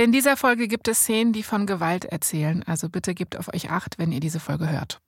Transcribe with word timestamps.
In 0.00 0.12
dieser 0.12 0.38
Folge 0.38 0.66
gibt 0.66 0.88
es 0.88 1.00
Szenen, 1.00 1.34
die 1.34 1.42
von 1.42 1.66
Gewalt 1.66 2.06
erzählen. 2.06 2.64
Also 2.66 2.88
bitte 2.88 3.12
gebt 3.12 3.38
auf 3.38 3.52
euch 3.52 3.70
acht, 3.70 3.98
wenn 3.98 4.12
ihr 4.12 4.20
diese 4.20 4.40
Folge 4.40 4.70
hört. 4.70 4.98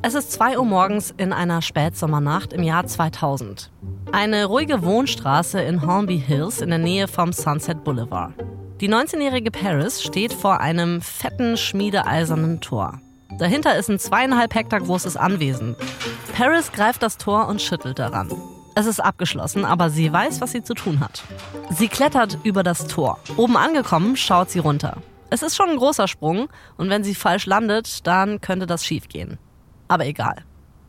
Es 0.00 0.14
ist 0.14 0.32
2 0.32 0.58
Uhr 0.58 0.64
morgens 0.64 1.12
in 1.14 1.34
einer 1.34 1.60
Spätsommernacht 1.60 2.54
im 2.54 2.62
Jahr 2.62 2.86
2000. 2.86 3.70
Eine 4.12 4.46
ruhige 4.46 4.82
Wohnstraße 4.82 5.60
in 5.60 5.82
Hornby 5.82 6.18
Hills 6.18 6.62
in 6.62 6.70
der 6.70 6.78
Nähe 6.78 7.06
vom 7.06 7.34
Sunset 7.34 7.84
Boulevard. 7.84 8.32
Die 8.80 8.88
19-jährige 8.88 9.50
Paris 9.50 10.02
steht 10.02 10.32
vor 10.32 10.60
einem 10.60 11.02
fetten, 11.02 11.58
schmiedeeisernen 11.58 12.62
Tor. 12.62 13.02
Dahinter 13.38 13.76
ist 13.76 13.90
ein 13.90 13.98
zweieinhalb 13.98 14.54
Hektar 14.54 14.80
großes 14.80 15.18
Anwesen. 15.18 15.76
Paris 16.32 16.72
greift 16.72 17.02
das 17.02 17.18
Tor 17.18 17.48
und 17.48 17.60
schüttelt 17.60 17.98
daran. 17.98 18.30
Es 18.78 18.84
ist 18.84 19.00
abgeschlossen, 19.00 19.64
aber 19.64 19.88
sie 19.88 20.12
weiß, 20.12 20.42
was 20.42 20.52
sie 20.52 20.62
zu 20.62 20.74
tun 20.74 21.00
hat. 21.00 21.22
Sie 21.70 21.88
klettert 21.88 22.36
über 22.42 22.62
das 22.62 22.86
Tor. 22.86 23.18
Oben 23.38 23.56
angekommen, 23.56 24.16
schaut 24.18 24.50
sie 24.50 24.58
runter. 24.58 24.98
Es 25.30 25.42
ist 25.42 25.56
schon 25.56 25.70
ein 25.70 25.78
großer 25.78 26.06
Sprung 26.06 26.50
und 26.76 26.90
wenn 26.90 27.02
sie 27.02 27.14
falsch 27.14 27.46
landet, 27.46 28.06
dann 28.06 28.42
könnte 28.42 28.66
das 28.66 28.84
schiefgehen. 28.84 29.38
Aber 29.88 30.04
egal. 30.04 30.44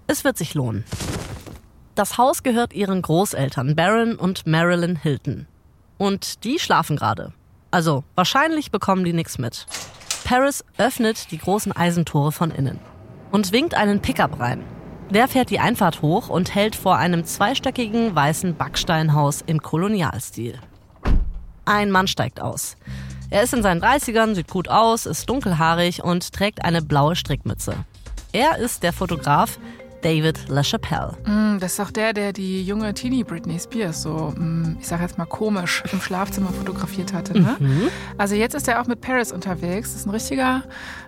Es 0.05 0.25
wird 0.25 0.37
sich 0.37 0.53
lohnen. 0.53 0.83
Das 1.95 2.17
Haus 2.17 2.43
gehört 2.43 2.73
ihren 2.73 3.01
Großeltern 3.01 3.77
Baron 3.77 4.15
und 4.15 4.45
Marilyn 4.45 4.97
Hilton. 4.97 5.47
Und 5.97 6.43
die 6.43 6.59
schlafen 6.59 6.97
gerade. 6.97 7.31
Also 7.71 8.03
wahrscheinlich 8.15 8.69
bekommen 8.69 9.05
die 9.05 9.13
nichts 9.13 9.37
mit. 9.37 9.65
Paris 10.25 10.65
öffnet 10.77 11.31
die 11.31 11.37
großen 11.37 11.71
Eisentore 11.71 12.33
von 12.33 12.51
innen 12.51 12.79
und 13.31 13.53
winkt 13.53 13.75
einen 13.75 14.01
Pickup 14.01 14.41
rein. 14.41 14.65
Der 15.09 15.29
fährt 15.29 15.49
die 15.49 15.59
Einfahrt 15.59 16.01
hoch 16.01 16.27
und 16.27 16.53
hält 16.53 16.75
vor 16.75 16.97
einem 16.97 17.23
zweistöckigen 17.23 18.13
weißen 18.13 18.55
Backsteinhaus 18.55 19.41
im 19.45 19.61
Kolonialstil. 19.61 20.59
Ein 21.63 21.91
Mann 21.91 22.07
steigt 22.07 22.41
aus. 22.41 22.75
Er 23.29 23.43
ist 23.43 23.53
in 23.53 23.63
seinen 23.63 23.81
30ern, 23.81 24.35
sieht 24.35 24.49
gut 24.49 24.67
aus, 24.67 25.05
ist 25.05 25.29
dunkelhaarig 25.29 26.03
und 26.03 26.33
trägt 26.33 26.63
eine 26.63 26.81
blaue 26.81 27.15
Strickmütze. 27.15 27.73
Er 28.33 28.57
ist 28.57 28.83
der 28.83 28.91
Fotograf 28.91 29.59
David 30.07 30.47
LaChapelle. 30.47 31.17
Mm, 31.25 31.59
das 31.59 31.71
ist 31.71 31.79
doch 31.79 31.91
der, 31.91 32.13
der 32.13 32.31
die 32.31 32.63
junge 32.63 32.93
Teenie 32.93 33.25
Britney 33.25 33.59
Spears 33.59 34.03
so, 34.03 34.33
mm, 34.37 34.77
ich 34.79 34.87
sag 34.87 35.01
jetzt 35.01 35.17
mal 35.17 35.25
komisch, 35.25 35.83
im 35.91 35.99
Schlafzimmer 35.99 36.53
fotografiert 36.53 37.11
hatte. 37.11 37.37
Ne? 37.37 37.57
Mhm. 37.59 37.89
Also 38.17 38.33
jetzt 38.33 38.55
ist 38.55 38.69
er 38.69 38.81
auch 38.81 38.87
mit 38.87 39.01
Paris 39.01 39.33
unterwegs. 39.33 39.91
Das 39.91 40.01
ist 40.01 40.07
ein 40.07 40.11
richtiger, 40.11 40.63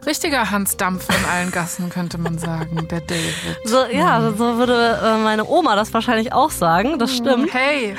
richtiger 0.06 0.52
Hans 0.52 0.76
Dampf 0.76 1.08
in 1.08 1.30
allen 1.32 1.50
Gassen, 1.52 1.90
könnte 1.90 2.18
man 2.18 2.38
sagen, 2.38 2.90
der 2.92 3.00
David. 3.00 3.58
So, 3.64 3.86
ja, 3.90 4.20
mhm. 4.20 4.38
so 4.38 4.58
würde 4.58 5.00
äh, 5.02 5.24
meine 5.24 5.48
Oma 5.48 5.78
das 5.78 5.94
wahrscheinlich 5.94 6.34
auch 6.34 6.52
sagen. 6.52 7.00
Das 7.00 7.12
mm, 7.12 7.16
stimmt. 7.16 7.54
Hey. 7.54 7.96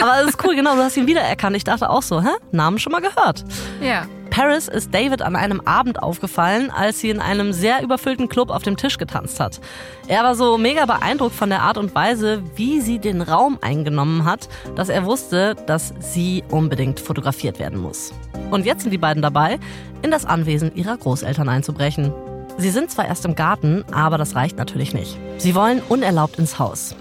Aber 0.00 0.20
es 0.22 0.28
ist 0.28 0.44
cool, 0.44 0.54
genau, 0.54 0.76
du 0.76 0.82
hast 0.84 0.96
ihn 0.96 1.08
wiedererkannt. 1.08 1.56
Ich 1.56 1.64
dachte 1.64 1.90
auch 1.90 2.02
so, 2.02 2.22
hä? 2.22 2.30
Namen 2.52 2.78
schon 2.78 2.92
mal 2.92 3.00
gehört. 3.00 3.44
Ja. 3.80 4.06
Paris 4.34 4.66
ist 4.66 4.92
David 4.92 5.22
an 5.22 5.36
einem 5.36 5.60
Abend 5.60 6.02
aufgefallen, 6.02 6.68
als 6.72 6.98
sie 6.98 7.08
in 7.08 7.20
einem 7.20 7.52
sehr 7.52 7.84
überfüllten 7.84 8.28
Club 8.28 8.50
auf 8.50 8.64
dem 8.64 8.76
Tisch 8.76 8.98
getanzt 8.98 9.38
hat. 9.38 9.60
Er 10.08 10.24
war 10.24 10.34
so 10.34 10.58
mega 10.58 10.86
beeindruckt 10.86 11.36
von 11.36 11.50
der 11.50 11.62
Art 11.62 11.78
und 11.78 11.94
Weise, 11.94 12.42
wie 12.56 12.80
sie 12.80 12.98
den 12.98 13.22
Raum 13.22 13.60
eingenommen 13.62 14.24
hat, 14.24 14.48
dass 14.74 14.88
er 14.88 15.04
wusste, 15.04 15.54
dass 15.68 15.94
sie 16.00 16.42
unbedingt 16.50 16.98
fotografiert 16.98 17.60
werden 17.60 17.78
muss. 17.78 18.12
Und 18.50 18.66
jetzt 18.66 18.82
sind 18.82 18.90
die 18.90 18.98
beiden 18.98 19.22
dabei, 19.22 19.60
in 20.02 20.10
das 20.10 20.24
Anwesen 20.24 20.74
ihrer 20.74 20.96
Großeltern 20.96 21.48
einzubrechen. 21.48 22.12
Sie 22.58 22.70
sind 22.70 22.90
zwar 22.90 23.06
erst 23.06 23.24
im 23.26 23.36
Garten, 23.36 23.84
aber 23.92 24.18
das 24.18 24.34
reicht 24.34 24.58
natürlich 24.58 24.94
nicht. 24.94 25.16
Sie 25.38 25.54
wollen 25.54 25.80
unerlaubt 25.88 26.40
ins 26.40 26.58
Haus. 26.58 26.96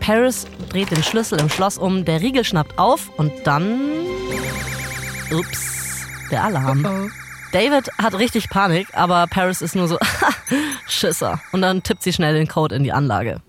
Paris 0.00 0.46
dreht 0.68 0.90
den 0.90 1.02
Schlüssel 1.02 1.40
im 1.40 1.48
Schloss 1.48 1.78
um, 1.78 2.04
der 2.04 2.20
Riegel 2.20 2.44
schnappt 2.44 2.78
auf 2.78 3.08
und 3.16 3.32
dann. 3.44 3.80
Ups 5.32 5.83
der 6.30 6.44
Alarm. 6.44 6.84
Oh 6.84 7.06
oh. 7.06 7.10
David 7.52 7.88
hat 7.98 8.14
richtig 8.14 8.50
Panik, 8.50 8.88
aber 8.94 9.26
Paris 9.28 9.62
ist 9.62 9.76
nur 9.76 9.86
so, 9.86 9.98
Schisser. 10.88 11.40
Und 11.52 11.62
dann 11.62 11.82
tippt 11.82 12.02
sie 12.02 12.12
schnell 12.12 12.34
den 12.34 12.48
Code 12.48 12.74
in 12.74 12.82
die 12.82 12.92
Anlage. 12.92 13.40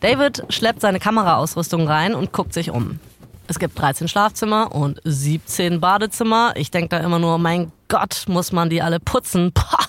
David 0.00 0.44
schleppt 0.48 0.80
seine 0.80 0.98
Kameraausrüstung 0.98 1.86
rein 1.86 2.14
und 2.14 2.32
guckt 2.32 2.52
sich 2.52 2.70
um. 2.70 2.98
Es 3.46 3.58
gibt 3.58 3.78
13 3.78 4.08
Schlafzimmer 4.08 4.74
und 4.74 5.00
17 5.04 5.80
Badezimmer. 5.80 6.54
Ich 6.56 6.70
denke 6.70 6.88
da 6.88 6.98
immer 6.98 7.18
nur, 7.18 7.38
mein 7.38 7.72
Gott, 7.88 8.24
muss 8.26 8.52
man 8.52 8.68
die 8.68 8.82
alle 8.82 9.00
putzen. 9.00 9.52
Pah. 9.54 9.84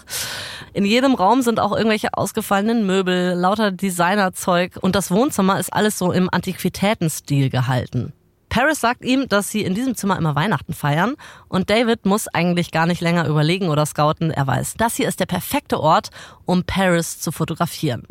In 0.74 0.86
jedem 0.86 1.16
Raum 1.16 1.42
sind 1.42 1.60
auch 1.60 1.72
irgendwelche 1.72 2.10
ausgefallenen 2.14 2.86
Möbel, 2.86 3.34
lauter 3.34 3.72
Designerzeug 3.72 4.78
und 4.82 4.94
das 4.94 5.10
Wohnzimmer 5.10 5.58
ist 5.58 5.72
alles 5.72 5.98
so 5.98 6.12
im 6.12 6.30
Antiquitätenstil 6.30 7.50
gehalten. 7.50 8.12
Paris 8.56 8.80
sagt 8.80 9.04
ihm, 9.04 9.28
dass 9.28 9.50
sie 9.50 9.64
in 9.66 9.76
diesem 9.76 9.96
Zimmer 9.96 10.18
immer 10.18 10.34
Weihnachten 10.34 10.74
feiern 10.74 11.16
und 11.50 11.70
David 11.70 12.06
muss 12.06 12.30
eigentlich 12.30 12.72
gar 12.72 12.86
nicht 12.86 13.02
länger 13.02 13.28
überlegen 13.28 13.68
oder 13.68 13.86
scouten. 13.86 14.32
Er 14.32 14.48
weiß, 14.48 14.76
das 14.78 14.96
hier 14.96 15.10
ist 15.10 15.20
der 15.20 15.26
perfekte 15.26 15.78
Ort, 15.78 16.10
um 16.46 16.64
Paris 16.64 17.20
zu 17.20 17.34
fotografieren. 17.34 18.04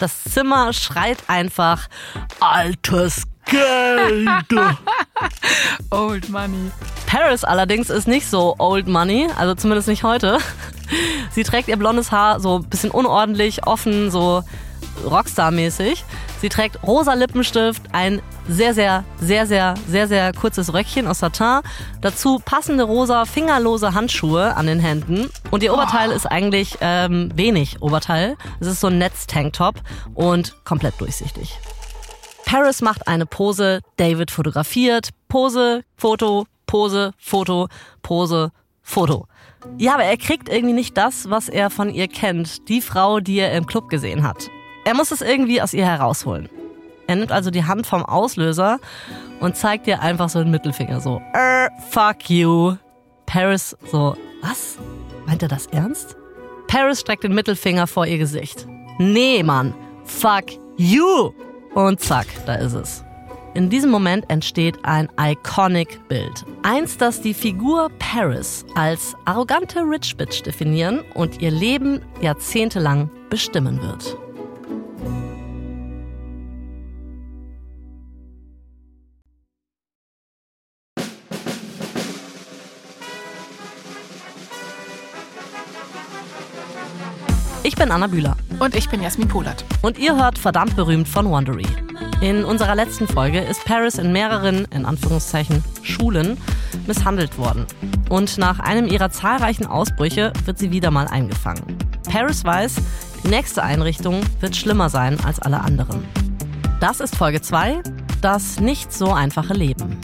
Das 0.00 0.24
Zimmer 0.24 0.72
schreit 0.72 1.24
einfach 1.26 1.90
altes 2.40 3.24
Geld. 3.44 4.26
old 5.90 6.30
Money. 6.30 6.70
Paris 7.06 7.44
allerdings 7.44 7.90
ist 7.90 8.08
nicht 8.08 8.26
so 8.26 8.54
Old 8.58 8.88
Money, 8.88 9.28
also 9.36 9.54
zumindest 9.54 9.88
nicht 9.88 10.02
heute. 10.02 10.38
Sie 11.32 11.42
trägt 11.42 11.68
ihr 11.68 11.76
blondes 11.76 12.10
Haar 12.10 12.40
so 12.40 12.60
ein 12.60 12.70
bisschen 12.70 12.90
unordentlich, 12.90 13.66
offen, 13.66 14.10
so 14.10 14.44
Rockstar-mäßig. 15.04 16.04
Sie 16.44 16.50
trägt 16.50 16.82
rosa 16.82 17.14
Lippenstift, 17.14 17.80
ein 17.92 18.20
sehr, 18.46 18.74
sehr, 18.74 19.02
sehr, 19.18 19.46
sehr, 19.46 19.76
sehr, 19.88 20.08
sehr 20.08 20.32
kurzes 20.34 20.74
Röckchen 20.74 21.06
aus 21.06 21.20
Satin. 21.20 21.60
Dazu 22.02 22.38
passende 22.38 22.84
rosa, 22.84 23.24
fingerlose 23.24 23.94
Handschuhe 23.94 24.54
an 24.54 24.66
den 24.66 24.78
Händen. 24.78 25.30
Und 25.50 25.62
ihr 25.62 25.72
Oberteil 25.72 26.10
oh. 26.10 26.12
ist 26.12 26.26
eigentlich 26.26 26.76
ähm, 26.82 27.30
wenig 27.34 27.80
Oberteil. 27.80 28.36
Es 28.60 28.66
ist 28.66 28.80
so 28.80 28.88
ein 28.88 28.98
Netz-Tanktop 28.98 29.76
und 30.12 30.54
komplett 30.66 31.00
durchsichtig. 31.00 31.58
Paris 32.44 32.82
macht 32.82 33.08
eine 33.08 33.24
Pose, 33.24 33.80
David 33.96 34.30
fotografiert. 34.30 35.08
Pose, 35.30 35.82
Foto, 35.96 36.44
Pose, 36.66 37.12
Foto, 37.16 37.68
Pose, 38.02 38.50
Foto. 38.82 39.28
Ja, 39.78 39.94
aber 39.94 40.04
er 40.04 40.18
kriegt 40.18 40.50
irgendwie 40.50 40.74
nicht 40.74 40.98
das, 40.98 41.30
was 41.30 41.48
er 41.48 41.70
von 41.70 41.88
ihr 41.88 42.06
kennt. 42.06 42.68
Die 42.68 42.82
Frau, 42.82 43.20
die 43.20 43.38
er 43.38 43.52
im 43.52 43.64
Club 43.64 43.88
gesehen 43.88 44.28
hat. 44.28 44.50
Er 44.84 44.94
muss 44.94 45.10
es 45.10 45.22
irgendwie 45.22 45.62
aus 45.62 45.72
ihr 45.72 45.86
herausholen. 45.86 46.48
Er 47.06 47.16
nimmt 47.16 47.32
also 47.32 47.50
die 47.50 47.64
Hand 47.64 47.86
vom 47.86 48.04
Auslöser 48.04 48.78
und 49.40 49.56
zeigt 49.56 49.86
ihr 49.86 50.00
einfach 50.00 50.28
so 50.28 50.40
den 50.40 50.50
Mittelfinger 50.50 51.00
so, 51.00 51.20
er, 51.32 51.70
fuck 51.90 52.28
you. 52.28 52.76
Paris 53.26 53.76
so, 53.90 54.16
was? 54.42 54.78
Meint 55.26 55.42
er 55.42 55.48
das 55.48 55.66
ernst? 55.66 56.16
Paris 56.68 57.00
streckt 57.00 57.24
den 57.24 57.34
Mittelfinger 57.34 57.86
vor 57.86 58.06
ihr 58.06 58.18
Gesicht. 58.18 58.66
Nee, 58.98 59.42
Mann, 59.42 59.74
fuck 60.04 60.44
you. 60.76 61.32
Und 61.74 62.00
zack, 62.00 62.26
da 62.46 62.54
ist 62.54 62.74
es. 62.74 63.04
In 63.54 63.70
diesem 63.70 63.90
Moment 63.90 64.28
entsteht 64.28 64.76
ein 64.82 65.08
iconic 65.18 66.08
Bild. 66.08 66.44
Eins, 66.62 66.98
das 66.98 67.20
die 67.20 67.34
Figur 67.34 67.88
Paris 68.00 68.64
als 68.74 69.14
arrogante 69.24 69.80
Rich 69.80 70.16
Bitch 70.16 70.42
definieren 70.42 71.02
und 71.14 71.40
ihr 71.40 71.52
Leben 71.52 72.00
jahrzehntelang 72.20 73.10
bestimmen 73.30 73.80
wird. 73.80 74.16
Ich 87.66 87.76
bin 87.76 87.90
Anna 87.90 88.08
Bühler. 88.08 88.36
Und 88.60 88.76
ich 88.76 88.90
bin 88.90 89.02
Jasmin 89.02 89.26
Polat. 89.26 89.64
Und 89.80 89.98
ihr 89.98 90.14
hört 90.16 90.38
verdammt 90.38 90.76
berühmt 90.76 91.08
von 91.08 91.30
Wondery. 91.30 91.66
In 92.20 92.44
unserer 92.44 92.74
letzten 92.74 93.08
Folge 93.08 93.40
ist 93.40 93.64
Paris 93.64 93.96
in 93.96 94.12
mehreren, 94.12 94.66
in 94.66 94.84
Anführungszeichen, 94.84 95.64
Schulen 95.82 96.36
misshandelt 96.86 97.38
worden. 97.38 97.64
Und 98.10 98.36
nach 98.36 98.60
einem 98.60 98.86
ihrer 98.86 99.10
zahlreichen 99.10 99.64
Ausbrüche 99.64 100.30
wird 100.44 100.58
sie 100.58 100.72
wieder 100.72 100.90
mal 100.90 101.06
eingefangen. 101.06 101.78
Paris 102.06 102.44
weiß, 102.44 102.74
die 103.24 103.28
nächste 103.28 103.62
Einrichtung 103.62 104.20
wird 104.40 104.54
schlimmer 104.54 104.90
sein 104.90 105.18
als 105.24 105.40
alle 105.40 105.62
anderen. 105.62 106.04
Das 106.80 107.00
ist 107.00 107.16
Folge 107.16 107.40
2, 107.40 107.82
das 108.20 108.60
nicht 108.60 108.92
so 108.92 109.10
einfache 109.10 109.54
Leben. 109.54 109.98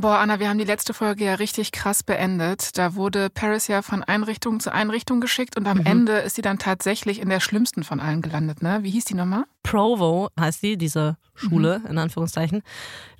Boah, 0.00 0.20
Anna, 0.20 0.38
wir 0.38 0.48
haben 0.48 0.58
die 0.58 0.64
letzte 0.64 0.94
Folge 0.94 1.24
ja 1.24 1.34
richtig 1.34 1.72
krass 1.72 2.04
beendet. 2.04 2.78
Da 2.78 2.94
wurde 2.94 3.30
Paris 3.30 3.66
ja 3.66 3.82
von 3.82 4.04
Einrichtung 4.04 4.60
zu 4.60 4.72
Einrichtung 4.72 5.20
geschickt 5.20 5.56
und 5.56 5.66
am 5.66 5.78
mhm. 5.78 5.86
Ende 5.86 6.12
ist 6.18 6.36
sie 6.36 6.42
dann 6.42 6.60
tatsächlich 6.60 7.20
in 7.20 7.28
der 7.28 7.40
schlimmsten 7.40 7.82
von 7.82 7.98
allen 7.98 8.22
gelandet, 8.22 8.62
ne? 8.62 8.78
Wie 8.82 8.90
hieß 8.90 9.06
die 9.06 9.14
nochmal? 9.14 9.42
Provo 9.64 10.28
heißt 10.38 10.62
die, 10.62 10.78
diese 10.78 11.16
Schule, 11.34 11.80
mhm. 11.80 11.86
in 11.86 11.98
Anführungszeichen. 11.98 12.62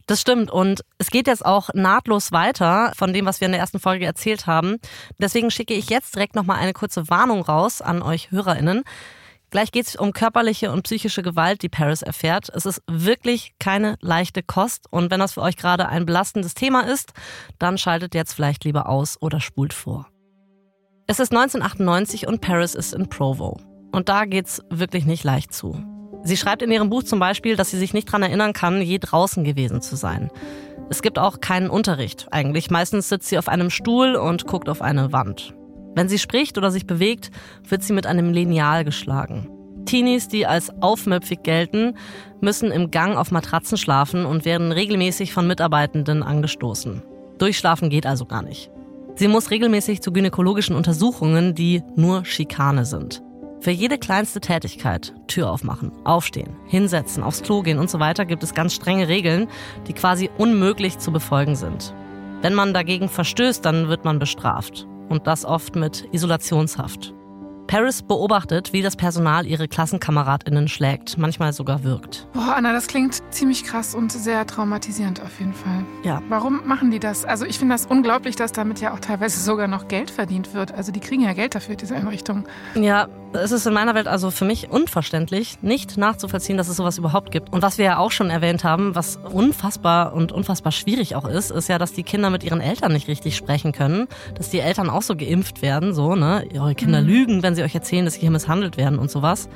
Das 0.06 0.20
stimmt. 0.20 0.52
Und 0.52 0.84
es 0.98 1.10
geht 1.10 1.26
jetzt 1.26 1.44
auch 1.44 1.70
nahtlos 1.74 2.30
weiter 2.30 2.92
von 2.96 3.12
dem, 3.12 3.26
was 3.26 3.40
wir 3.40 3.46
in 3.46 3.52
der 3.52 3.60
ersten 3.60 3.80
Folge 3.80 4.06
erzählt 4.06 4.46
haben. 4.46 4.76
Deswegen 5.18 5.50
schicke 5.50 5.74
ich 5.74 5.90
jetzt 5.90 6.14
direkt 6.14 6.36
nochmal 6.36 6.58
eine 6.58 6.74
kurze 6.74 7.08
Warnung 7.08 7.42
raus 7.42 7.82
an 7.82 8.02
euch 8.02 8.30
HörerInnen. 8.30 8.84
Gleich 9.50 9.72
geht 9.72 9.86
es 9.86 9.96
um 9.96 10.12
körperliche 10.12 10.70
und 10.70 10.82
psychische 10.82 11.22
Gewalt, 11.22 11.62
die 11.62 11.70
Paris 11.70 12.02
erfährt. 12.02 12.50
Es 12.54 12.66
ist 12.66 12.82
wirklich 12.86 13.54
keine 13.58 13.96
leichte 14.00 14.42
Kost. 14.42 14.86
Und 14.90 15.10
wenn 15.10 15.20
das 15.20 15.34
für 15.34 15.42
euch 15.42 15.56
gerade 15.56 15.88
ein 15.88 16.04
belastendes 16.04 16.54
Thema 16.54 16.82
ist, 16.82 17.12
dann 17.58 17.78
schaltet 17.78 18.14
jetzt 18.14 18.34
vielleicht 18.34 18.64
lieber 18.64 18.88
aus 18.88 19.16
oder 19.22 19.40
spult 19.40 19.72
vor. 19.72 20.06
Es 21.06 21.18
ist 21.18 21.32
1998 21.32 22.26
und 22.26 22.42
Paris 22.42 22.74
ist 22.74 22.92
in 22.92 23.08
Provo. 23.08 23.58
Und 23.90 24.10
da 24.10 24.26
geht's 24.26 24.62
wirklich 24.68 25.06
nicht 25.06 25.24
leicht 25.24 25.54
zu. 25.54 25.82
Sie 26.24 26.36
schreibt 26.36 26.60
in 26.60 26.70
ihrem 26.70 26.90
Buch 26.90 27.04
zum 27.04 27.18
Beispiel, 27.18 27.56
dass 27.56 27.70
sie 27.70 27.78
sich 27.78 27.94
nicht 27.94 28.08
daran 28.08 28.22
erinnern 28.22 28.52
kann, 28.52 28.82
je 28.82 28.98
draußen 28.98 29.44
gewesen 29.44 29.80
zu 29.80 29.96
sein. 29.96 30.30
Es 30.90 31.00
gibt 31.00 31.18
auch 31.18 31.40
keinen 31.40 31.70
Unterricht 31.70 32.26
eigentlich. 32.30 32.70
Meistens 32.70 33.08
sitzt 33.08 33.28
sie 33.28 33.38
auf 33.38 33.48
einem 33.48 33.70
Stuhl 33.70 34.16
und 34.16 34.46
guckt 34.46 34.68
auf 34.68 34.82
eine 34.82 35.12
Wand. 35.12 35.54
Wenn 35.98 36.08
sie 36.08 36.20
spricht 36.20 36.56
oder 36.56 36.70
sich 36.70 36.86
bewegt, 36.86 37.32
wird 37.68 37.82
sie 37.82 37.92
mit 37.92 38.06
einem 38.06 38.32
Lineal 38.32 38.84
geschlagen. 38.84 39.48
Teenies, 39.84 40.28
die 40.28 40.46
als 40.46 40.70
aufmöpfig 40.80 41.42
gelten, 41.42 41.96
müssen 42.40 42.70
im 42.70 42.92
Gang 42.92 43.16
auf 43.16 43.32
Matratzen 43.32 43.76
schlafen 43.76 44.24
und 44.24 44.44
werden 44.44 44.70
regelmäßig 44.70 45.32
von 45.32 45.48
Mitarbeitenden 45.48 46.22
angestoßen. 46.22 47.02
Durchschlafen 47.38 47.90
geht 47.90 48.06
also 48.06 48.26
gar 48.26 48.42
nicht. 48.42 48.70
Sie 49.16 49.26
muss 49.26 49.50
regelmäßig 49.50 50.00
zu 50.00 50.12
gynäkologischen 50.12 50.76
Untersuchungen, 50.76 51.56
die 51.56 51.82
nur 51.96 52.24
Schikane 52.24 52.84
sind. 52.84 53.20
Für 53.58 53.72
jede 53.72 53.98
kleinste 53.98 54.40
Tätigkeit, 54.40 55.12
Tür 55.26 55.50
aufmachen, 55.50 55.90
aufstehen, 56.04 56.54
hinsetzen, 56.68 57.24
aufs 57.24 57.42
Klo 57.42 57.62
gehen 57.62 57.80
und 57.80 57.90
so 57.90 57.98
weiter, 57.98 58.24
gibt 58.24 58.44
es 58.44 58.54
ganz 58.54 58.72
strenge 58.72 59.08
Regeln, 59.08 59.48
die 59.88 59.94
quasi 59.94 60.30
unmöglich 60.38 60.98
zu 60.98 61.10
befolgen 61.10 61.56
sind. 61.56 61.92
Wenn 62.40 62.54
man 62.54 62.72
dagegen 62.72 63.08
verstößt, 63.08 63.64
dann 63.64 63.88
wird 63.88 64.04
man 64.04 64.20
bestraft. 64.20 64.86
Und 65.08 65.26
das 65.26 65.44
oft 65.44 65.76
mit 65.76 66.08
Isolationshaft. 66.12 67.14
Paris 67.68 68.02
beobachtet, 68.02 68.72
wie 68.72 68.80
das 68.80 68.96
Personal 68.96 69.46
ihre 69.46 69.68
KlassenkameradInnen 69.68 70.68
schlägt, 70.68 71.18
manchmal 71.18 71.52
sogar 71.52 71.84
wirkt. 71.84 72.26
Boah, 72.32 72.54
Anna, 72.56 72.72
das 72.72 72.86
klingt 72.86 73.22
ziemlich 73.30 73.62
krass 73.62 73.94
und 73.94 74.10
sehr 74.10 74.46
traumatisierend 74.46 75.20
auf 75.20 75.38
jeden 75.38 75.52
Fall. 75.52 75.84
Ja. 76.02 76.22
Warum 76.30 76.66
machen 76.66 76.90
die 76.90 76.98
das? 76.98 77.26
Also 77.26 77.44
ich 77.44 77.58
finde 77.58 77.74
das 77.74 77.84
unglaublich, 77.84 78.36
dass 78.36 78.52
damit 78.52 78.80
ja 78.80 78.94
auch 78.94 79.00
teilweise 79.00 79.38
sogar 79.38 79.68
noch 79.68 79.86
Geld 79.86 80.10
verdient 80.10 80.54
wird. 80.54 80.72
Also 80.72 80.92
die 80.92 81.00
kriegen 81.00 81.22
ja 81.22 81.34
Geld 81.34 81.54
dafür, 81.54 81.74
diese 81.76 81.94
Einrichtung. 81.94 82.46
Ja, 82.74 83.06
es 83.32 83.52
ist 83.52 83.66
in 83.66 83.74
meiner 83.74 83.94
Welt 83.94 84.08
also 84.08 84.30
für 84.30 84.44
mich 84.44 84.70
unverständlich, 84.70 85.58
nicht 85.62 85.96
nachzuvollziehen, 85.96 86.56
dass 86.56 86.68
es 86.68 86.76
sowas 86.76 86.98
überhaupt 86.98 87.30
gibt. 87.30 87.52
Und 87.52 87.62
was 87.62 87.78
wir 87.78 87.84
ja 87.84 87.98
auch 87.98 88.10
schon 88.10 88.30
erwähnt 88.30 88.64
haben, 88.64 88.94
was 88.94 89.16
unfassbar 89.16 90.14
und 90.14 90.32
unfassbar 90.32 90.72
schwierig 90.72 91.14
auch 91.14 91.28
ist, 91.28 91.50
ist 91.50 91.68
ja, 91.68 91.78
dass 91.78 91.92
die 91.92 92.02
Kinder 92.02 92.30
mit 92.30 92.42
ihren 92.42 92.60
Eltern 92.60 92.92
nicht 92.92 93.08
richtig 93.08 93.36
sprechen 93.36 93.72
können, 93.72 94.08
dass 94.34 94.50
die 94.50 94.60
Eltern 94.60 94.88
auch 94.88 95.02
so 95.02 95.14
geimpft 95.14 95.62
werden, 95.62 95.92
so, 95.92 96.14
ne? 96.14 96.46
Eure 96.54 96.74
Kinder 96.74 97.02
mhm. 97.02 97.06
lügen, 97.06 97.42
wenn 97.42 97.54
sie 97.54 97.62
euch 97.62 97.74
erzählen, 97.74 98.04
dass 98.04 98.14
sie 98.14 98.20
hier 98.20 98.30
misshandelt 98.30 98.76
werden 98.76 98.98
und 98.98 99.10
sowas. 99.10 99.48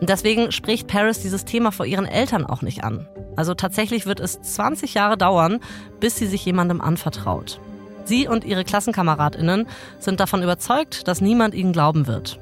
Und 0.00 0.08
deswegen 0.08 0.52
spricht 0.52 0.86
Paris 0.86 1.20
dieses 1.20 1.44
Thema 1.44 1.72
vor 1.72 1.86
ihren 1.86 2.06
Eltern 2.06 2.46
auch 2.46 2.62
nicht 2.62 2.84
an. 2.84 3.08
Also 3.36 3.54
tatsächlich 3.54 4.06
wird 4.06 4.20
es 4.20 4.40
20 4.40 4.94
Jahre 4.94 5.16
dauern, 5.16 5.58
bis 5.98 6.16
sie 6.16 6.26
sich 6.26 6.44
jemandem 6.44 6.80
anvertraut. 6.80 7.60
Sie 8.04 8.28
und 8.28 8.44
ihre 8.44 8.64
Klassenkameradinnen 8.64 9.66
sind 9.98 10.20
davon 10.20 10.42
überzeugt, 10.42 11.08
dass 11.08 11.20
niemand 11.20 11.54
ihnen 11.54 11.72
glauben 11.72 12.06
wird. 12.06 12.38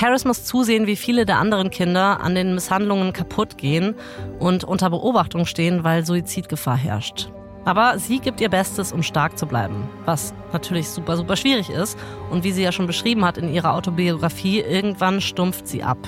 Paris 0.00 0.24
muss 0.24 0.44
zusehen, 0.44 0.86
wie 0.86 0.96
viele 0.96 1.26
der 1.26 1.36
anderen 1.36 1.68
Kinder 1.68 2.20
an 2.22 2.34
den 2.34 2.54
Misshandlungen 2.54 3.12
kaputt 3.12 3.58
gehen 3.58 3.94
und 4.38 4.64
unter 4.64 4.88
Beobachtung 4.88 5.44
stehen, 5.44 5.84
weil 5.84 6.06
Suizidgefahr 6.06 6.78
herrscht. 6.78 7.28
Aber 7.66 7.98
sie 7.98 8.18
gibt 8.18 8.40
ihr 8.40 8.48
Bestes, 8.48 8.94
um 8.94 9.02
stark 9.02 9.36
zu 9.36 9.44
bleiben, 9.44 9.90
was 10.06 10.32
natürlich 10.54 10.88
super, 10.88 11.18
super 11.18 11.36
schwierig 11.36 11.68
ist. 11.68 11.98
Und 12.30 12.44
wie 12.44 12.52
sie 12.52 12.62
ja 12.62 12.72
schon 12.72 12.86
beschrieben 12.86 13.26
hat 13.26 13.36
in 13.36 13.52
ihrer 13.52 13.74
Autobiografie, 13.74 14.60
irgendwann 14.60 15.20
stumpft 15.20 15.68
sie 15.68 15.82
ab. 15.82 15.98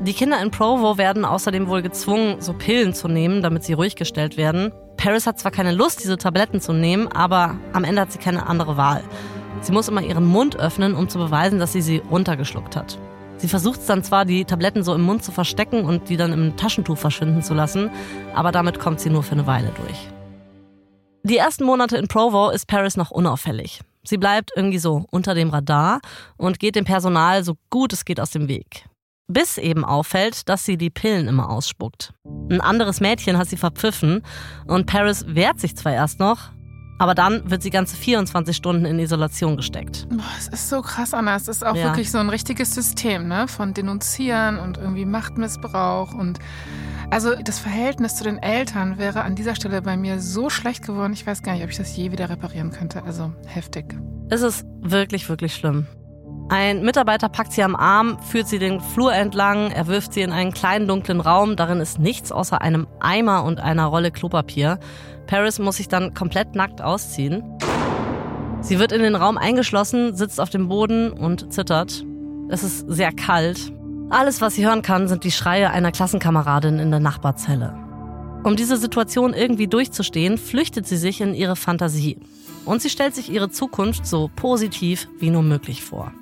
Die 0.00 0.12
Kinder 0.12 0.38
in 0.42 0.50
Provo 0.50 0.98
werden 0.98 1.24
außerdem 1.24 1.68
wohl 1.68 1.80
gezwungen, 1.80 2.42
so 2.42 2.52
Pillen 2.52 2.92
zu 2.92 3.08
nehmen, 3.08 3.40
damit 3.40 3.64
sie 3.64 3.72
ruhig 3.72 3.96
gestellt 3.96 4.36
werden. 4.36 4.72
Paris 4.98 5.26
hat 5.26 5.38
zwar 5.38 5.52
keine 5.52 5.72
Lust, 5.72 6.04
diese 6.04 6.18
Tabletten 6.18 6.60
zu 6.60 6.74
nehmen, 6.74 7.08
aber 7.08 7.56
am 7.72 7.84
Ende 7.84 8.02
hat 8.02 8.12
sie 8.12 8.18
keine 8.18 8.46
andere 8.46 8.76
Wahl. 8.76 9.02
Sie 9.62 9.72
muss 9.72 9.88
immer 9.88 10.02
ihren 10.02 10.26
Mund 10.26 10.56
öffnen, 10.56 10.94
um 10.94 11.08
zu 11.08 11.16
beweisen, 11.16 11.58
dass 11.58 11.72
sie 11.72 11.80
sie 11.80 12.02
runtergeschluckt 12.10 12.76
hat. 12.76 12.98
Sie 13.42 13.48
versucht 13.48 13.80
es 13.80 13.86
dann 13.86 14.04
zwar, 14.04 14.24
die 14.24 14.44
Tabletten 14.44 14.84
so 14.84 14.94
im 14.94 15.02
Mund 15.02 15.24
zu 15.24 15.32
verstecken 15.32 15.84
und 15.84 16.08
die 16.08 16.16
dann 16.16 16.32
im 16.32 16.56
Taschentuch 16.56 16.96
verschwinden 16.96 17.42
zu 17.42 17.54
lassen, 17.54 17.90
aber 18.34 18.52
damit 18.52 18.78
kommt 18.78 19.00
sie 19.00 19.10
nur 19.10 19.24
für 19.24 19.32
eine 19.32 19.48
Weile 19.48 19.72
durch. 19.84 19.98
Die 21.24 21.38
ersten 21.38 21.64
Monate 21.64 21.96
in 21.96 22.06
Provo 22.06 22.50
ist 22.50 22.68
Paris 22.68 22.96
noch 22.96 23.10
unauffällig. 23.10 23.80
Sie 24.04 24.16
bleibt 24.16 24.52
irgendwie 24.54 24.78
so 24.78 25.06
unter 25.10 25.34
dem 25.34 25.50
Radar 25.50 26.00
und 26.36 26.60
geht 26.60 26.76
dem 26.76 26.84
Personal 26.84 27.42
so 27.42 27.54
gut 27.68 27.92
es 27.92 28.04
geht 28.04 28.20
aus 28.20 28.30
dem 28.30 28.46
Weg. 28.46 28.84
Bis 29.26 29.58
eben 29.58 29.84
auffällt, 29.84 30.48
dass 30.48 30.64
sie 30.64 30.76
die 30.76 30.90
Pillen 30.90 31.26
immer 31.26 31.50
ausspuckt. 31.50 32.14
Ein 32.48 32.60
anderes 32.60 33.00
Mädchen 33.00 33.38
hat 33.38 33.48
sie 33.48 33.56
verpfiffen 33.56 34.22
und 34.68 34.86
Paris 34.86 35.24
wehrt 35.26 35.58
sich 35.58 35.74
zwar 35.74 35.94
erst 35.94 36.20
noch, 36.20 36.50
aber 37.02 37.16
dann 37.16 37.50
wird 37.50 37.64
sie 37.64 37.70
ganze 37.70 37.96
24 37.96 38.54
Stunden 38.54 38.84
in 38.84 39.00
Isolation 39.00 39.56
gesteckt. 39.56 40.06
Boah, 40.08 40.22
es 40.38 40.46
ist 40.46 40.68
so 40.68 40.82
krass, 40.82 41.12
Anna. 41.12 41.34
Es 41.34 41.48
ist 41.48 41.66
auch 41.66 41.74
ja. 41.74 41.86
wirklich 41.86 42.12
so 42.12 42.18
ein 42.18 42.28
richtiges 42.28 42.76
System, 42.76 43.26
ne? 43.26 43.48
Von 43.48 43.74
Denunzieren 43.74 44.60
und 44.60 44.78
irgendwie 44.78 45.04
Machtmissbrauch 45.04 46.14
und 46.14 46.38
also 47.10 47.34
das 47.34 47.58
Verhältnis 47.58 48.14
zu 48.14 48.22
den 48.22 48.38
Eltern 48.38 48.98
wäre 48.98 49.22
an 49.22 49.34
dieser 49.34 49.56
Stelle 49.56 49.82
bei 49.82 49.96
mir 49.96 50.20
so 50.20 50.48
schlecht 50.48 50.86
geworden. 50.86 51.12
Ich 51.12 51.26
weiß 51.26 51.42
gar 51.42 51.54
nicht, 51.54 51.64
ob 51.64 51.70
ich 51.70 51.76
das 51.76 51.96
je 51.96 52.12
wieder 52.12 52.30
reparieren 52.30 52.70
könnte. 52.70 53.02
Also 53.02 53.32
heftig. 53.46 53.96
Es 54.30 54.42
ist 54.42 54.64
wirklich, 54.80 55.28
wirklich 55.28 55.56
schlimm. 55.56 55.88
Ein 56.52 56.82
Mitarbeiter 56.82 57.30
packt 57.30 57.52
sie 57.52 57.62
am 57.62 57.74
Arm, 57.74 58.18
führt 58.20 58.46
sie 58.46 58.58
den 58.58 58.82
Flur 58.82 59.14
entlang, 59.14 59.70
er 59.70 59.86
wirft 59.86 60.12
sie 60.12 60.20
in 60.20 60.32
einen 60.32 60.52
kleinen 60.52 60.86
dunklen 60.86 61.22
Raum. 61.22 61.56
Darin 61.56 61.80
ist 61.80 61.98
nichts 61.98 62.30
außer 62.30 62.60
einem 62.60 62.86
Eimer 63.00 63.44
und 63.44 63.58
einer 63.58 63.86
Rolle 63.86 64.10
Klopapier. 64.10 64.78
Paris 65.26 65.58
muss 65.58 65.78
sich 65.78 65.88
dann 65.88 66.12
komplett 66.12 66.54
nackt 66.54 66.82
ausziehen. 66.82 67.42
Sie 68.60 68.78
wird 68.78 68.92
in 68.92 69.00
den 69.00 69.14
Raum 69.14 69.38
eingeschlossen, 69.38 70.14
sitzt 70.14 70.38
auf 70.42 70.50
dem 70.50 70.68
Boden 70.68 71.10
und 71.10 71.50
zittert. 71.54 72.04
Es 72.50 72.62
ist 72.62 72.84
sehr 72.86 73.12
kalt. 73.12 73.72
Alles, 74.10 74.42
was 74.42 74.54
sie 74.54 74.66
hören 74.66 74.82
kann, 74.82 75.08
sind 75.08 75.24
die 75.24 75.30
Schreie 75.30 75.70
einer 75.70 75.90
Klassenkameradin 75.90 76.78
in 76.78 76.90
der 76.90 77.00
Nachbarzelle. 77.00 77.74
Um 78.44 78.56
diese 78.56 78.76
Situation 78.76 79.32
irgendwie 79.32 79.68
durchzustehen, 79.68 80.36
flüchtet 80.36 80.86
sie 80.86 80.98
sich 80.98 81.22
in 81.22 81.32
ihre 81.32 81.56
Fantasie. 81.56 82.18
Und 82.66 82.82
sie 82.82 82.90
stellt 82.90 83.14
sich 83.14 83.32
ihre 83.32 83.48
Zukunft 83.48 84.06
so 84.06 84.30
positiv 84.36 85.08
wie 85.18 85.30
nur 85.30 85.42
möglich 85.42 85.82
vor. 85.82 86.12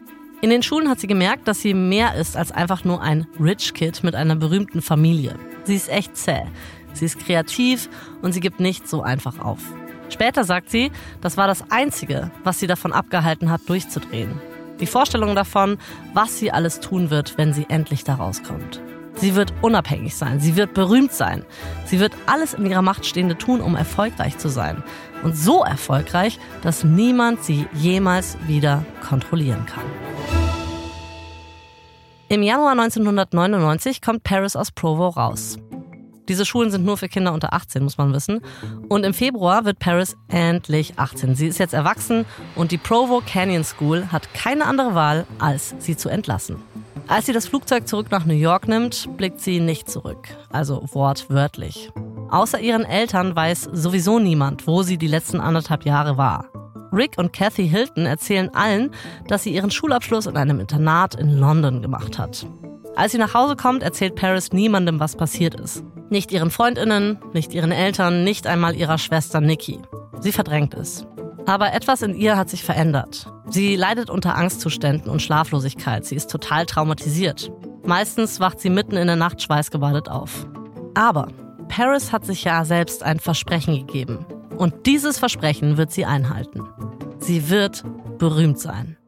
In 0.42 0.48
den 0.48 0.62
Schulen 0.62 0.88
hat 0.88 0.98
sie 0.98 1.06
gemerkt, 1.06 1.46
dass 1.48 1.60
sie 1.60 1.74
mehr 1.74 2.14
ist 2.14 2.34
als 2.34 2.50
einfach 2.50 2.82
nur 2.82 3.02
ein 3.02 3.26
Rich 3.38 3.74
Kid 3.74 4.02
mit 4.02 4.14
einer 4.14 4.36
berühmten 4.36 4.80
Familie. 4.80 5.34
Sie 5.64 5.76
ist 5.76 5.90
echt 5.90 6.16
zäh. 6.16 6.44
Sie 6.94 7.04
ist 7.04 7.18
kreativ 7.18 7.90
und 8.22 8.32
sie 8.32 8.40
gibt 8.40 8.58
nicht 8.58 8.88
so 8.88 9.02
einfach 9.02 9.38
auf. 9.38 9.60
Später 10.08 10.44
sagt 10.44 10.70
sie, 10.70 10.90
das 11.20 11.36
war 11.36 11.46
das 11.46 11.70
Einzige, 11.70 12.30
was 12.42 12.58
sie 12.58 12.66
davon 12.66 12.94
abgehalten 12.94 13.50
hat, 13.50 13.68
durchzudrehen. 13.68 14.40
Die 14.80 14.86
Vorstellung 14.86 15.34
davon, 15.34 15.76
was 16.14 16.38
sie 16.38 16.50
alles 16.50 16.80
tun 16.80 17.10
wird, 17.10 17.36
wenn 17.36 17.52
sie 17.52 17.66
endlich 17.68 18.04
da 18.04 18.14
rauskommt. 18.14 18.80
Sie 19.16 19.34
wird 19.34 19.52
unabhängig 19.60 20.16
sein, 20.16 20.40
sie 20.40 20.56
wird 20.56 20.72
berühmt 20.72 21.12
sein, 21.12 21.44
sie 21.84 22.00
wird 22.00 22.14
alles 22.24 22.54
in 22.54 22.64
ihrer 22.64 22.80
Macht 22.80 23.04
Stehende 23.04 23.36
tun, 23.36 23.60
um 23.60 23.76
erfolgreich 23.76 24.38
zu 24.38 24.48
sein. 24.48 24.82
Und 25.22 25.36
so 25.36 25.62
erfolgreich, 25.62 26.38
dass 26.62 26.82
niemand 26.82 27.44
sie 27.44 27.66
jemals 27.74 28.38
wieder 28.46 28.86
kontrollieren 29.06 29.66
kann. 29.66 29.84
Im 32.32 32.44
Januar 32.44 32.78
1999 32.78 34.00
kommt 34.00 34.22
Paris 34.22 34.54
aus 34.54 34.70
Provo 34.70 35.08
raus. 35.08 35.58
Diese 36.28 36.46
Schulen 36.46 36.70
sind 36.70 36.84
nur 36.84 36.96
für 36.96 37.08
Kinder 37.08 37.32
unter 37.32 37.52
18, 37.52 37.82
muss 37.82 37.98
man 37.98 38.12
wissen. 38.12 38.40
Und 38.88 39.04
im 39.04 39.14
Februar 39.14 39.64
wird 39.64 39.80
Paris 39.80 40.16
endlich 40.28 40.96
18. 40.96 41.34
Sie 41.34 41.48
ist 41.48 41.58
jetzt 41.58 41.74
erwachsen 41.74 42.26
und 42.54 42.70
die 42.70 42.78
Provo 42.78 43.20
Canyon 43.26 43.64
School 43.64 44.12
hat 44.12 44.32
keine 44.32 44.66
andere 44.66 44.94
Wahl, 44.94 45.26
als 45.40 45.74
sie 45.80 45.96
zu 45.96 46.08
entlassen. 46.08 46.62
Als 47.08 47.26
sie 47.26 47.32
das 47.32 47.48
Flugzeug 47.48 47.88
zurück 47.88 48.12
nach 48.12 48.24
New 48.24 48.34
York 48.34 48.68
nimmt, 48.68 49.08
blickt 49.16 49.40
sie 49.40 49.58
nicht 49.58 49.90
zurück. 49.90 50.28
Also 50.52 50.84
wortwörtlich. 50.92 51.90
Außer 52.30 52.60
ihren 52.60 52.84
Eltern 52.84 53.34
weiß 53.34 53.70
sowieso 53.72 54.20
niemand, 54.20 54.68
wo 54.68 54.84
sie 54.84 54.98
die 54.98 55.08
letzten 55.08 55.40
anderthalb 55.40 55.84
Jahre 55.84 56.16
war. 56.16 56.46
Rick 56.92 57.18
und 57.18 57.32
Kathy 57.32 57.68
Hilton 57.68 58.06
erzählen 58.06 58.50
allen, 58.54 58.90
dass 59.28 59.42
sie 59.42 59.54
ihren 59.54 59.70
Schulabschluss 59.70 60.26
in 60.26 60.36
einem 60.36 60.60
Internat 60.60 61.14
in 61.14 61.38
London 61.38 61.82
gemacht 61.82 62.18
hat. 62.18 62.46
Als 62.96 63.12
sie 63.12 63.18
nach 63.18 63.34
Hause 63.34 63.56
kommt, 63.56 63.82
erzählt 63.82 64.16
Paris 64.16 64.52
niemandem, 64.52 65.00
was 65.00 65.16
passiert 65.16 65.54
ist. 65.54 65.84
Nicht 66.10 66.32
ihren 66.32 66.50
Freundinnen, 66.50 67.18
nicht 67.32 67.54
ihren 67.54 67.72
Eltern, 67.72 68.24
nicht 68.24 68.46
einmal 68.46 68.74
ihrer 68.74 68.98
Schwester 68.98 69.40
Nikki. 69.40 69.78
Sie 70.20 70.32
verdrängt 70.32 70.74
es. 70.74 71.06
Aber 71.46 71.72
etwas 71.72 72.02
in 72.02 72.14
ihr 72.14 72.36
hat 72.36 72.50
sich 72.50 72.64
verändert. 72.64 73.26
Sie 73.48 73.76
leidet 73.76 74.10
unter 74.10 74.36
Angstzuständen 74.36 75.10
und 75.10 75.22
Schlaflosigkeit. 75.22 76.04
Sie 76.04 76.14
ist 76.14 76.30
total 76.30 76.66
traumatisiert. 76.66 77.50
Meistens 77.84 78.40
wacht 78.40 78.60
sie 78.60 78.70
mitten 78.70 78.96
in 78.96 79.06
der 79.06 79.16
Nacht 79.16 79.40
schweißgebadet 79.40 80.08
auf. 80.08 80.46
Aber 80.94 81.28
Paris 81.68 82.12
hat 82.12 82.26
sich 82.26 82.44
ja 82.44 82.64
selbst 82.64 83.02
ein 83.02 83.20
Versprechen 83.20 83.74
gegeben. 83.86 84.26
Und 84.60 84.84
dieses 84.84 85.18
Versprechen 85.18 85.78
wird 85.78 85.90
sie 85.90 86.04
einhalten. 86.04 86.68
Sie 87.18 87.48
wird 87.48 87.82
berühmt 88.18 88.58
sein. 88.58 88.98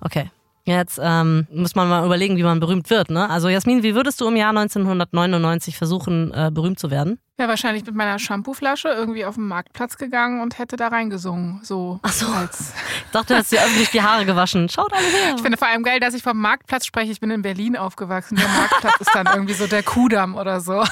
Okay, 0.00 0.28
Jetzt 0.64 1.00
ähm, 1.02 1.46
muss 1.52 1.74
man 1.74 1.88
mal 1.88 2.04
überlegen, 2.04 2.36
wie 2.36 2.42
man 2.42 2.60
berühmt 2.60 2.90
wird. 2.90 3.10
Ne? 3.10 3.30
Also 3.30 3.48
Jasmin, 3.48 3.82
wie 3.82 3.94
würdest 3.94 4.20
du 4.20 4.28
im 4.28 4.36
Jahr 4.36 4.50
1999 4.50 5.76
versuchen, 5.76 6.32
äh, 6.34 6.50
berühmt 6.52 6.78
zu 6.78 6.90
werden? 6.90 7.18
Ja, 7.38 7.48
wahrscheinlich 7.48 7.84
mit 7.86 7.94
meiner 7.94 8.18
Shampooflasche 8.18 8.88
irgendwie 8.88 9.24
auf 9.24 9.36
den 9.36 9.48
Marktplatz 9.48 9.96
gegangen 9.96 10.42
und 10.42 10.58
hätte 10.58 10.76
da 10.76 10.88
reingesungen. 10.88 11.60
So. 11.62 11.98
Ach 12.02 12.12
so. 12.12 12.26
Als 12.26 12.74
ich 13.06 13.10
dachte, 13.12 13.34
du 13.34 13.38
hast 13.38 13.50
dir 13.50 13.60
öffentlich 13.60 13.90
die 13.90 14.02
Haare 14.02 14.26
gewaschen. 14.26 14.68
Schaut 14.68 14.92
alle 14.92 15.06
her. 15.06 15.34
Ich 15.36 15.42
finde 15.42 15.56
vor 15.56 15.68
allem 15.68 15.82
geil, 15.82 15.98
dass 15.98 16.12
ich 16.12 16.22
vom 16.22 16.38
Marktplatz 16.38 16.86
spreche. 16.86 17.10
Ich 17.10 17.20
bin 17.20 17.30
in 17.30 17.42
Berlin 17.42 17.76
aufgewachsen. 17.76 18.36
Der 18.36 18.48
Marktplatz 18.48 19.00
ist 19.00 19.14
dann 19.14 19.26
irgendwie 19.26 19.54
so 19.54 19.66
der 19.66 19.82
Kudamm 19.82 20.34
oder 20.34 20.60
so. 20.60 20.84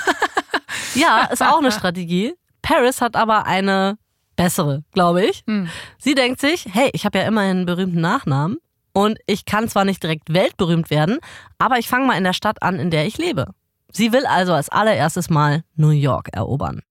Ja, 0.94 1.24
ist 1.24 1.42
auch 1.42 1.58
eine 1.58 1.70
Strategie. 1.70 2.34
Paris 2.68 3.00
hat 3.00 3.16
aber 3.16 3.46
eine 3.46 3.96
bessere, 4.36 4.84
glaube 4.92 5.24
ich. 5.24 5.42
Hm. 5.46 5.70
Sie 5.96 6.14
denkt 6.14 6.38
sich, 6.38 6.66
hey, 6.70 6.90
ich 6.92 7.06
habe 7.06 7.16
ja 7.16 7.24
immerhin 7.24 7.58
einen 7.58 7.66
berühmten 7.66 8.02
Nachnamen 8.02 8.58
und 8.92 9.18
ich 9.26 9.46
kann 9.46 9.70
zwar 9.70 9.86
nicht 9.86 10.02
direkt 10.02 10.34
weltberühmt 10.34 10.90
werden, 10.90 11.18
aber 11.56 11.78
ich 11.78 11.88
fange 11.88 12.06
mal 12.06 12.18
in 12.18 12.24
der 12.24 12.34
Stadt 12.34 12.62
an, 12.62 12.78
in 12.78 12.90
der 12.90 13.06
ich 13.06 13.16
lebe. 13.16 13.46
Sie 13.90 14.12
will 14.12 14.26
also 14.26 14.52
als 14.52 14.68
allererstes 14.68 15.30
mal 15.30 15.64
New 15.76 15.88
York 15.88 16.28
erobern. 16.32 16.82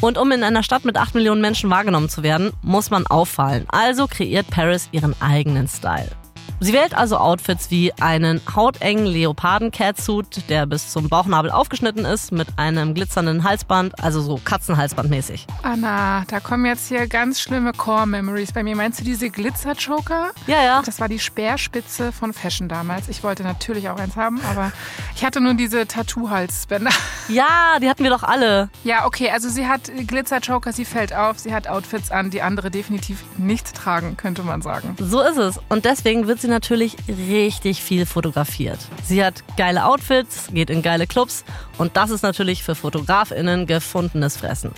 Und 0.00 0.16
um 0.16 0.30
in 0.30 0.44
einer 0.44 0.62
Stadt 0.62 0.84
mit 0.84 0.96
8 0.96 1.16
Millionen 1.16 1.40
Menschen 1.40 1.70
wahrgenommen 1.70 2.08
zu 2.08 2.22
werden, 2.22 2.52
muss 2.62 2.90
man 2.90 3.04
auffallen. 3.08 3.66
Also 3.68 4.06
kreiert 4.06 4.48
Paris 4.48 4.88
ihren 4.92 5.20
eigenen 5.20 5.66
Style. 5.66 6.19
Sie 6.62 6.74
wählt 6.74 6.94
also 6.94 7.16
Outfits 7.16 7.70
wie 7.70 7.90
einen 7.94 8.38
hautengen 8.54 9.06
Leoparden-Catsuit, 9.06 10.50
der 10.50 10.66
bis 10.66 10.92
zum 10.92 11.08
Bauchnabel 11.08 11.50
aufgeschnitten 11.50 12.04
ist, 12.04 12.32
mit 12.32 12.48
einem 12.58 12.92
glitzernden 12.92 13.44
Halsband, 13.44 13.98
also 14.04 14.20
so 14.20 14.34
Katzenhalsband-mäßig. 14.44 15.46
Anna, 15.62 16.24
da 16.28 16.38
kommen 16.38 16.66
jetzt 16.66 16.88
hier 16.88 17.06
ganz 17.06 17.40
schlimme 17.40 17.72
Core-Memories 17.72 18.52
bei 18.52 18.62
mir. 18.62 18.76
Meinst 18.76 19.00
du 19.00 19.04
diese 19.04 19.30
Glitzer-Choker? 19.30 20.32
Ja, 20.46 20.62
ja. 20.62 20.82
Das 20.84 21.00
war 21.00 21.08
die 21.08 21.18
Speerspitze 21.18 22.12
von 22.12 22.34
Fashion 22.34 22.68
damals. 22.68 23.08
Ich 23.08 23.24
wollte 23.24 23.42
natürlich 23.42 23.88
auch 23.88 23.98
eins 23.98 24.16
haben, 24.16 24.38
aber 24.50 24.70
ich 25.16 25.24
hatte 25.24 25.40
nur 25.40 25.54
diese 25.54 25.86
Tattoo-Halsbänder. 25.86 26.90
Ja, 27.28 27.78
die 27.80 27.88
hatten 27.88 28.04
wir 28.04 28.10
doch 28.10 28.22
alle. 28.22 28.68
Ja, 28.84 29.06
okay, 29.06 29.30
also 29.30 29.48
sie 29.48 29.66
hat 29.66 29.90
Glitzer-Choker, 30.06 30.74
sie 30.74 30.84
fällt 30.84 31.14
auf, 31.14 31.38
sie 31.38 31.54
hat 31.54 31.68
Outfits 31.68 32.10
an, 32.10 32.28
die 32.28 32.42
andere 32.42 32.70
definitiv 32.70 33.24
nicht 33.38 33.74
tragen, 33.74 34.18
könnte 34.18 34.42
man 34.42 34.60
sagen. 34.60 34.94
So 34.98 35.22
ist 35.22 35.38
es. 35.38 35.58
Und 35.70 35.86
deswegen 35.86 36.26
wird 36.26 36.42
sie 36.42 36.49
natürlich 36.50 36.96
richtig 37.08 37.82
viel 37.82 38.04
fotografiert. 38.06 38.78
Sie 39.04 39.24
hat 39.24 39.42
geile 39.56 39.86
Outfits, 39.86 40.48
geht 40.52 40.70
in 40.70 40.82
geile 40.82 41.06
Clubs 41.06 41.44
und 41.78 41.96
das 41.96 42.10
ist 42.10 42.22
natürlich 42.22 42.62
für 42.62 42.74
FotografInnen 42.74 43.66
gefundenes 43.66 44.36
Fressen. 44.36 44.72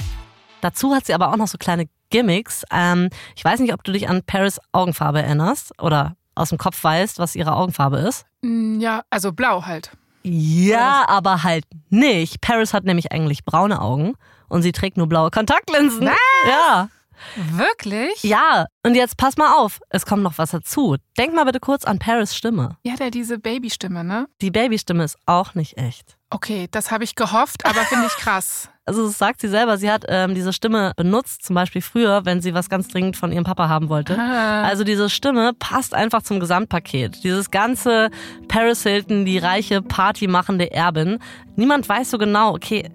Dazu 0.60 0.94
hat 0.94 1.06
sie 1.06 1.14
aber 1.14 1.32
auch 1.32 1.36
noch 1.36 1.48
so 1.48 1.58
kleine 1.58 1.86
Gimmicks. 2.10 2.64
Ähm, 2.70 3.08
ich 3.34 3.44
weiß 3.44 3.58
nicht, 3.60 3.72
ob 3.72 3.82
du 3.82 3.90
dich 3.92 4.08
an 4.08 4.22
Paris 4.24 4.60
Augenfarbe 4.70 5.20
erinnerst 5.22 5.72
oder 5.82 6.14
aus 6.34 6.50
dem 6.50 6.58
Kopf 6.58 6.82
weißt, 6.82 7.18
was 7.18 7.34
ihre 7.34 7.54
Augenfarbe 7.56 7.98
ist. 7.98 8.24
Mm, 8.42 8.80
ja, 8.80 9.02
also 9.10 9.32
blau 9.32 9.64
halt. 9.66 9.90
Ja, 10.22 11.04
aber 11.08 11.42
halt 11.42 11.64
nicht. 11.90 12.40
Paris 12.40 12.72
hat 12.72 12.84
nämlich 12.84 13.10
eigentlich 13.10 13.44
braune 13.44 13.80
Augen 13.80 14.14
und 14.48 14.62
sie 14.62 14.72
trägt 14.72 14.96
nur 14.96 15.08
blaue 15.08 15.30
Kontaktlinsen. 15.30 16.06
Was? 16.06 16.16
Ja. 16.46 16.88
Wirklich? 17.36 18.22
Ja, 18.22 18.66
und 18.84 18.94
jetzt 18.94 19.16
pass 19.16 19.36
mal 19.36 19.54
auf, 19.56 19.80
es 19.90 20.06
kommt 20.06 20.22
noch 20.22 20.38
was 20.38 20.50
dazu. 20.50 20.96
Denk 21.18 21.34
mal 21.34 21.44
bitte 21.44 21.60
kurz 21.60 21.84
an 21.84 21.98
Paris 21.98 22.34
Stimme. 22.34 22.76
Ja, 22.84 22.96
der 22.96 23.10
diese 23.10 23.38
Babystimme, 23.38 24.04
ne? 24.04 24.26
Die 24.40 24.50
Babystimme 24.50 25.04
ist 25.04 25.16
auch 25.26 25.54
nicht 25.54 25.78
echt. 25.78 26.16
Okay, 26.30 26.66
das 26.70 26.90
habe 26.90 27.04
ich 27.04 27.14
gehofft, 27.14 27.66
aber 27.66 27.80
finde 27.80 28.06
ich 28.06 28.16
krass. 28.16 28.68
Also 28.84 29.06
das 29.06 29.16
sagt 29.16 29.40
sie 29.40 29.48
selber, 29.48 29.78
sie 29.78 29.88
hat 29.92 30.06
ähm, 30.08 30.34
diese 30.34 30.52
Stimme 30.52 30.92
benutzt, 30.96 31.44
zum 31.44 31.54
Beispiel 31.54 31.80
früher, 31.80 32.24
wenn 32.24 32.40
sie 32.40 32.52
was 32.52 32.68
ganz 32.68 32.88
dringend 32.88 33.16
von 33.16 33.30
ihrem 33.30 33.44
Papa 33.44 33.68
haben 33.68 33.88
wollte. 33.88 34.18
Ah. 34.18 34.64
Also 34.64 34.82
diese 34.82 35.08
Stimme 35.08 35.52
passt 35.56 35.94
einfach 35.94 36.22
zum 36.22 36.40
Gesamtpaket. 36.40 37.22
Dieses 37.22 37.52
ganze 37.52 38.10
Paris 38.48 38.82
Hilton, 38.82 39.24
die 39.24 39.38
reiche, 39.38 39.82
partymachende 39.82 40.72
Erbin. 40.72 41.20
Niemand 41.54 41.88
weiß 41.88 42.10
so 42.10 42.18
genau, 42.18 42.56
okay, 42.56 42.90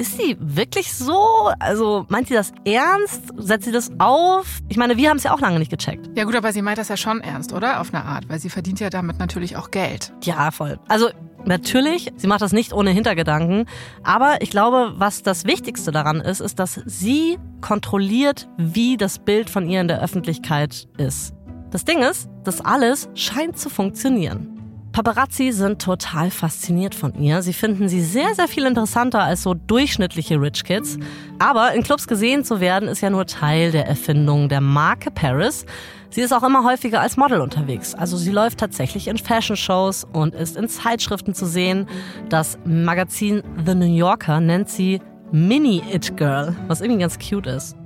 ist 0.00 0.16
sie 0.18 0.36
wirklich 0.40 0.92
so? 0.94 1.52
Also 1.58 2.06
meint 2.08 2.28
sie 2.28 2.34
das 2.34 2.52
ernst? 2.64 3.22
Setzt 3.36 3.66
sie 3.66 3.72
das 3.72 3.90
auf? 3.98 4.46
Ich 4.68 4.78
meine, 4.78 4.96
wir 4.96 5.10
haben 5.10 5.18
es 5.18 5.24
ja 5.24 5.34
auch 5.34 5.40
lange 5.40 5.58
nicht 5.58 5.70
gecheckt. 5.70 6.08
Ja 6.16 6.24
gut, 6.24 6.34
aber 6.34 6.52
sie 6.52 6.62
meint 6.62 6.78
das 6.78 6.88
ja 6.88 6.96
schon 6.96 7.20
ernst, 7.20 7.52
oder? 7.52 7.80
Auf 7.80 7.92
eine 7.92 8.04
Art, 8.04 8.28
weil 8.28 8.40
sie 8.40 8.48
verdient 8.48 8.80
ja 8.80 8.88
damit 8.88 9.18
natürlich 9.18 9.56
auch 9.56 9.70
Geld. 9.70 10.12
Ja, 10.22 10.50
voll. 10.50 10.80
Also 10.88 11.10
natürlich, 11.44 12.12
sie 12.16 12.26
macht 12.26 12.40
das 12.40 12.52
nicht 12.52 12.72
ohne 12.72 12.90
Hintergedanken. 12.90 13.66
Aber 14.02 14.38
ich 14.40 14.50
glaube, 14.50 14.94
was 14.96 15.22
das 15.22 15.44
Wichtigste 15.44 15.92
daran 15.92 16.20
ist, 16.20 16.40
ist, 16.40 16.58
dass 16.58 16.80
sie 16.86 17.38
kontrolliert, 17.60 18.48
wie 18.56 18.96
das 18.96 19.18
Bild 19.18 19.50
von 19.50 19.68
ihr 19.68 19.82
in 19.82 19.88
der 19.88 20.02
Öffentlichkeit 20.02 20.88
ist. 20.96 21.34
Das 21.70 21.84
Ding 21.84 21.98
ist, 21.98 22.28
das 22.42 22.62
alles 22.62 23.10
scheint 23.14 23.58
zu 23.58 23.68
funktionieren. 23.68 24.59
Paparazzi 24.92 25.52
sind 25.52 25.80
total 25.80 26.30
fasziniert 26.30 26.96
von 26.96 27.14
ihr. 27.14 27.42
Sie 27.42 27.52
finden 27.52 27.88
sie 27.88 28.02
sehr, 28.02 28.34
sehr 28.34 28.48
viel 28.48 28.66
interessanter 28.66 29.20
als 29.22 29.42
so 29.42 29.54
durchschnittliche 29.54 30.40
Rich 30.40 30.64
Kids. 30.64 30.98
Aber 31.38 31.72
in 31.74 31.84
Clubs 31.84 32.08
gesehen 32.08 32.44
zu 32.44 32.60
werden, 32.60 32.88
ist 32.88 33.00
ja 33.00 33.10
nur 33.10 33.26
Teil 33.26 33.70
der 33.70 33.86
Erfindung 33.86 34.48
der 34.48 34.60
Marke 34.60 35.10
Paris. 35.10 35.64
Sie 36.10 36.22
ist 36.22 36.32
auch 36.32 36.42
immer 36.42 36.64
häufiger 36.64 37.00
als 37.00 37.16
Model 37.16 37.40
unterwegs. 37.40 37.94
Also 37.94 38.16
sie 38.16 38.32
läuft 38.32 38.58
tatsächlich 38.58 39.06
in 39.06 39.16
Fashion-Shows 39.16 40.08
und 40.12 40.34
ist 40.34 40.56
in 40.56 40.68
Zeitschriften 40.68 41.34
zu 41.34 41.46
sehen. 41.46 41.88
Das 42.28 42.58
Magazin 42.64 43.44
The 43.64 43.76
New 43.76 43.94
Yorker 43.94 44.40
nennt 44.40 44.68
sie 44.68 45.00
Mini-It-Girl, 45.30 46.56
was 46.66 46.80
irgendwie 46.80 47.00
ganz 47.00 47.16
cute 47.16 47.46
ist. 47.46 47.76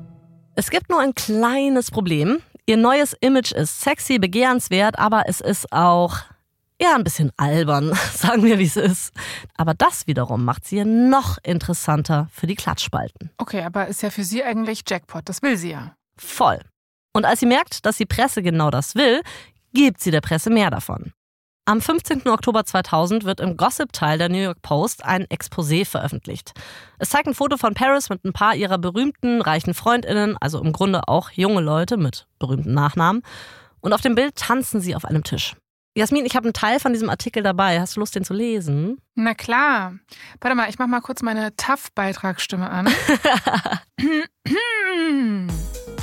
Es 0.55 0.71
gibt 0.71 0.89
nur 0.89 1.01
ein 1.01 1.15
kleines 1.15 1.91
Problem. 1.91 2.39
Ihr 2.65 2.79
neues 2.79 3.15
Image 3.21 3.53
ist 3.53 3.83
sexy, 3.83 4.19
begehrenswert, 4.19 4.99
aber 4.99 5.25
es 5.27 5.43
ist 5.43 5.71
auch 5.71 6.21
ja, 6.81 6.95
ein 6.97 7.05
bisschen 7.05 7.31
albern, 7.37 7.93
sagen 8.15 8.45
wir, 8.45 8.59
wie 8.59 8.67
es 8.67 8.77
ist. 8.77 9.13
Aber 9.57 9.75
das 9.75 10.07
wiederum 10.07 10.45
macht 10.45 10.67
sie 10.67 10.85
noch 10.85 11.39
interessanter 11.43 12.29
für 12.33 12.47
die 12.47 12.57
Klatschspalten. 12.57 13.31
Okay, 13.39 13.63
aber 13.63 13.87
ist 13.89 14.03
ja 14.03 14.11
für 14.11 14.25
sie 14.25 14.43
eigentlich 14.43 14.83
Jackpot, 14.87 15.29
das 15.29 15.43
will 15.43 15.57
sie 15.57 15.71
ja. 15.71 15.95
Voll. 16.17 16.61
Und 17.13 17.25
als 17.25 17.41
sie 17.41 17.47
merkt, 17.47 17.87
dass 17.87 17.97
die 17.97 18.07
Presse 18.07 18.43
genau 18.43 18.71
das 18.71 18.95
will, 18.95 19.23
gibt 19.73 20.01
sie 20.01 20.11
der 20.11 20.21
Presse 20.21 20.51
mehr 20.51 20.71
davon. 20.71 21.13
Am 21.67 21.81
15. 21.81 22.29
Oktober 22.29 22.65
2000 22.65 23.25
wird 23.25 23.41
im 23.41 23.57
Gossip-Teil 23.57 24.19
der 24.19 24.29
New 24.29 24.37
York 24.39 24.61
Post 24.61 25.03
ein 25.03 25.25
Exposé 25.27 25.87
veröffentlicht. 25.87 26.53
Es 26.99 27.09
zeigt 27.09 27.27
ein 27.27 27.35
Foto 27.35 27.57
von 27.57 27.73
Paris 27.73 28.11
mit 28.11 28.23
ein 28.25 28.35
paar 28.35 28.55
ihrer 28.55 28.77
berühmten, 28.77 29.41
reichen 29.41 29.73
Freundinnen, 29.73 30.37
also 30.39 30.61
im 30.61 30.73
Grunde 30.73 31.09
auch 31.09 31.31
junge 31.31 31.63
Leute 31.63 31.97
mit 31.97 32.27
berühmten 32.39 32.75
Nachnamen. 32.75 33.23
Und 33.81 33.95
auf 33.95 34.03
dem 34.03 34.15
Bild 34.15 34.37
tanzen 34.37 34.83
sie 34.83 34.95
auf 34.95 35.07
einem 35.07 35.25
Tisch. 35.25 35.57
Jasmin, 35.97 36.27
ich 36.27 36.35
habe 36.35 36.47
einen 36.47 36.53
Teil 36.55 36.81
von 36.81 36.93
diesem 36.93 37.09
Artikel 37.09 37.45
dabei. 37.45 37.81
Hast 37.81 37.95
du 37.95 38.01
Lust, 38.01 38.17
den 38.17 38.25
zu 38.25 38.35
lesen? 38.35 38.99
Na 39.15 39.33
klar. 39.33 39.95
Warte 40.41 40.57
mal, 40.57 40.69
ich 40.69 40.81
mach 40.81 40.89
mal 40.89 41.01
kurz 41.01 41.23
meine 41.23 41.55
TAF-Beitragsstimme 41.57 42.69
an. 42.69 42.89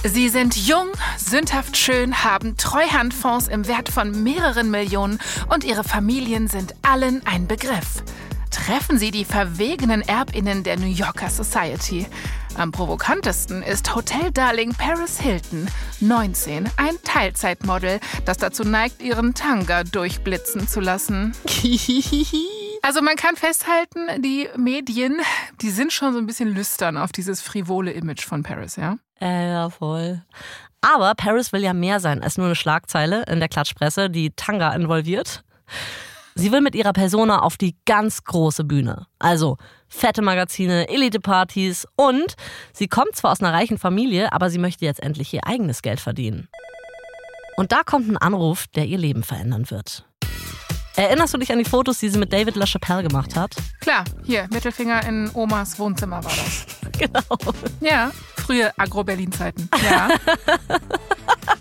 Sie 0.05 0.29
sind 0.29 0.55
jung, 0.55 0.87
sündhaft 1.17 1.75
schön, 1.75 2.23
haben 2.23 2.55
Treuhandfonds 2.55 3.49
im 3.49 3.67
Wert 3.67 3.89
von 3.89 4.23
mehreren 4.23 4.71
Millionen 4.71 5.19
und 5.53 5.65
ihre 5.65 5.83
Familien 5.83 6.47
sind 6.47 6.73
allen 6.83 7.21
ein 7.25 7.47
Begriff. 7.47 8.01
Treffen 8.49 8.97
Sie 8.97 9.11
die 9.11 9.25
verwegenen 9.25 10.01
Erbinnen 10.01 10.63
der 10.63 10.79
New 10.79 10.87
Yorker 10.87 11.29
Society. 11.29 12.07
Am 12.55 12.71
provokantesten 12.71 13.63
ist 13.63 13.95
Hotel 13.95 14.31
Darling 14.31 14.73
Paris 14.73 15.19
Hilton, 15.19 15.67
19, 16.01 16.69
ein 16.77 16.95
Teilzeitmodel, 17.03 17.99
das 18.25 18.37
dazu 18.37 18.63
neigt, 18.63 19.01
ihren 19.01 19.33
Tanga 19.33 19.83
durchblitzen 19.83 20.67
zu 20.67 20.79
lassen. 20.79 21.33
Also 22.83 23.03
man 23.03 23.15
kann 23.15 23.35
festhalten, 23.35 24.23
die 24.23 24.49
Medien, 24.57 25.21
die 25.61 25.69
sind 25.69 25.93
schon 25.93 26.13
so 26.13 26.17
ein 26.17 26.25
bisschen 26.25 26.49
lüstern 26.49 26.97
auf 26.97 27.11
dieses 27.11 27.39
frivole 27.39 27.91
Image 27.91 28.25
von 28.25 28.41
Paris, 28.41 28.75
ja? 28.75 28.97
Äh, 29.21 29.51
ja, 29.51 29.69
voll. 29.69 30.23
Aber 30.81 31.13
Paris 31.13 31.53
will 31.53 31.61
ja 31.61 31.73
mehr 31.73 31.99
sein 31.99 32.23
als 32.23 32.37
nur 32.37 32.47
eine 32.47 32.55
Schlagzeile 32.55 33.23
in 33.27 33.39
der 33.39 33.49
Klatschpresse, 33.49 34.09
die 34.09 34.31
Tanga 34.31 34.73
involviert. 34.73 35.43
Sie 36.35 36.51
will 36.51 36.61
mit 36.61 36.75
ihrer 36.75 36.93
Persona 36.93 37.39
auf 37.41 37.57
die 37.57 37.75
ganz 37.85 38.23
große 38.23 38.63
Bühne. 38.63 39.07
Also 39.19 39.57
fette 39.87 40.21
Magazine, 40.21 40.87
Elite-Partys 40.87 41.87
und 41.95 42.35
sie 42.73 42.87
kommt 42.87 43.15
zwar 43.15 43.31
aus 43.31 43.41
einer 43.41 43.53
reichen 43.53 43.77
Familie, 43.77 44.31
aber 44.31 44.49
sie 44.49 44.59
möchte 44.59 44.85
jetzt 44.85 45.01
endlich 45.01 45.33
ihr 45.33 45.45
eigenes 45.45 45.81
Geld 45.81 45.99
verdienen. 45.99 46.47
Und 47.57 47.71
da 47.71 47.83
kommt 47.83 48.09
ein 48.09 48.17
Anruf, 48.17 48.67
der 48.67 48.85
ihr 48.85 48.97
Leben 48.97 49.23
verändern 49.23 49.69
wird. 49.69 50.05
Erinnerst 50.95 51.33
du 51.33 51.37
dich 51.37 51.51
an 51.51 51.57
die 51.57 51.65
Fotos, 51.65 51.99
die 51.99 52.09
sie 52.09 52.19
mit 52.19 52.33
David 52.33 52.55
LaChapelle 52.55 53.07
gemacht 53.07 53.35
hat? 53.35 53.55
Klar, 53.79 54.03
hier, 54.23 54.47
Mittelfinger 54.51 55.05
in 55.07 55.29
Omas 55.33 55.79
Wohnzimmer 55.79 56.23
war 56.23 56.31
das. 56.31 56.65
genau. 56.97 57.53
Ja, 57.79 58.11
frühe 58.35 58.71
Agro-Berlin-Zeiten. 58.77 59.69
Ja. 59.83 60.09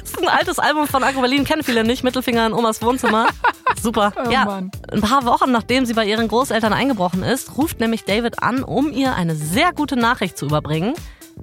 Das 0.00 0.10
ist 0.10 0.18
ein 0.18 0.28
altes 0.28 0.58
Album 0.58 0.86
von 0.86 1.02
Agro 1.02 1.20
Berlin, 1.20 1.44
kennen 1.44 1.62
viele 1.62 1.84
nicht. 1.84 2.04
Mittelfinger 2.04 2.46
in 2.46 2.52
Omas 2.52 2.82
Wohnzimmer. 2.82 3.28
Super. 3.82 4.12
Oh 4.16 4.30
ja, 4.30 4.44
Mann. 4.44 4.70
ein 4.90 5.00
paar 5.00 5.24
Wochen 5.24 5.52
nachdem 5.52 5.86
sie 5.86 5.94
bei 5.94 6.04
ihren 6.04 6.28
Großeltern 6.28 6.72
eingebrochen 6.72 7.22
ist, 7.22 7.56
ruft 7.56 7.80
nämlich 7.80 8.04
David 8.04 8.42
an, 8.42 8.62
um 8.62 8.92
ihr 8.92 9.14
eine 9.14 9.34
sehr 9.34 9.72
gute 9.72 9.96
Nachricht 9.96 10.36
zu 10.36 10.46
überbringen. 10.46 10.94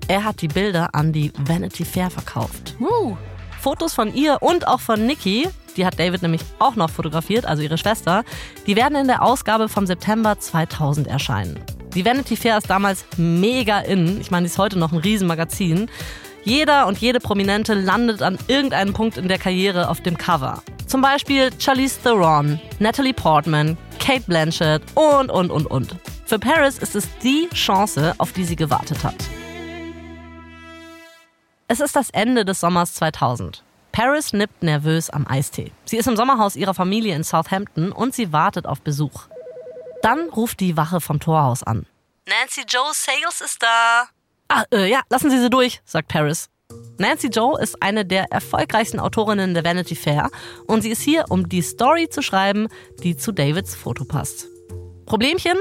Er 0.07 0.23
hat 0.23 0.41
die 0.41 0.47
Bilder 0.47 0.89
an 0.93 1.13
die 1.13 1.31
Vanity 1.37 1.85
Fair 1.85 2.09
verkauft. 2.09 2.75
Uh, 2.79 3.15
Fotos 3.61 3.93
von 3.93 4.13
ihr 4.13 4.41
und 4.41 4.67
auch 4.67 4.81
von 4.81 5.05
Nikki, 5.05 5.47
die 5.77 5.85
hat 5.85 5.99
David 5.99 6.21
nämlich 6.21 6.41
auch 6.59 6.75
noch 6.75 6.89
fotografiert, 6.89 7.45
also 7.45 7.63
ihre 7.63 7.77
Schwester, 7.77 8.23
die 8.67 8.75
werden 8.75 8.95
in 8.95 9.07
der 9.07 9.23
Ausgabe 9.23 9.69
vom 9.69 9.87
September 9.87 10.37
2000 10.37 11.07
erscheinen. 11.07 11.59
Die 11.95 12.03
Vanity 12.03 12.35
Fair 12.35 12.57
ist 12.57 12.69
damals 12.69 13.05
mega 13.17 13.79
in. 13.79 14.19
Ich 14.19 14.29
meine, 14.29 14.45
die 14.45 14.51
ist 14.51 14.57
heute 14.57 14.77
noch 14.77 14.91
ein 14.91 14.97
Riesenmagazin. 14.97 15.89
Jeder 16.45 16.85
und 16.85 16.99
jede 16.99 17.19
Prominente 17.19 17.73
landet 17.73 18.21
an 18.21 18.37
irgendeinem 18.47 18.93
Punkt 18.93 19.17
in 19.17 19.27
der 19.27 19.39
Karriere 19.39 19.89
auf 19.89 20.01
dem 20.01 20.15
Cover. 20.15 20.61
Zum 20.85 21.01
Beispiel 21.01 21.49
Charlize 21.59 21.99
Theron, 22.03 22.61
Natalie 22.77 23.15
Portman, 23.15 23.75
Kate 23.99 24.21
Blanchett 24.27 24.83
und, 24.93 25.31
und, 25.31 25.49
und, 25.49 25.65
und. 25.65 25.95
Für 26.27 26.37
Paris 26.37 26.77
ist 26.77 26.95
es 26.95 27.07
die 27.23 27.49
Chance, 27.51 28.13
auf 28.19 28.31
die 28.31 28.45
sie 28.45 28.55
gewartet 28.55 29.03
hat. 29.03 29.15
Es 31.67 31.79
ist 31.79 31.95
das 31.95 32.11
Ende 32.11 32.45
des 32.45 32.59
Sommers 32.59 32.93
2000. 32.93 33.63
Paris 33.91 34.31
nippt 34.31 34.61
nervös 34.61 35.09
am 35.09 35.25
Eistee. 35.25 35.71
Sie 35.85 35.97
ist 35.97 36.07
im 36.07 36.15
Sommerhaus 36.15 36.55
ihrer 36.55 36.75
Familie 36.75 37.15
in 37.15 37.23
Southampton 37.23 37.91
und 37.91 38.13
sie 38.13 38.31
wartet 38.31 38.67
auf 38.67 38.81
Besuch. 38.81 39.29
Dann 40.03 40.29
ruft 40.29 40.59
die 40.59 40.77
Wache 40.77 41.01
vom 41.01 41.19
Torhaus 41.19 41.63
an. 41.63 41.87
Nancy 42.27 42.61
Joe 42.67 42.91
Sales 42.93 43.41
ist 43.41 43.63
da. 43.63 44.09
Ah, 44.47 44.63
äh, 44.71 44.89
ja, 44.89 45.01
lassen 45.09 45.29
Sie 45.29 45.39
sie 45.39 45.49
durch, 45.49 45.81
sagt 45.85 46.07
Paris. 46.07 46.49
Nancy 46.97 47.27
Joe 47.27 47.61
ist 47.61 47.81
eine 47.81 48.05
der 48.05 48.31
erfolgreichsten 48.31 48.99
Autorinnen 48.99 49.53
der 49.53 49.63
Vanity 49.63 49.95
Fair 49.95 50.29
und 50.65 50.81
sie 50.81 50.89
ist 50.89 51.01
hier, 51.01 51.25
um 51.29 51.47
die 51.49 51.61
Story 51.61 52.09
zu 52.09 52.21
schreiben, 52.21 52.67
die 53.03 53.15
zu 53.15 53.31
Davids 53.31 53.75
Foto 53.75 54.05
passt. 54.05 54.47
Problemchen? 55.05 55.57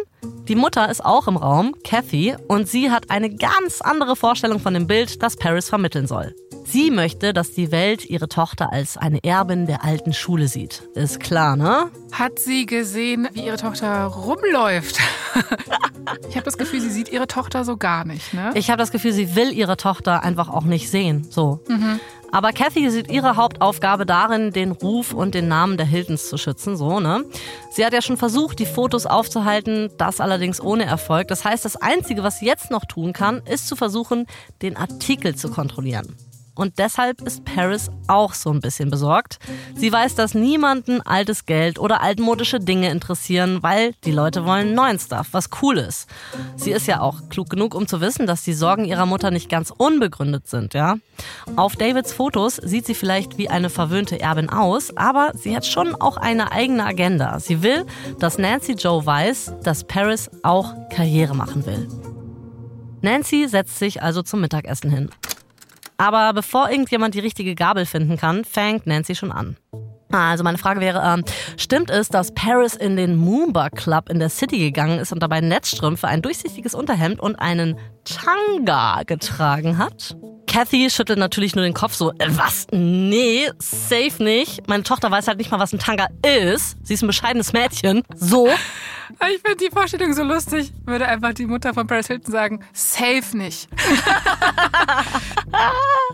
Die 0.49 0.55
Mutter 0.55 0.91
ist 0.91 1.05
auch 1.05 1.29
im 1.29 1.37
Raum, 1.37 1.75
Kathy, 1.85 2.35
und 2.49 2.69
sie 2.69 2.91
hat 2.91 3.11
eine 3.11 3.35
ganz 3.35 3.81
andere 3.81 4.17
Vorstellung 4.17 4.59
von 4.59 4.75
dem 4.75 4.87
Bild, 4.87 5.23
das 5.23 5.37
Paris 5.37 5.69
vermitteln 5.69 6.07
soll. 6.07 6.35
Sie 6.65 6.91
möchte, 6.91 7.35
dass 7.35 7.53
die 7.53 7.71
Welt 7.71 8.09
ihre 8.09 8.29
Tochter 8.29 8.73
als 8.73 8.97
eine 8.97 9.23
Erbin 9.23 9.67
der 9.67 9.85
alten 9.85 10.15
Schule 10.15 10.49
sieht. 10.49 10.83
Ist 10.95 11.21
klar, 11.21 11.57
ne? 11.57 11.91
Hat 12.11 12.39
sie 12.39 12.65
gesehen, 12.65 13.29
wie 13.33 13.45
ihre 13.45 13.59
Tochter 13.59 14.05
rumläuft? 14.05 14.99
ich 16.29 16.37
habe 16.37 16.45
das 16.45 16.57
Gefühl, 16.57 16.81
sie 16.81 16.91
sieht 16.91 17.11
ihre 17.11 17.27
Tochter 17.27 17.65
so 17.65 17.77
gar 17.77 18.07
nicht, 18.07 18.33
ne? 18.33 18.51
Ich 18.55 18.71
habe 18.71 18.79
das 18.79 18.93
Gefühl, 18.93 19.13
sie 19.13 19.37
will 19.37 19.53
ihre 19.53 19.77
Tochter 19.77 20.23
einfach 20.23 20.49
auch 20.49 20.65
nicht 20.65 20.91
sehen. 20.91 21.27
So. 21.31 21.61
Mhm. 21.69 22.01
Aber 22.35 22.51
Kathy 22.51 22.91
sieht 22.91 23.13
ihre 23.13 23.37
Hauptaufgabe 23.37 24.07
darin, 24.07 24.51
den 24.51 24.73
Ruf 24.73 25.13
und 25.13 25.37
den 25.37 25.47
Namen 25.47 25.77
der 25.77 25.87
Hiltons 25.87 26.29
zu 26.29 26.37
schützen, 26.37 26.77
so, 26.77 26.99
ne? 26.99 27.25
Sie 27.71 27.87
hat 27.87 27.93
ja 27.93 28.03
schon 28.03 28.17
versucht, 28.17 28.59
die 28.59 28.67
Fotos 28.67 29.07
aufzuhalten, 29.07 29.91
das 29.99 30.21
allerdings 30.21 30.61
ohne 30.61 30.85
Erfolg. 30.85 31.29
Das 31.29 31.45
heißt, 31.45 31.65
das 31.65 31.77
Einzige, 31.77 32.25
was 32.25 32.41
sie 32.41 32.47
jetzt 32.47 32.73
noch 32.73 32.87
tun 32.87 33.13
kann, 33.13 33.41
ist 33.49 33.69
zu 33.69 33.77
versuchen, 33.77 34.27
den 34.63 34.77
Artikel 34.77 35.37
zu 35.37 35.49
kontrollieren. 35.49 36.17
Und 36.55 36.79
deshalb 36.79 37.21
ist 37.23 37.45
Paris 37.45 37.91
auch 38.07 38.35
so 38.35 38.51
ein 38.51 38.61
bisschen 38.61 38.91
besorgt. 38.91 39.39
Sie 39.75 39.91
weiß, 39.91 40.15
dass 40.15 40.35
niemanden 40.35 41.01
altes 41.01 41.47
Geld 41.47 41.79
oder 41.79 42.01
altmodische 42.01 42.61
Dinge 42.61 42.91
interessieren, 42.91 43.63
weil 43.63 43.95
die 44.05 44.13
Leute 44.13 44.45
wollen 44.45 44.75
neuen 44.75 44.99
Stuff, 44.99 45.29
was 45.33 45.51
cool 45.63 45.79
ist. 45.79 46.09
Sie 46.57 46.71
ist 46.71 46.87
ja 46.87 47.01
auch 47.01 47.29
klug 47.29 47.51
genug, 47.51 47.75
um 47.75 47.87
zu 47.89 48.01
wissen, 48.01 48.27
dass 48.27 48.45
die 48.45 48.53
Sorgen 48.53 48.85
ihrer 48.85 49.07
Mutter 49.07 49.31
nicht 49.31 49.49
ganz 49.49 49.73
unbegründet 49.77 50.49
sind, 50.49 50.75
ja. 50.75 50.97
Auf 51.57 51.77
Davids 51.77 52.13
Fotos 52.13 52.57
sieht 52.57 52.87
sie 52.87 52.95
vielleicht 52.95 53.39
wie 53.39 53.49
eine 53.49 53.71
verwöhnte 53.71 54.21
Erbin 54.21 54.49
aus, 54.49 54.97
aber 54.97 55.33
sie 55.35 55.55
hat 55.57 55.67
schon 55.67 55.95
auch 55.95 56.17
eine 56.17 56.53
eigene 56.53 56.85
Agenda. 56.85 57.39
Sie 57.41 57.63
will, 57.63 57.85
dass 58.19 58.39
Nancy 58.39 58.73
Joe 58.73 59.05
weiß, 59.05 59.55
dass 59.63 59.85
Paris 59.85 60.31
auch 60.43 60.75
Karriere 60.91 61.35
machen 61.35 61.67
will. 61.67 61.89
Nancy 63.03 63.47
setzt 63.49 63.79
sich 63.79 64.03
also 64.03 64.23
zum 64.23 64.41
Mittagessen 64.41 64.91
hin. 64.91 65.11
Aber 65.97 66.33
bevor 66.33 66.71
irgendjemand 66.71 67.15
die 67.15 67.21
richtige 67.21 67.55
Gabel 67.55 67.87
finden 67.87 68.17
kann, 68.17 68.45
fängt 68.45 68.87
Nancy 68.87 69.15
schon 69.15 69.33
an. 69.33 69.57
Also 70.11 70.45
meine 70.45 70.59
Frage 70.59 70.81
wäre, 70.81 71.03
ähm, 71.05 71.25
stimmt 71.57 71.91
es, 71.91 72.09
dass 72.09 72.33
Paris 72.35 72.77
in 72.77 72.97
den 72.97 73.17
Moomba 73.17 73.71
Club 73.71 74.09
in 74.09 74.21
der 74.21 74.29
City 74.29 74.59
gegangen 74.59 75.01
ist 75.01 75.13
und 75.13 75.21
dabei 75.23 75.41
Netzstrümpfe, 75.41 76.07
ein 76.07 76.23
durchsichtiges 76.23 76.75
Unterhemd 76.75 77.19
und 77.21 77.37
einen 77.37 77.77
Tanga 78.05 79.03
getragen 79.05 79.79
hat? 79.79 80.17
Kathy 80.47 80.89
schüttelt 80.89 81.19
natürlich 81.19 81.57
nur 81.57 81.65
den 81.65 81.75
Kopf 81.75 81.95
so, 81.95 82.13
äh, 82.13 82.29
was? 82.29 82.69
Nee, 82.71 83.51
safe 83.59 84.23
nicht. 84.23 84.69
Meine 84.69 84.85
Tochter 84.85 85.11
weiß 85.11 85.27
halt 85.27 85.39
nicht 85.39 85.51
mal, 85.51 85.59
was 85.59 85.73
ein 85.73 85.81
Tanga 85.81 86.07
ist. 86.23 86.77
Sie 86.85 86.95
ist 86.95 87.03
ein 87.03 87.09
bescheidenes 87.09 87.53
Mädchen. 87.53 88.03
So. 88.15 88.49
Ich 89.11 89.43
finde 89.43 89.65
die 89.65 89.71
Vorstellung 89.71 90.13
so 90.13 90.23
lustig. 90.23 90.73
Würde 90.85 91.09
einfach 91.09 91.35
die 91.35 91.47
Mutter 91.47 91.75
von 91.75 91.87
Paris 91.87 92.07
Hilton 92.07 92.33
sagen, 92.33 92.61
safe 92.73 93.37
nicht. 93.37 93.69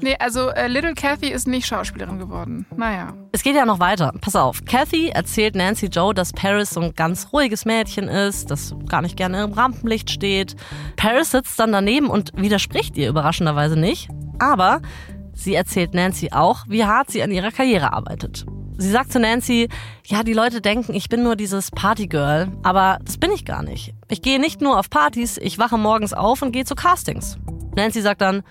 nee, 0.00 0.16
also 0.18 0.48
äh, 0.50 0.68
Little 0.68 0.94
Kathy 0.94 1.29
ist 1.29 1.46
nicht 1.46 1.66
Schauspielerin 1.66 2.18
geworden. 2.18 2.66
Naja. 2.76 3.14
Es 3.33 3.42
geht 3.42 3.57
ja 3.57 3.64
noch 3.64 3.81
weiter. 3.81 4.12
Pass 4.20 4.37
auf. 4.37 4.64
Kathy 4.64 5.09
erzählt 5.09 5.55
Nancy 5.55 5.87
Joe, 5.87 6.14
dass 6.14 6.33
Paris 6.33 6.70
so 6.70 6.81
ein 6.81 6.94
ganz 6.94 7.29
ruhiges 7.33 7.64
Mädchen 7.64 8.09
ist, 8.09 8.50
das 8.50 8.74
gar 8.88 9.03
nicht 9.03 9.16
gerne 9.16 9.44
im 9.44 9.53
Rampenlicht 9.53 10.11
steht. 10.11 10.57
Paris 10.96 11.31
sitzt 11.31 11.59
dann 11.59 11.72
daneben 11.72 12.09
und 12.09 12.33
widerspricht 12.35 12.96
ihr 12.96 13.09
überraschenderweise 13.09 13.79
nicht. 13.79 14.09
Aber 14.38 14.81
sie 15.35 15.55
erzählt 15.55 15.94
Nancy 15.94 16.31
auch, 16.33 16.64
wie 16.68 16.85
hart 16.85 17.11
sie 17.11 17.22
an 17.22 17.31
ihrer 17.31 17.50
Karriere 17.50 17.92
arbeitet. 17.92 18.46
Sie 18.81 18.90
sagt 18.90 19.12
zu 19.12 19.21
Nancy, 19.21 19.69
ja, 20.07 20.23
die 20.23 20.33
Leute 20.33 20.62
denken, 20.62 20.95
ich 20.95 21.11
bin 21.11 21.23
nur 21.23 21.37
dieses 21.37 21.71
Partygirl, 21.71 22.51
aber 22.62 22.99
das 23.05 23.19
bin 23.19 23.31
ich 23.31 23.45
gar 23.45 23.62
nicht. 23.62 23.93
Ich 24.09 24.23
gehe 24.23 24.40
nicht 24.40 24.62
nur 24.62 24.79
auf 24.79 24.88
Partys, 24.88 25.37
ich 25.37 25.59
wache 25.59 25.77
morgens 25.77 26.14
auf 26.14 26.40
und 26.40 26.53
gehe 26.53 26.64
zu 26.64 26.75
Castings. 26.75 27.37
Nancy 27.77 28.01
sagt 28.01 28.23
dann, 28.23 28.43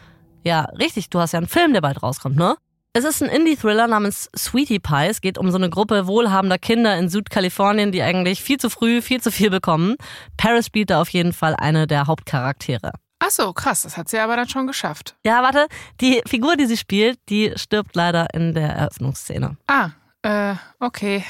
ja, 0.43 0.67
richtig, 0.77 1.09
du 1.09 1.17
hast 1.19 1.31
ja 1.31 1.39
einen 1.39 1.47
Film, 1.47 1.73
der 1.73 1.81
bald 1.81 2.03
rauskommt, 2.03 2.35
ne? 2.35 2.57
Es 2.93 3.05
ist 3.05 3.23
ein 3.23 3.29
Indie-Thriller 3.29 3.87
namens 3.87 4.29
Sweetie 4.37 4.77
Pie. 4.77 5.07
Es 5.09 5.21
geht 5.21 5.39
um 5.39 5.49
so 5.49 5.57
eine 5.57 5.71
Gruppe 5.71 6.05
wohlhabender 6.05 6.59
Kinder 6.59 6.95
in 6.95 7.09
Südkalifornien, 7.09 7.91
die 7.91 8.03
eigentlich 8.03 8.43
viel 8.43 8.59
zu 8.59 8.69
früh 8.69 9.01
viel 9.01 9.21
zu 9.21 9.31
viel 9.31 9.49
bekommen. 9.49 9.95
Paris 10.37 10.67
spielt 10.67 10.91
da 10.91 11.01
auf 11.01 11.09
jeden 11.09 11.33
Fall 11.33 11.55
eine 11.55 11.87
der 11.87 12.05
Hauptcharaktere. 12.05 12.91
Ach 13.17 13.31
so, 13.31 13.51
krass, 13.51 13.81
das 13.81 13.97
hat 13.97 14.09
sie 14.09 14.19
aber 14.19 14.35
dann 14.35 14.47
schon 14.47 14.67
geschafft. 14.67 15.15
Ja, 15.25 15.41
warte, 15.41 15.67
die 15.99 16.21
Figur, 16.25 16.55
die 16.55 16.67
sie 16.67 16.77
spielt, 16.77 17.19
die 17.29 17.51
stirbt 17.55 17.95
leider 17.95 18.27
in 18.33 18.53
der 18.53 18.69
Eröffnungsszene. 18.69 19.57
Ah, 19.67 19.89
äh, 20.23 20.55
okay. 20.79 21.23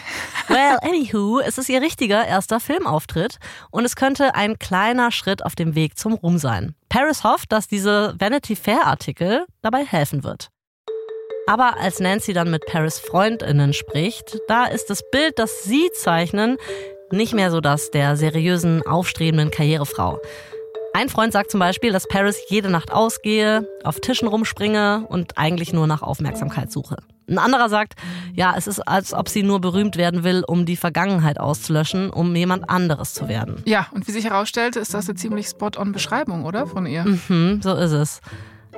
well, 0.47 0.77
anywho, 0.81 1.39
es 1.39 1.57
ist 1.57 1.69
ihr 1.69 1.81
richtiger 1.81 2.25
erster 2.25 2.59
Filmauftritt 2.59 3.37
und 3.71 3.85
es 3.85 3.95
könnte 3.95 4.35
ein 4.35 4.57
kleiner 4.57 5.11
Schritt 5.11 5.45
auf 5.45 5.55
dem 5.55 5.75
Weg 5.75 5.97
zum 5.97 6.13
Ruhm 6.13 6.37
sein. 6.37 6.75
Paris 6.89 7.23
hofft, 7.23 7.51
dass 7.51 7.67
diese 7.67 8.15
Vanity 8.17 8.55
Fair 8.55 8.87
Artikel 8.87 9.45
dabei 9.61 9.85
helfen 9.85 10.23
wird. 10.23 10.49
Aber 11.47 11.77
als 11.77 11.99
Nancy 11.99 12.33
dann 12.33 12.51
mit 12.51 12.65
Paris 12.67 12.99
Freundinnen 12.99 13.73
spricht, 13.73 14.37
da 14.47 14.65
ist 14.65 14.89
das 14.89 15.01
Bild, 15.11 15.39
das 15.39 15.63
sie 15.63 15.89
zeichnen, 15.93 16.57
nicht 17.11 17.33
mehr 17.33 17.49
so 17.49 17.59
das 17.59 17.89
der 17.91 18.15
seriösen, 18.15 18.85
aufstrebenden 18.85 19.49
Karrierefrau. 19.49 20.19
Ein 20.93 21.09
Freund 21.09 21.33
sagt 21.33 21.51
zum 21.51 21.59
Beispiel, 21.59 21.91
dass 21.91 22.07
Paris 22.07 22.39
jede 22.49 22.69
Nacht 22.69 22.91
ausgehe, 22.91 23.67
auf 23.83 23.99
Tischen 23.99 24.27
rumspringe 24.27 25.05
und 25.07 25.37
eigentlich 25.37 25.73
nur 25.73 25.87
nach 25.87 26.01
Aufmerksamkeit 26.01 26.71
suche. 26.71 26.97
Ein 27.29 27.37
anderer 27.37 27.69
sagt, 27.69 27.95
ja, 28.33 28.55
es 28.57 28.67
ist, 28.67 28.79
als 28.87 29.13
ob 29.13 29.29
sie 29.29 29.43
nur 29.43 29.61
berühmt 29.61 29.97
werden 29.97 30.23
will, 30.23 30.43
um 30.45 30.65
die 30.65 30.75
Vergangenheit 30.75 31.39
auszulöschen, 31.39 32.09
um 32.09 32.35
jemand 32.35 32.69
anderes 32.69 33.13
zu 33.13 33.27
werden. 33.27 33.61
Ja, 33.65 33.87
und 33.91 34.07
wie 34.07 34.11
sich 34.11 34.25
herausstellt, 34.25 34.75
ist 34.75 34.93
das 34.93 35.07
eine 35.07 35.15
ziemlich 35.15 35.47
spot-on-Beschreibung, 35.47 36.45
oder? 36.45 36.65
Von 36.67 36.85
ihr. 36.85 37.05
Mhm, 37.05 37.61
so 37.61 37.75
ist 37.75 37.91
es. 37.91 38.21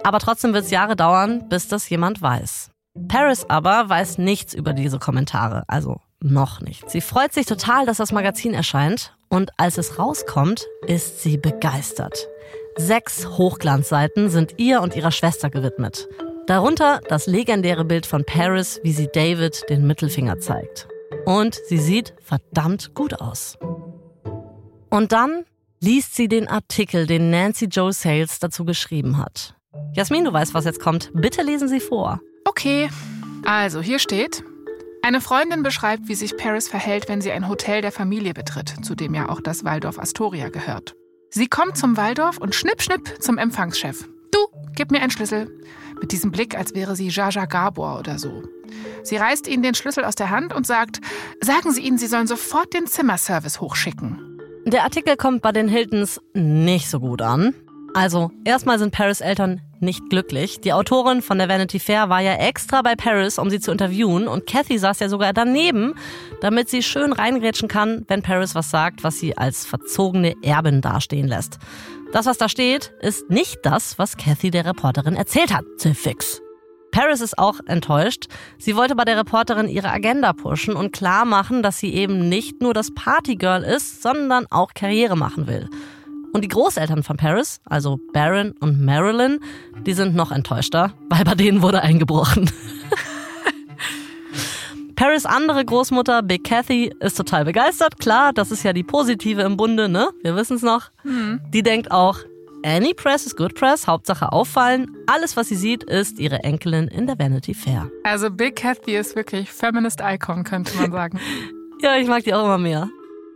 Aber 0.04 0.20
trotzdem 0.20 0.54
wird 0.54 0.66
es 0.66 0.72
Jahre 0.72 0.96
dauern, 0.96 1.48
bis 1.50 1.68
das 1.68 1.90
jemand 1.90 2.22
weiß. 2.22 2.72
Paris 3.08 3.46
aber 3.48 3.88
weiß 3.88 4.18
nichts 4.18 4.54
über 4.54 4.74
diese 4.74 5.00
Kommentare, 5.00 5.64
also 5.68 6.02
noch 6.20 6.62
nicht. 6.62 6.90
Sie 6.90 7.02
freut 7.02 7.34
sich 7.34 7.46
total, 7.46 7.86
dass 7.86 7.98
das 7.98 8.12
Magazin 8.12 8.54
erscheint 8.54 9.16
und 9.30 9.52
als 9.58 9.78
es 9.78 9.98
rauskommt, 9.98 10.68
ist 10.88 11.22
sie 11.22 11.38
begeistert. 11.38 12.28
Sechs 12.78 13.28
Hochglanzseiten 13.28 14.30
sind 14.30 14.56
ihr 14.58 14.82
und 14.82 14.96
ihrer 14.96 15.12
Schwester 15.12 15.50
gewidmet. 15.50 16.08
Darunter 16.48 17.02
das 17.08 17.28
legendäre 17.28 17.86
Bild 17.86 18.06
von 18.06 18.26
Paris, 18.26 18.80
wie 18.84 18.92
sie 18.92 19.08
David 19.14 19.64
den 19.70 19.86
Mittelfinger 19.86 20.40
zeigt. 20.40 20.88
Und 21.26 21.60
sie 21.68 21.78
sieht 21.78 22.14
verdammt 22.22 22.94
gut 22.94 23.22
aus. 23.22 23.58
Und 24.90 25.12
dann 25.12 25.46
liest 25.80 26.16
sie 26.16 26.28
den 26.28 26.48
Artikel, 26.48 27.08
den 27.08 27.30
Nancy 27.30 27.66
Joe 27.66 27.94
Sales 27.94 28.40
dazu 28.40 28.66
geschrieben 28.66 29.18
hat. 29.18 29.56
Jasmin, 29.94 30.26
du 30.26 30.34
weißt, 30.34 30.54
was 30.54 30.66
jetzt 30.66 30.80
kommt. 30.80 31.12
Bitte 31.14 31.42
lesen 31.42 31.68
Sie 31.68 31.80
vor. 31.80 32.20
Okay, 32.46 32.90
also 33.46 33.82
hier 33.82 34.00
steht, 34.00 34.44
eine 35.04 35.22
Freundin 35.22 35.64
beschreibt, 35.64 36.08
wie 36.08 36.16
sich 36.16 36.38
Paris 36.38 36.68
verhält, 36.68 37.08
wenn 37.08 37.22
sie 37.22 37.32
ein 37.32 37.48
Hotel 37.48 37.82
der 37.82 37.92
Familie 37.92 38.34
betritt, 38.34 38.86
zu 38.86 38.96
dem 38.96 39.14
ja 39.14 39.30
auch 39.30 39.42
das 39.42 39.64
Waldorf 39.64 39.98
Astoria 39.98 40.50
gehört. 40.50 40.96
Sie 41.30 41.48
kommt 41.48 41.78
zum 41.78 41.98
Waldorf 41.98 42.38
und 42.38 42.54
schnipp, 42.54 42.82
schnipp 42.82 43.22
zum 43.22 43.38
Empfangschef. 43.38 44.08
Du, 44.32 44.40
gib 44.76 44.92
mir 44.92 45.02
einen 45.02 45.12
Schlüssel. 45.12 45.50
Mit 46.02 46.12
diesem 46.12 46.32
Blick, 46.32 46.58
als 46.58 46.74
wäre 46.74 46.96
sie 46.96 47.10
Jaja 47.10 47.46
Gabor 47.46 48.00
oder 48.00 48.20
so. 48.20 48.44
Sie 49.04 49.18
reißt 49.18 49.48
ihnen 49.48 49.64
den 49.64 49.76
Schlüssel 49.76 50.04
aus 50.04 50.16
der 50.16 50.30
Hand 50.30 50.54
und 50.54 50.66
sagt, 50.66 51.00
sagen 51.42 51.72
Sie 51.72 51.82
ihnen, 51.82 51.98
Sie 51.98 52.08
sollen 52.08 52.28
sofort 52.28 52.74
den 52.74 52.88
Zimmerservice 52.88 53.62
hochschicken. 53.62 54.40
Der 54.66 54.84
Artikel 54.84 55.16
kommt 55.16 55.42
bei 55.42 55.52
den 55.52 55.68
Hiltons 55.68 56.22
nicht 56.34 56.90
so 56.90 57.00
gut 57.00 57.22
an. 57.22 57.54
Also, 57.94 58.32
erstmal 58.46 58.80
sind 58.80 58.94
Paris 58.94 59.22
Eltern 59.22 59.62
nicht 59.82 60.10
glücklich. 60.10 60.62
Die 60.62 60.72
Autorin 60.72 61.22
von 61.22 61.38
der 61.40 61.50
Vanity 61.50 61.80
Fair 61.80 62.08
war 62.08 62.22
ja 62.22 62.36
extra 62.36 62.82
bei 62.82 62.96
Paris, 62.96 63.38
um 63.38 63.50
sie 63.50 63.60
zu 63.60 63.72
interviewen 63.72 64.28
und 64.28 64.48
Kathy 64.48 64.78
saß 64.78 65.00
ja 65.00 65.10
sogar 65.10 65.34
daneben, 65.34 65.96
damit 66.40 66.70
sie 66.70 66.84
schön 66.84 67.12
reingrätschen 67.12 67.68
kann, 67.68 68.06
wenn 68.08 68.22
Paris 68.22 68.56
was 68.56 68.70
sagt, 68.70 69.04
was 69.04 69.20
sie 69.20 69.38
als 69.38 69.66
verzogene 69.66 70.36
Erbin 70.42 70.82
dastehen 70.82 71.28
lässt. 71.28 71.58
Das, 72.12 72.26
was 72.26 72.38
da 72.38 72.50
steht, 72.50 72.94
ist 73.02 73.30
nicht 73.30 73.60
das, 73.64 73.98
was 73.98 74.18
Kathy 74.18 74.52
der 74.52 74.66
Reporterin 74.66 75.16
erzählt 75.16 75.54
hat. 75.54 75.64
Fix. 75.96 76.42
Paris 76.92 77.22
ist 77.22 77.38
auch 77.38 77.62
enttäuscht. 77.68 78.26
Sie 78.58 78.76
wollte 78.76 78.96
bei 78.96 79.06
der 79.06 79.18
Reporterin 79.18 79.70
ihre 79.70 79.90
Agenda 79.90 80.34
pushen 80.34 80.76
und 80.76 80.92
klar 80.92 81.24
machen, 81.24 81.64
dass 81.64 81.80
sie 81.80 81.94
eben 81.94 82.28
nicht 82.28 82.62
nur 82.62 82.74
das 82.74 82.94
Partygirl 82.94 83.64
ist, 83.64 84.04
sondern 84.04 84.46
auch 84.50 84.74
Karriere 84.74 85.16
machen 85.16 85.48
will. 85.48 85.70
Und 86.34 86.44
die 86.44 86.50
Großeltern 86.50 87.04
von 87.04 87.16
Paris, 87.16 87.62
also 87.66 87.98
Baron 88.12 88.54
und 88.60 88.84
Marilyn, 88.84 89.40
die 89.86 89.94
sind 89.94 90.14
noch 90.14 90.34
enttäuschter, 90.34 90.94
weil 91.10 91.24
bei 91.24 91.36
denen 91.36 91.62
wurde 91.62 91.82
eingebrochen. 91.82 92.52
Paris 95.02 95.26
andere 95.26 95.66
Großmutter, 95.66 96.22
Big 96.22 96.44
Cathy, 96.44 96.94
ist 97.00 97.18
total 97.18 97.44
begeistert. 97.44 98.00
Klar, 98.00 98.34
das 98.34 98.52
ist 98.52 98.62
ja 98.62 98.72
die 98.72 98.84
positive 98.84 99.42
im 99.42 99.58
Bunde, 99.58 99.90
ne? 99.90 100.12
Wir 100.22 100.36
wissen 100.36 100.58
es 100.58 100.62
noch. 100.62 100.92
Mhm. 101.04 101.42
Die 101.52 101.64
denkt 101.64 101.90
auch, 101.90 102.20
Any 102.64 102.94
press 102.94 103.26
is 103.26 103.36
good 103.36 103.56
press, 103.56 103.88
Hauptsache 103.88 104.32
auffallen. 104.32 104.96
Alles, 105.08 105.36
was 105.36 105.48
sie 105.48 105.56
sieht, 105.56 105.84
ist 105.84 106.20
ihre 106.20 106.44
Enkelin 106.44 106.88
in 106.88 107.08
der 107.08 107.18
Vanity 107.18 107.56
Fair. 107.56 107.90
Also 108.04 108.30
Big 108.30 108.58
Cathy 108.58 108.96
ist 108.96 109.16
wirklich 109.16 109.52
Feminist 109.52 110.02
Icon, 110.04 110.44
könnte 110.44 110.78
man 110.78 110.92
sagen. 110.92 111.20
ja, 111.82 111.98
ich 111.98 112.08
mag 112.08 112.24
die 112.24 112.36
auch 112.36 112.46
immer 112.46 112.60
mehr. 112.60 112.88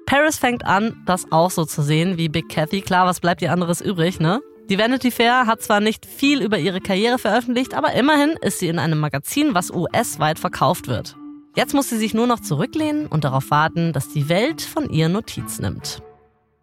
Paris 0.05 0.37
fängt 0.37 0.67
an, 0.67 0.95
das 1.07 1.31
auch 1.31 1.49
so 1.49 1.65
zu 1.65 1.81
sehen 1.81 2.19
wie 2.19 2.29
Big 2.29 2.47
Cathy. 2.47 2.81
Klar, 2.81 3.07
was 3.07 3.19
bleibt 3.19 3.41
ihr 3.41 3.51
anderes 3.51 3.81
übrig, 3.81 4.19
ne? 4.19 4.39
Die 4.69 4.77
Vanity 4.77 5.09
Fair 5.09 5.47
hat 5.47 5.63
zwar 5.63 5.79
nicht 5.79 6.05
viel 6.05 6.43
über 6.43 6.59
ihre 6.59 6.79
Karriere 6.79 7.17
veröffentlicht, 7.17 7.73
aber 7.73 7.93
immerhin 7.93 8.35
ist 8.43 8.59
sie 8.59 8.67
in 8.67 8.77
einem 8.77 8.99
Magazin, 8.99 9.55
was 9.55 9.71
US-weit 9.71 10.37
verkauft 10.37 10.87
wird. 10.87 11.15
Jetzt 11.55 11.73
muss 11.73 11.89
sie 11.89 11.97
sich 11.97 12.13
nur 12.13 12.27
noch 12.27 12.41
zurücklehnen 12.41 13.07
und 13.07 13.23
darauf 13.23 13.49
warten, 13.49 13.93
dass 13.93 14.09
die 14.09 14.27
Welt 14.27 14.61
von 14.61 14.89
ihr 14.89 15.07
Notiz 15.07 15.59
nimmt. 15.59 16.01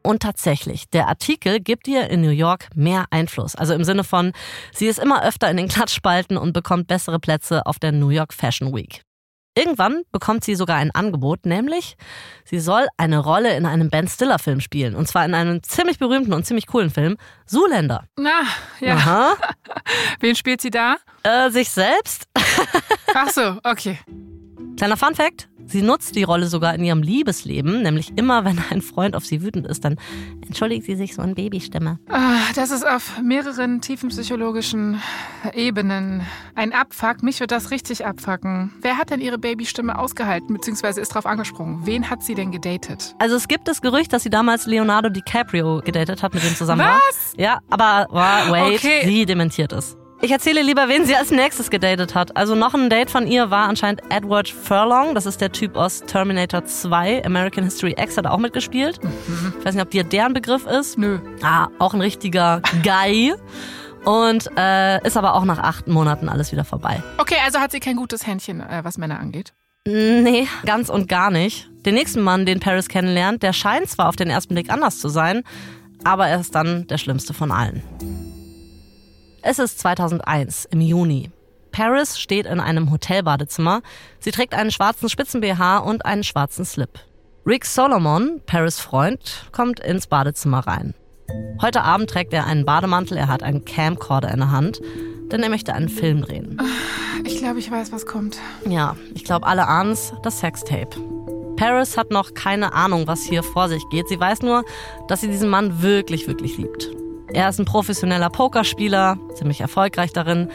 Und 0.03 0.21
tatsächlich, 0.21 0.91
der 0.91 1.09
Artikel 1.09 1.61
gibt 1.61 1.89
ihr 1.89 2.11
in 2.11 2.21
New 2.21 2.31
York 2.31 2.69
mehr 2.75 3.07
Einfluss. 3.11 3.55
Also 3.55 3.73
im 3.73 3.85
Sinne 3.85 4.05
von, 4.05 4.33
sie 4.73 4.89
ist 4.89 4.99
immer 4.99 5.25
öfter 5.25 5.51
in 5.51 5.57
den 5.57 5.69
Klatschspalten 5.69 6.37
und 6.37 6.53
bekommt 6.53 6.89
bessere 6.89 7.19
Plätze 7.21 7.65
auf 7.65 7.79
der 7.79 7.93
New 7.93 8.11
York 8.11 8.35
Fashion 8.35 8.75
Week. 8.75 9.01
Irgendwann 9.55 10.03
bekommt 10.13 10.45
sie 10.45 10.55
sogar 10.55 10.77
ein 10.77 10.91
Angebot, 10.91 11.47
nämlich 11.47 11.97
sie 12.45 12.59
soll 12.59 12.87
eine 12.97 13.19
Rolle 13.19 13.57
in 13.57 13.65
einem 13.65 13.91
Ben 13.91 14.09
Stiller 14.09 14.39
Film 14.39 14.61
spielen. 14.61 14.95
Und 14.95 15.09
zwar 15.09 15.25
in 15.25 15.35
einem 15.35 15.63
ziemlich 15.63 15.99
berühmten 15.99 16.33
und 16.35 16.45
ziemlich 16.45 16.67
coolen 16.67 16.91
Film, 16.91 17.17
Zoolander. 17.47 18.05
Na, 18.19 18.43
ja. 18.81 18.95
Aha. 18.95 19.35
Wen 20.21 20.37
spielt 20.37 20.61
sie 20.61 20.71
da? 20.71 20.97
Äh, 21.23 21.51
sich 21.51 21.71
selbst. 21.71 22.29
Ach 23.15 23.29
so, 23.29 23.59
okay. 23.63 23.99
Kleiner 24.77 24.97
Fun 24.97 25.15
Fact, 25.15 25.49
Sie 25.67 25.83
nutzt 25.83 26.17
die 26.17 26.23
Rolle 26.23 26.47
sogar 26.47 26.75
in 26.75 26.85
ihrem 26.85 27.03
Liebesleben, 27.03 27.83
nämlich 27.83 28.13
immer, 28.17 28.45
wenn 28.45 28.61
ein 28.71 28.83
Freund 28.83 29.17
auf 29.17 29.25
sie 29.25 29.43
wütend 29.43 29.67
ist, 29.67 29.85
dann 29.85 29.97
entschuldigt 30.47 30.85
sie 30.85 30.97
sich 30.97 31.15
so 31.15 31.23
in 31.23 31.35
Babystimme. 31.35 31.99
Ah, 32.09 32.41
das 32.55 32.71
ist 32.71 32.87
auf 32.87 33.21
mehreren 33.23 33.81
tiefen 33.81 34.09
psychologischen 34.11 35.01
Ebenen 35.55 36.23
ein 36.55 36.73
Abfuck. 36.73 37.23
Mich 37.23 37.41
wird 37.41 37.53
das 37.53 37.71
richtig 37.71 38.05
abfucken. 38.05 38.73
Wer 38.81 38.99
hat 38.99 39.11
denn 39.11 39.21
ihre 39.21 39.39
Babystimme 39.39 39.99
ausgehalten, 39.99 40.55
beziehungsweise 40.55 41.01
ist 41.01 41.13
darauf 41.13 41.27
angesprungen? 41.27 41.87
Wen 41.87 42.11
hat 42.11 42.23
sie 42.23 42.35
denn 42.35 42.51
gedatet? 42.51 43.15
Also 43.19 43.37
es 43.37 43.49
gibt 43.49 43.69
das 43.69 43.81
Gerücht, 43.81 44.13
dass 44.13 44.25
sie 44.25 44.31
damals 44.31 44.67
Leonardo 44.67 45.09
DiCaprio 45.09 45.81
gedatet 45.83 46.23
hat, 46.23 46.35
mit 46.35 46.43
dem 46.43 46.55
zusammen 46.55 46.81
Was? 46.83 47.37
war. 47.37 47.41
Ja, 47.41 47.61
aber 47.71 48.09
wait, 48.11 48.77
okay. 48.77 49.03
sie 49.05 49.27
dementiert 49.27 49.73
es. 49.73 49.97
Ich 50.25 50.31
erzähle 50.31 50.63
lieber, 50.63 50.89
wen 50.89 51.05
sie 51.05 51.17
als 51.17 51.33
nächstes 51.33 51.69
gedatet 51.69 52.15
hat. 52.15 52.37
Also 52.37 52.55
noch 52.55 52.75
ein 52.75 52.89
Date 52.89 53.11
von 53.11 53.27
ihr 53.27 53.51
war 53.51 53.69
anscheinend 53.69 54.03
Edward 54.09 54.49
Furlong. 54.49 55.17
Das 55.17 55.27
ist 55.27 55.41
der 55.41 55.51
Typ 55.51 55.77
aus 55.77 56.05
Terminator 56.07 56.65
2. 56.65 57.25
American 57.25 57.65
History 57.65 57.97
X 57.99 58.17
hat 58.17 58.29
auch 58.29 58.39
mitgespielt. 58.39 59.03
Mhm. 59.03 59.53
Ich 59.59 59.65
weiß 59.65 59.75
nicht, 59.75 59.83
ob 59.83 59.91
dir 59.91 60.05
deren 60.05 60.33
Begriff 60.33 60.65
ist. 60.65 60.97
Nö. 60.97 61.19
Ah, 61.43 61.67
auch 61.81 61.93
ein 61.93 62.01
richtiger 62.01 62.63
Guy. 62.85 63.35
Und 64.05 64.49
äh, 64.57 65.05
ist 65.05 65.17
aber 65.17 65.35
auch 65.35 65.45
nach 65.45 65.59
acht 65.59 65.89
Monaten 65.89 66.29
alles 66.29 66.53
wieder 66.53 66.65
vorbei. 66.65 67.03
Okay, 67.19 67.39
also 67.45 67.59
hat 67.59 67.73
sie 67.73 67.81
kein 67.81 67.97
gutes 67.97 68.25
Händchen, 68.25 68.61
äh, 68.61 68.85
was 68.85 68.99
Männer 68.99 69.19
angeht. 69.19 69.53
Nee, 69.89 70.47
ganz 70.65 70.89
und 70.89 71.09
gar 71.09 71.33
nicht. 71.33 71.69
Den 71.85 71.95
nächsten 71.95 72.21
Mann, 72.21 72.47
den 72.47 72.61
Paris 72.61 72.87
kennenlernt, 72.87 73.43
der 73.43 73.53
scheint 73.53 73.89
zwar 73.89 74.09
auf 74.09 74.15
den 74.15 74.31
ersten 74.31 74.55
Blick 74.55 74.71
anders 74.71 75.01
zu 75.01 75.09
sein, 75.09 75.43
aber 76.05 76.29
er 76.29 76.39
ist 76.39 76.55
dann 76.55 76.87
der 76.87 76.99
schlimmste 76.99 77.35
von 77.35 77.51
allen. 77.51 77.83
Es 79.45 79.59
ist 79.59 79.81
2001 79.81 80.67
im 80.67 80.81
Juni. 80.81 81.31
Paris 81.73 82.21
steht 82.21 82.47
in 82.47 82.61
einem 82.61 82.93
Hotelbadezimmer. 82.93 83.83
Sie 84.21 84.31
trägt 84.31 84.55
einen 84.55 84.71
schwarzen 84.71 85.09
Spitzen-BH 85.09 85.79
und 85.79 86.07
einen 86.07 86.23
schwarzen 86.23 86.65
Slip. 86.65 87.01
Rick 87.45 87.65
Solomon, 87.65 88.41
Paris 88.47 88.79
Freund, 88.79 89.49
kommt 89.51 89.81
ins 89.81 90.07
Badezimmer 90.07 90.61
rein. 90.61 90.95
Heute 91.61 91.83
Abend 91.83 92.09
trägt 92.09 92.33
er 92.33 92.47
einen 92.47 92.65
Bademantel, 92.65 93.17
er 93.17 93.27
hat 93.27 93.43
einen 93.43 93.65
Camcorder 93.65 94.31
in 94.31 94.39
der 94.39 94.53
Hand, 94.53 94.81
denn 95.33 95.43
er 95.43 95.49
möchte 95.49 95.75
einen 95.75 95.89
Film 95.89 96.23
drehen. 96.23 96.61
Ich 97.25 97.39
glaube, 97.39 97.59
ich 97.59 97.69
weiß, 97.69 97.91
was 97.91 98.07
kommt. 98.07 98.39
Ja, 98.69 98.97
ich 99.15 99.25
glaube, 99.25 99.47
alle 99.47 99.67
ahnen 99.67 99.91
es, 99.91 100.13
das 100.23 100.39
Sextape. 100.39 101.01
Paris 101.57 101.97
hat 101.97 102.13
noch 102.13 102.35
keine 102.35 102.75
Ahnung, 102.75 103.09
was 103.09 103.23
hier 103.23 103.43
vor 103.43 103.69
sich 103.69 103.83
geht. 103.91 104.09
Sie 104.09 104.21
weiß 104.21 104.43
nur, 104.43 104.65
dass 105.09 105.21
sie 105.21 105.29
diesen 105.29 105.49
Mann 105.49 105.83
wirklich, 105.83 106.29
wirklich 106.29 106.59
liebt. 106.59 106.91
Er 107.35 107.49
ist 107.49 107.59
ein 107.59 107.65
professioneller 107.65 108.29
Pokerspieler, 108.29 109.19
ziemlich 109.35 109.63
erfolgreich 109.63 110.13
darin. 110.13 110.49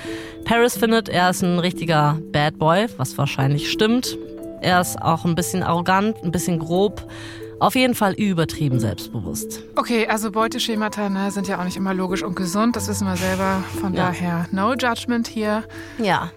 Paris 0.46 0.78
findet, 0.78 1.10
er 1.10 1.32
ist 1.32 1.42
ein 1.42 1.58
richtiger 1.58 2.20
Bad 2.32 2.60
Boy, 2.60 2.86
was 2.98 3.18
wahrscheinlich 3.18 3.72
stimmt. 3.72 4.18
Er 4.62 4.82
ist 4.82 5.02
auch 5.02 5.26
ein 5.26 5.34
bisschen 5.34 5.64
arrogant, 5.64 6.24
ein 6.24 6.32
bisschen 6.32 6.60
grob. 6.60 7.04
Auf 7.60 7.74
jeden 7.74 7.96
Fall 7.96 8.14
übertrieben 8.14 8.80
selbstbewusst. 8.80 9.64
Okay, 9.76 10.08
also 10.08 10.30
Beuteschemata 10.30 11.10
ne, 11.10 11.32
sind 11.32 11.48
ja 11.48 11.60
auch 11.60 11.64
nicht 11.64 11.78
immer 11.78 11.96
logisch 11.96 12.22
und 12.22 12.36
gesund, 12.36 12.76
das 12.76 12.88
wissen 12.88 13.08
wir 13.08 13.16
selber. 13.16 13.64
Von 13.82 13.96
ja. 13.96 14.08
daher, 14.08 14.46
no 14.52 14.74
judgment 14.74 15.28
hier. 15.28 15.64
Ja. 15.98 16.32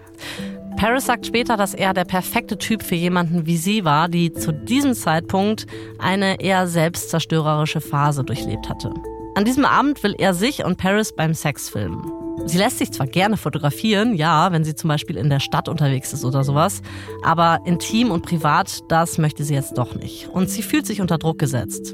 Paris 0.77 1.05
sagt 1.05 1.27
später, 1.27 1.57
dass 1.57 1.75
er 1.75 1.93
der 1.93 2.05
perfekte 2.05 2.57
Typ 2.57 2.81
für 2.81 2.95
jemanden 2.95 3.45
wie 3.45 3.57
sie 3.57 3.85
war, 3.85 4.07
die 4.07 4.33
zu 4.33 4.51
diesem 4.51 4.95
Zeitpunkt 4.95 5.67
eine 5.99 6.39
eher 6.41 6.67
selbstzerstörerische 6.67 7.81
Phase 7.81 8.23
durchlebt 8.23 8.67
hatte. 8.67 8.91
An 9.33 9.45
diesem 9.45 9.63
Abend 9.63 10.03
will 10.03 10.13
er 10.17 10.33
sich 10.33 10.65
und 10.65 10.77
Paris 10.77 11.13
beim 11.15 11.33
Sex 11.33 11.69
filmen. 11.69 12.03
Sie 12.45 12.57
lässt 12.57 12.79
sich 12.79 12.91
zwar 12.91 13.07
gerne 13.07 13.37
fotografieren, 13.37 14.13
ja, 14.15 14.51
wenn 14.51 14.65
sie 14.65 14.75
zum 14.75 14.89
Beispiel 14.89 15.15
in 15.15 15.29
der 15.29 15.39
Stadt 15.39 15.69
unterwegs 15.69 16.11
ist 16.11 16.25
oder 16.25 16.43
sowas, 16.43 16.81
aber 17.23 17.59
intim 17.65 18.11
und 18.11 18.25
privat, 18.25 18.79
das 18.89 19.17
möchte 19.17 19.45
sie 19.45 19.53
jetzt 19.53 19.77
doch 19.77 19.95
nicht. 19.95 20.27
Und 20.27 20.49
sie 20.49 20.61
fühlt 20.61 20.85
sich 20.85 20.99
unter 20.99 21.17
Druck 21.17 21.39
gesetzt. 21.39 21.93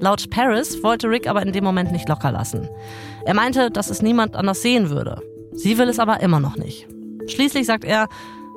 Laut 0.00 0.30
Paris 0.30 0.82
wollte 0.84 1.08
Rick 1.08 1.26
aber 1.26 1.42
in 1.42 1.52
dem 1.52 1.64
Moment 1.64 1.90
nicht 1.90 2.08
locker 2.08 2.30
lassen. 2.30 2.68
Er 3.24 3.34
meinte, 3.34 3.70
dass 3.72 3.90
es 3.90 4.00
niemand 4.00 4.36
anders 4.36 4.62
sehen 4.62 4.90
würde. 4.90 5.20
Sie 5.52 5.78
will 5.78 5.88
es 5.88 5.98
aber 5.98 6.20
immer 6.20 6.38
noch 6.38 6.56
nicht. 6.56 6.86
Schließlich 7.26 7.66
sagt 7.66 7.84
er, 7.84 8.06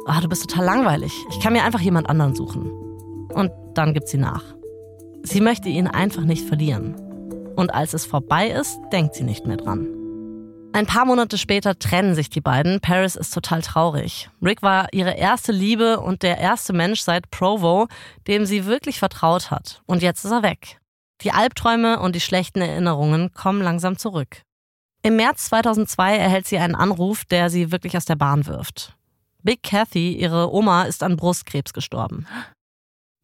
ah, 0.06 0.22
du 0.22 0.30
bist 0.30 0.48
total 0.48 0.66
langweilig. 0.66 1.12
Ich 1.32 1.40
kann 1.40 1.54
mir 1.54 1.64
einfach 1.64 1.82
jemand 1.82 2.08
anderen 2.08 2.36
suchen. 2.36 2.70
Und 3.34 3.52
dann 3.74 3.96
gibt 3.96 4.08
sie 4.08 4.18
nach. 4.18 4.44
Sie 5.24 5.42
möchte 5.42 5.70
ihn 5.70 5.88
einfach 5.88 6.24
nicht 6.24 6.46
verlieren. 6.48 6.96
Und 7.56 7.74
als 7.74 7.94
es 7.94 8.06
vorbei 8.06 8.50
ist, 8.50 8.80
denkt 8.92 9.16
sie 9.16 9.24
nicht 9.24 9.46
mehr 9.46 9.58
dran. 9.58 9.88
Ein 10.74 10.86
paar 10.86 11.06
Monate 11.06 11.38
später 11.38 11.78
trennen 11.78 12.16
sich 12.16 12.30
die 12.30 12.40
beiden. 12.40 12.80
Paris 12.80 13.18
ist 13.18 13.34
total 13.34 13.62
traurig. 13.62 14.30
Rick 14.42 14.62
war 14.62 14.88
ihre 14.94 15.12
erste 15.12 15.52
Liebe 15.52 16.00
und 16.00 16.24
der 16.24 16.38
erste 16.38 16.72
Mensch 16.72 17.02
seit 17.02 17.30
Provo, 17.30 17.88
dem 18.28 18.46
sie 18.46 18.66
wirklich 18.66 18.98
vertraut 18.98 19.52
hat. 19.52 19.82
Und 19.86 20.02
jetzt 20.02 20.24
ist 20.24 20.32
er 20.32 20.44
weg. 20.44 20.80
Die 21.22 21.32
Albträume 21.34 22.00
und 22.00 22.16
die 22.16 22.22
schlechten 22.22 22.62
Erinnerungen 22.62 23.34
kommen 23.34 23.62
langsam 23.62 23.98
zurück. 23.98 24.44
Im 25.04 25.18
März 25.18 25.46
2002 25.46 26.16
erhält 26.16 26.48
sie 26.48 26.58
einen 26.58 26.76
Anruf, 26.76 27.26
der 27.26 27.50
sie 27.50 27.72
wirklich 27.72 27.98
aus 27.98 28.06
der 28.06 28.16
Bahn 28.16 28.46
wirft. 28.46 28.96
Big 29.44 29.64
Kathy, 29.64 30.14
ihre 30.14 30.54
Oma, 30.54 30.84
ist 30.84 31.04
an 31.04 31.18
Brustkrebs 31.18 31.74
gestorben. 31.74 32.28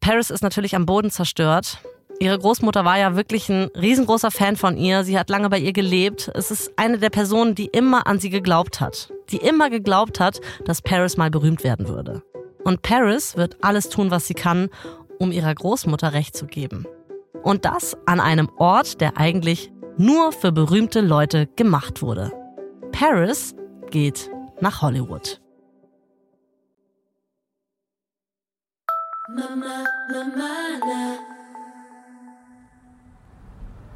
Paris 0.00 0.30
ist 0.30 0.42
natürlich 0.42 0.74
am 0.76 0.86
Boden 0.86 1.10
zerstört. 1.10 1.78
Ihre 2.20 2.38
Großmutter 2.38 2.84
war 2.84 2.98
ja 2.98 3.14
wirklich 3.14 3.48
ein 3.48 3.70
riesengroßer 3.76 4.32
Fan 4.32 4.56
von 4.56 4.76
ihr. 4.76 5.04
Sie 5.04 5.16
hat 5.16 5.30
lange 5.30 5.48
bei 5.50 5.58
ihr 5.58 5.72
gelebt. 5.72 6.30
Es 6.34 6.50
ist 6.50 6.72
eine 6.76 6.98
der 6.98 7.10
Personen, 7.10 7.54
die 7.54 7.66
immer 7.66 8.08
an 8.08 8.18
sie 8.18 8.30
geglaubt 8.30 8.80
hat. 8.80 9.12
Die 9.30 9.36
immer 9.36 9.70
geglaubt 9.70 10.18
hat, 10.18 10.40
dass 10.64 10.82
Paris 10.82 11.16
mal 11.16 11.30
berühmt 11.30 11.62
werden 11.62 11.86
würde. 11.86 12.22
Und 12.64 12.82
Paris 12.82 13.36
wird 13.36 13.56
alles 13.62 13.88
tun, 13.88 14.10
was 14.10 14.26
sie 14.26 14.34
kann, 14.34 14.68
um 15.20 15.30
ihrer 15.30 15.54
Großmutter 15.54 16.12
Recht 16.12 16.36
zu 16.36 16.46
geben. 16.46 16.86
Und 17.42 17.64
das 17.64 17.96
an 18.06 18.18
einem 18.18 18.50
Ort, 18.56 19.00
der 19.00 19.16
eigentlich 19.16 19.70
nur 19.96 20.32
für 20.32 20.50
berühmte 20.50 21.00
Leute 21.00 21.46
gemacht 21.54 22.02
wurde. 22.02 22.32
Paris 22.90 23.54
geht 23.90 24.28
nach 24.60 24.82
Hollywood. 24.82 25.40
Mama, 29.28 29.84
Mama, 30.10 31.37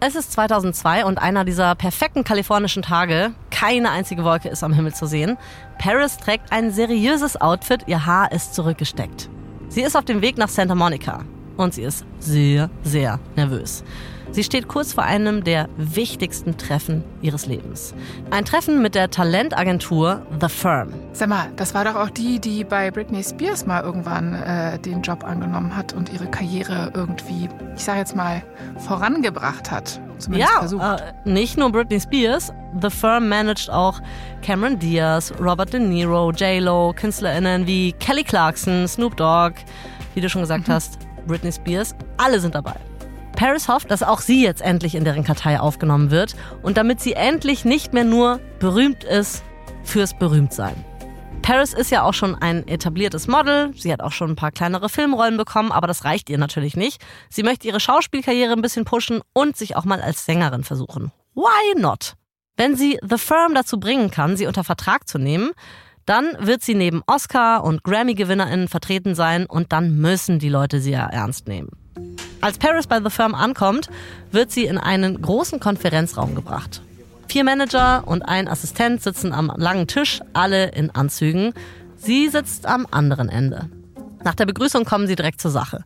Es 0.04 0.16
ist 0.16 0.32
2002 0.32 1.04
und 1.04 1.18
einer 1.18 1.44
dieser 1.44 1.76
perfekten 1.76 2.24
kalifornischen 2.24 2.82
Tage. 2.82 3.34
Keine 3.52 3.92
einzige 3.92 4.24
Wolke 4.24 4.48
ist 4.48 4.64
am 4.64 4.72
Himmel 4.72 4.92
zu 4.92 5.06
sehen. 5.06 5.38
Paris 5.78 6.16
trägt 6.16 6.50
ein 6.50 6.72
seriöses 6.72 7.40
Outfit, 7.40 7.84
ihr 7.86 8.04
Haar 8.04 8.32
ist 8.32 8.52
zurückgesteckt. 8.52 9.30
Sie 9.68 9.80
ist 9.80 9.96
auf 9.96 10.04
dem 10.04 10.20
Weg 10.20 10.38
nach 10.38 10.48
Santa 10.48 10.74
Monica 10.74 11.24
und 11.56 11.74
sie 11.74 11.82
ist 11.82 12.04
sehr, 12.18 12.70
sehr 12.82 13.18
nervös. 13.36 13.84
Sie 14.32 14.44
steht 14.44 14.66
kurz 14.66 14.94
vor 14.94 15.04
einem 15.04 15.44
der 15.44 15.68
wichtigsten 15.76 16.56
Treffen 16.56 17.04
ihres 17.20 17.44
Lebens. 17.44 17.92
Ein 18.30 18.46
Treffen 18.46 18.80
mit 18.80 18.94
der 18.94 19.10
Talentagentur 19.10 20.24
The 20.40 20.48
Firm. 20.48 20.88
Sag 21.12 21.28
mal, 21.28 21.50
das 21.56 21.74
war 21.74 21.84
doch 21.84 21.96
auch 21.96 22.08
die, 22.08 22.38
die 22.38 22.64
bei 22.64 22.90
Britney 22.90 23.22
Spears 23.22 23.66
mal 23.66 23.82
irgendwann 23.82 24.32
äh, 24.32 24.78
den 24.78 25.02
Job 25.02 25.22
angenommen 25.22 25.76
hat 25.76 25.92
und 25.92 26.10
ihre 26.10 26.28
Karriere 26.28 26.90
irgendwie, 26.94 27.50
ich 27.76 27.84
sag 27.84 27.98
jetzt 27.98 28.16
mal, 28.16 28.42
vorangebracht 28.78 29.70
hat. 29.70 30.00
Zumindest 30.16 30.50
ja, 30.50 30.58
versucht. 30.60 30.82
Äh, 30.82 31.28
nicht 31.28 31.58
nur 31.58 31.70
Britney 31.70 32.00
Spears. 32.00 32.54
The 32.80 32.88
Firm 32.88 33.28
managt 33.28 33.68
auch 33.68 34.00
Cameron 34.40 34.78
Diaz, 34.78 35.30
Robert 35.38 35.74
De 35.74 35.80
Niro, 35.80 36.30
J-Lo, 36.30 36.94
KünstlerInnen 36.96 37.66
wie 37.66 37.92
Kelly 37.92 38.24
Clarkson, 38.24 38.88
Snoop 38.88 39.14
Dogg, 39.18 39.56
wie 40.14 40.22
du 40.22 40.30
schon 40.30 40.40
gesagt 40.40 40.68
mhm. 40.68 40.72
hast, 40.72 40.98
Britney 41.26 41.52
Spears. 41.52 41.94
Alle 42.16 42.40
sind 42.40 42.54
dabei. 42.54 42.74
Paris 43.36 43.68
hofft, 43.68 43.90
dass 43.90 44.02
auch 44.02 44.20
sie 44.20 44.42
jetzt 44.42 44.62
endlich 44.62 44.94
in 44.94 45.04
deren 45.04 45.24
Kartei 45.24 45.58
aufgenommen 45.58 46.10
wird 46.10 46.36
und 46.62 46.76
damit 46.76 47.00
sie 47.00 47.14
endlich 47.14 47.64
nicht 47.64 47.92
mehr 47.92 48.04
nur 48.04 48.40
berühmt 48.58 49.04
ist 49.04 49.42
fürs 49.82 50.14
Berühmtsein. 50.14 50.76
Paris 51.42 51.72
ist 51.72 51.90
ja 51.90 52.04
auch 52.04 52.14
schon 52.14 52.36
ein 52.36 52.68
etabliertes 52.68 53.26
Model. 53.26 53.72
Sie 53.74 53.92
hat 53.92 54.00
auch 54.00 54.12
schon 54.12 54.30
ein 54.30 54.36
paar 54.36 54.52
kleinere 54.52 54.88
Filmrollen 54.88 55.36
bekommen, 55.36 55.72
aber 55.72 55.88
das 55.88 56.04
reicht 56.04 56.30
ihr 56.30 56.38
natürlich 56.38 56.76
nicht. 56.76 57.02
Sie 57.30 57.42
möchte 57.42 57.66
ihre 57.66 57.80
Schauspielkarriere 57.80 58.52
ein 58.52 58.62
bisschen 58.62 58.84
pushen 58.84 59.20
und 59.32 59.56
sich 59.56 59.74
auch 59.74 59.84
mal 59.84 60.00
als 60.00 60.24
Sängerin 60.24 60.62
versuchen. 60.62 61.10
Why 61.34 61.80
not? 61.80 62.14
Wenn 62.56 62.76
sie 62.76 62.98
The 63.02 63.18
Firm 63.18 63.54
dazu 63.54 63.80
bringen 63.80 64.10
kann, 64.10 64.36
sie 64.36 64.46
unter 64.46 64.62
Vertrag 64.62 65.08
zu 65.08 65.18
nehmen, 65.18 65.50
dann 66.06 66.36
wird 66.38 66.62
sie 66.62 66.74
neben 66.74 67.02
Oscar- 67.06 67.64
und 67.64 67.84
Grammy-GewinnerInnen 67.84 68.68
vertreten 68.68 69.14
sein 69.14 69.46
und 69.46 69.72
dann 69.72 69.96
müssen 69.96 70.38
die 70.38 70.48
Leute 70.48 70.80
sie 70.80 70.92
ja 70.92 71.06
ernst 71.06 71.48
nehmen. 71.48 71.70
Als 72.40 72.58
Paris 72.58 72.86
bei 72.86 73.00
The 73.00 73.10
Firm 73.10 73.34
ankommt, 73.34 73.88
wird 74.32 74.50
sie 74.50 74.64
in 74.64 74.78
einen 74.78 75.22
großen 75.22 75.60
Konferenzraum 75.60 76.34
gebracht. 76.34 76.82
Vier 77.28 77.44
Manager 77.44 78.02
und 78.06 78.22
ein 78.22 78.48
Assistent 78.48 79.02
sitzen 79.02 79.32
am 79.32 79.52
langen 79.56 79.86
Tisch, 79.86 80.20
alle 80.32 80.70
in 80.72 80.90
Anzügen. 80.90 81.54
Sie 81.96 82.28
sitzt 82.28 82.66
am 82.66 82.86
anderen 82.90 83.28
Ende. 83.28 83.70
Nach 84.24 84.34
der 84.34 84.46
Begrüßung 84.46 84.84
kommen 84.84 85.06
sie 85.06 85.16
direkt 85.16 85.40
zur 85.40 85.50
Sache. 85.50 85.84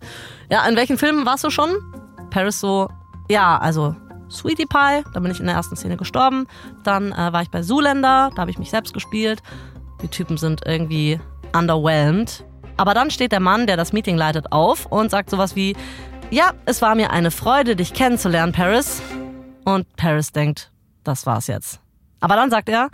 Ja, 0.51 0.67
in 0.67 0.77
welchen 0.77 0.99
Filmen 0.99 1.27
warst 1.27 1.45
du 1.45 1.51
schon? 1.51 1.71
Paris 2.31 2.59
so, 2.61 2.89
ja, 3.29 3.59
also 3.59 3.95
Sweetie 4.31 4.67
Pie, 4.67 5.05
da 5.13 5.21
bin 5.21 5.31
ich 5.31 5.41
in 5.41 5.47
der 5.47 5.55
ersten 5.55 5.77
Szene 5.77 5.97
gestorben. 5.97 6.47
Dann 6.83 7.13
äh, 7.13 7.33
war 7.33 7.43
ich 7.43 7.51
bei 7.51 7.63
Zoolander, 7.63 8.31
da 8.35 8.41
habe 8.41 8.51
ich 8.51 8.59
mich 8.59 8.71
selbst 8.71 8.93
gespielt. 8.93 9.43
Die 10.03 10.09
Typen 10.09 10.37
sind 10.37 10.63
irgendwie 10.67 11.21
underwhelmed. 11.53 12.45
Aber 12.77 12.95
dann 12.95 13.11
steht 13.11 13.33
der 13.33 13.41
Mann, 13.41 13.67
der 13.67 13.77
das 13.77 13.93
Meeting 13.93 14.17
leitet, 14.17 14.53
auf 14.53 14.87
und 14.87 15.11
sagt 15.11 15.31
sowas 15.31 15.57
wie, 15.57 15.75
ja, 16.31 16.53
es 16.67 16.83
war 16.83 16.95
mir 16.95 17.11
eine 17.11 17.31
Freude, 17.31 17.77
dich 17.77 17.95
kennenzulernen, 17.95 18.53
Paris. 18.53 19.01
Und 19.65 19.87
Paris 19.97 20.33
denkt, 20.33 20.71
das 21.05 21.25
war's 21.27 21.47
jetzt. 21.47 21.81
Aber 22.21 22.37
dann 22.37 22.51
sagt 22.51 22.69
er, 22.69 22.91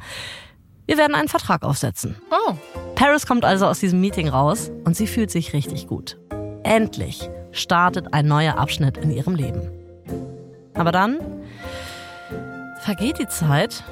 wir 0.87 0.97
werden 0.99 1.15
einen 1.15 1.29
Vertrag 1.29 1.63
aufsetzen. 1.63 2.17
Oh. 2.31 2.55
Paris 2.95 3.27
kommt 3.27 3.45
also 3.45 3.67
aus 3.67 3.81
diesem 3.81 4.01
Meeting 4.01 4.29
raus 4.29 4.71
und 4.85 4.97
sie 4.97 5.07
fühlt 5.07 5.31
sich 5.31 5.53
richtig 5.53 5.87
gut. 5.87 6.19
Endlich 6.63 7.29
startet 7.51 8.13
ein 8.15 8.27
neuer 8.27 8.59
Abschnitt 8.59 8.97
in 8.99 9.11
ihrem 9.11 9.35
Leben. 9.35 9.71
Aber 10.75 10.93
dann 10.93 11.19
vergeht 12.81 13.19
die 13.19 13.29
Zeit 13.29 13.85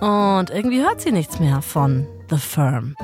und 0.00 0.50
irgendwie 0.50 0.82
hört 0.82 1.00
sie 1.00 1.12
nichts 1.12 1.40
mehr 1.40 1.62
von 1.62 2.06
The 2.30 2.36
Firm. 2.36 2.94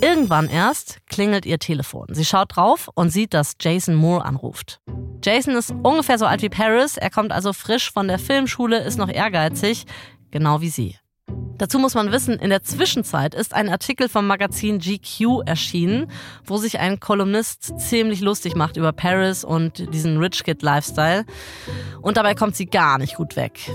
Irgendwann 0.00 0.48
erst 0.48 0.98
klingelt 1.08 1.44
ihr 1.46 1.58
Telefon. 1.58 2.06
Sie 2.10 2.24
schaut 2.24 2.56
drauf 2.56 2.88
und 2.94 3.10
sieht, 3.10 3.34
dass 3.34 3.56
Jason 3.60 3.94
Moore 3.94 4.24
anruft. 4.24 4.80
Jason 5.24 5.56
ist 5.56 5.72
ungefähr 5.82 6.18
so 6.18 6.26
alt 6.26 6.42
wie 6.42 6.48
Paris. 6.48 6.96
Er 6.96 7.10
kommt 7.10 7.32
also 7.32 7.52
frisch 7.52 7.90
von 7.90 8.06
der 8.06 8.18
Filmschule, 8.18 8.78
ist 8.78 8.98
noch 8.98 9.08
ehrgeizig, 9.08 9.86
genau 10.30 10.60
wie 10.60 10.68
sie. 10.68 10.96
Dazu 11.56 11.78
muss 11.78 11.94
man 11.94 12.12
wissen, 12.12 12.38
in 12.38 12.50
der 12.50 12.62
Zwischenzeit 12.62 13.34
ist 13.34 13.54
ein 13.54 13.68
Artikel 13.68 14.08
vom 14.08 14.26
Magazin 14.26 14.78
GQ 14.78 15.42
erschienen, 15.46 16.10
wo 16.44 16.56
sich 16.56 16.78
ein 16.78 17.00
Kolumnist 17.00 17.78
ziemlich 17.78 18.20
lustig 18.20 18.56
macht 18.56 18.76
über 18.76 18.92
Paris 18.92 19.44
und 19.44 19.92
diesen 19.94 20.18
Rich 20.18 20.44
Kid 20.44 20.62
Lifestyle. 20.62 21.24
Und 22.02 22.16
dabei 22.16 22.34
kommt 22.34 22.56
sie 22.56 22.66
gar 22.66 22.98
nicht 22.98 23.14
gut 23.16 23.36
weg. 23.36 23.70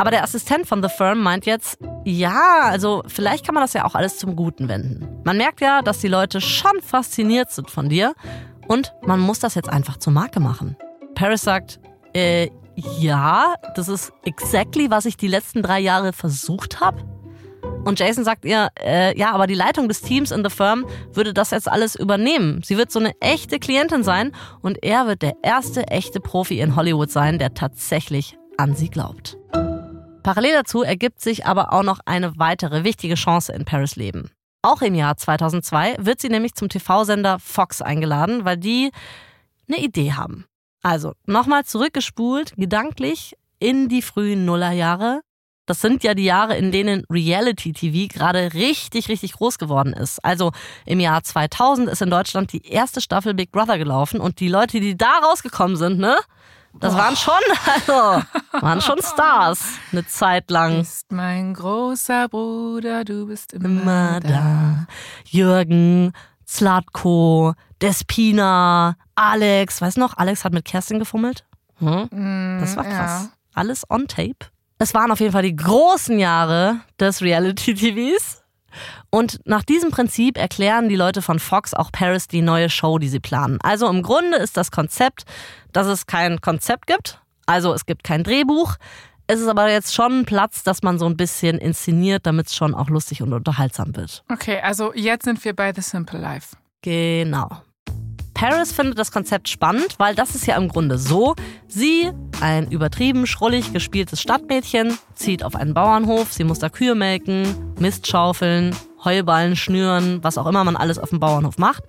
Aber 0.00 0.10
der 0.10 0.22
Assistent 0.22 0.66
von 0.66 0.82
The 0.82 0.88
Firm 0.88 1.18
meint 1.18 1.44
jetzt, 1.44 1.78
ja, 2.06 2.60
also 2.62 3.02
vielleicht 3.06 3.44
kann 3.44 3.54
man 3.54 3.62
das 3.62 3.74
ja 3.74 3.84
auch 3.84 3.94
alles 3.94 4.16
zum 4.16 4.34
Guten 4.34 4.66
wenden. 4.66 5.06
Man 5.24 5.36
merkt 5.36 5.60
ja, 5.60 5.82
dass 5.82 5.98
die 5.98 6.08
Leute 6.08 6.40
schon 6.40 6.80
fasziniert 6.80 7.50
sind 7.50 7.70
von 7.70 7.90
dir 7.90 8.14
und 8.66 8.94
man 9.02 9.20
muss 9.20 9.40
das 9.40 9.54
jetzt 9.56 9.68
einfach 9.68 9.98
zur 9.98 10.14
Marke 10.14 10.40
machen. 10.40 10.74
Paris 11.14 11.42
sagt, 11.42 11.80
äh, 12.14 12.48
ja, 12.76 13.56
das 13.74 13.88
ist 13.90 14.10
exactly, 14.24 14.90
was 14.90 15.04
ich 15.04 15.18
die 15.18 15.28
letzten 15.28 15.62
drei 15.62 15.80
Jahre 15.80 16.14
versucht 16.14 16.80
habe. 16.80 17.04
Und 17.84 18.00
Jason 18.00 18.24
sagt 18.24 18.46
ihr, 18.46 18.70
äh, 18.82 19.14
ja, 19.18 19.32
aber 19.32 19.46
die 19.46 19.54
Leitung 19.54 19.86
des 19.86 20.00
Teams 20.00 20.30
in 20.30 20.42
The 20.42 20.48
Firm 20.50 20.86
würde 21.12 21.34
das 21.34 21.50
jetzt 21.50 21.68
alles 21.68 21.94
übernehmen. 21.94 22.62
Sie 22.64 22.78
wird 22.78 22.90
so 22.90 23.00
eine 23.00 23.12
echte 23.20 23.58
Klientin 23.58 24.02
sein 24.02 24.32
und 24.62 24.82
er 24.82 25.06
wird 25.06 25.20
der 25.20 25.34
erste 25.42 25.88
echte 25.88 26.20
Profi 26.20 26.60
in 26.60 26.74
Hollywood 26.74 27.10
sein, 27.10 27.38
der 27.38 27.52
tatsächlich 27.52 28.38
an 28.56 28.74
sie 28.74 28.88
glaubt. 28.88 29.36
Parallel 30.22 30.52
dazu 30.52 30.82
ergibt 30.82 31.20
sich 31.20 31.46
aber 31.46 31.72
auch 31.72 31.82
noch 31.82 32.00
eine 32.04 32.38
weitere 32.38 32.84
wichtige 32.84 33.14
Chance 33.14 33.52
in 33.52 33.64
Paris 33.64 33.96
Leben. 33.96 34.30
Auch 34.62 34.82
im 34.82 34.94
Jahr 34.94 35.16
2002 35.16 35.96
wird 36.00 36.20
sie 36.20 36.28
nämlich 36.28 36.54
zum 36.54 36.68
TV-Sender 36.68 37.38
Fox 37.38 37.80
eingeladen, 37.80 38.44
weil 38.44 38.58
die 38.58 38.90
eine 39.68 39.78
Idee 39.78 40.12
haben. 40.12 40.44
Also 40.82 41.14
nochmal 41.26 41.64
zurückgespult, 41.64 42.54
gedanklich 42.56 43.34
in 43.58 43.88
die 43.88 44.02
frühen 44.02 44.44
Nullerjahre. 44.44 45.20
Das 45.66 45.80
sind 45.80 46.02
ja 46.02 46.14
die 46.14 46.24
Jahre, 46.24 46.56
in 46.56 46.72
denen 46.72 47.04
Reality 47.08 47.72
TV 47.72 48.12
gerade 48.12 48.52
richtig, 48.54 49.08
richtig 49.08 49.34
groß 49.34 49.56
geworden 49.56 49.92
ist. 49.92 50.22
Also 50.24 50.52
im 50.84 51.00
Jahr 51.00 51.22
2000 51.22 51.88
ist 51.88 52.02
in 52.02 52.10
Deutschland 52.10 52.52
die 52.52 52.66
erste 52.66 53.00
Staffel 53.00 53.34
Big 53.34 53.52
Brother 53.52 53.78
gelaufen 53.78 54.20
und 54.20 54.40
die 54.40 54.48
Leute, 54.48 54.80
die 54.80 54.96
da 54.96 55.20
rausgekommen 55.22 55.76
sind, 55.76 55.98
ne? 55.98 56.16
Das 56.74 56.94
waren 56.94 57.16
schon, 57.16 57.34
also, 57.66 58.22
waren 58.60 58.80
schon 58.80 59.02
Stars 59.02 59.60
eine 59.92 60.06
Zeit 60.06 60.50
lang. 60.50 60.72
Du 60.72 60.78
bist 60.78 61.12
mein 61.12 61.54
großer 61.54 62.28
Bruder, 62.28 63.04
du 63.04 63.26
bist 63.26 63.52
immer, 63.52 63.66
immer 63.66 64.20
da. 64.20 64.86
Jürgen, 65.24 66.12
Zlatko, 66.46 67.54
Despina, 67.82 68.96
Alex. 69.14 69.80
Weißt 69.82 69.96
du 69.96 70.00
noch, 70.00 70.16
Alex 70.16 70.44
hat 70.44 70.52
mit 70.52 70.64
Kerstin 70.64 70.98
gefummelt? 70.98 71.44
Hm? 71.78 72.08
Mm, 72.10 72.60
das 72.60 72.76
war 72.76 72.84
krass. 72.84 73.24
Ja. 73.24 73.28
Alles 73.54 73.84
on 73.88 74.06
tape. 74.06 74.46
Es 74.78 74.94
waren 74.94 75.10
auf 75.10 75.20
jeden 75.20 75.32
Fall 75.32 75.42
die 75.42 75.56
großen 75.56 76.18
Jahre 76.18 76.80
des 76.98 77.20
Reality-TVs. 77.20 78.39
Und 79.10 79.40
nach 79.44 79.62
diesem 79.62 79.90
Prinzip 79.90 80.38
erklären 80.38 80.88
die 80.88 80.96
Leute 80.96 81.22
von 81.22 81.38
Fox 81.38 81.74
auch 81.74 81.92
Paris 81.92 82.28
die 82.28 82.42
neue 82.42 82.70
Show, 82.70 82.98
die 82.98 83.08
sie 83.08 83.20
planen. 83.20 83.58
Also 83.62 83.88
im 83.88 84.02
Grunde 84.02 84.36
ist 84.36 84.56
das 84.56 84.70
Konzept, 84.70 85.24
dass 85.72 85.86
es 85.86 86.06
kein 86.06 86.40
Konzept 86.40 86.86
gibt. 86.86 87.20
Also 87.46 87.72
es 87.72 87.86
gibt 87.86 88.04
kein 88.04 88.24
Drehbuch. 88.24 88.76
Es 89.26 89.40
ist 89.40 89.48
aber 89.48 89.70
jetzt 89.70 89.94
schon 89.94 90.20
ein 90.20 90.24
Platz, 90.24 90.64
dass 90.64 90.82
man 90.82 90.98
so 90.98 91.06
ein 91.06 91.16
bisschen 91.16 91.58
inszeniert, 91.58 92.26
damit 92.26 92.48
es 92.48 92.54
schon 92.54 92.74
auch 92.74 92.88
lustig 92.88 93.22
und 93.22 93.32
unterhaltsam 93.32 93.94
wird. 93.94 94.24
Okay, 94.28 94.58
also 94.60 94.92
jetzt 94.94 95.24
sind 95.24 95.44
wir 95.44 95.54
bei 95.54 95.72
The 95.72 95.82
Simple 95.82 96.18
Life. 96.18 96.56
Genau. 96.82 97.48
Paris 98.34 98.72
findet 98.72 98.98
das 98.98 99.12
Konzept 99.12 99.48
spannend, 99.48 99.96
weil 99.98 100.14
das 100.14 100.34
ist 100.34 100.46
ja 100.46 100.56
im 100.56 100.68
Grunde 100.68 100.98
so. 100.98 101.34
Sie, 101.68 102.10
ein 102.40 102.70
übertrieben 102.70 103.26
schrullig 103.26 103.72
gespieltes 103.72 104.20
Stadtmädchen, 104.20 104.98
zieht 105.14 105.42
auf 105.42 105.54
einen 105.54 105.74
Bauernhof, 105.74 106.32
sie 106.32 106.44
muss 106.44 106.58
da 106.58 106.68
Kühe 106.68 106.94
melken, 106.94 107.74
Mist 107.78 108.06
schaufeln, 108.06 108.74
Heuballen 109.04 109.56
schnüren, 109.56 110.22
was 110.22 110.38
auch 110.38 110.46
immer 110.46 110.64
man 110.64 110.76
alles 110.76 110.98
auf 110.98 111.10
dem 111.10 111.20
Bauernhof 111.20 111.58
macht. 111.58 111.84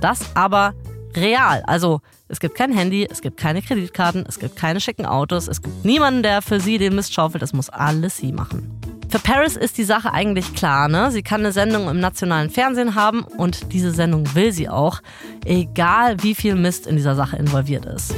Das 0.00 0.20
aber 0.34 0.74
real. 1.14 1.62
Also 1.66 2.00
es 2.28 2.40
gibt 2.40 2.56
kein 2.56 2.72
Handy, 2.72 3.06
es 3.10 3.22
gibt 3.22 3.38
keine 3.38 3.62
Kreditkarten, 3.62 4.24
es 4.28 4.38
gibt 4.38 4.56
keine 4.56 4.80
schicken 4.80 5.06
Autos, 5.06 5.48
es 5.48 5.62
gibt 5.62 5.84
niemanden, 5.84 6.22
der 6.22 6.42
für 6.42 6.60
sie 6.60 6.78
den 6.78 6.94
Mist 6.94 7.14
schaufelt. 7.14 7.42
Das 7.42 7.52
muss 7.52 7.68
alles 7.68 8.16
sie 8.18 8.32
machen. 8.32 8.80
Für 9.08 9.20
Paris 9.20 9.56
ist 9.56 9.78
die 9.78 9.84
Sache 9.84 10.12
eigentlich 10.12 10.54
klar. 10.54 10.88
Ne? 10.88 11.10
Sie 11.10 11.22
kann 11.22 11.40
eine 11.40 11.52
Sendung 11.52 11.88
im 11.88 12.00
nationalen 12.00 12.50
Fernsehen 12.50 12.94
haben 12.94 13.22
und 13.22 13.72
diese 13.72 13.92
Sendung 13.92 14.34
will 14.34 14.52
sie 14.52 14.68
auch, 14.68 15.00
egal 15.44 16.22
wie 16.22 16.34
viel 16.34 16.56
Mist 16.56 16.86
in 16.86 16.96
dieser 16.96 17.14
Sache 17.14 17.36
involviert 17.36 17.86
ist. 17.86 18.14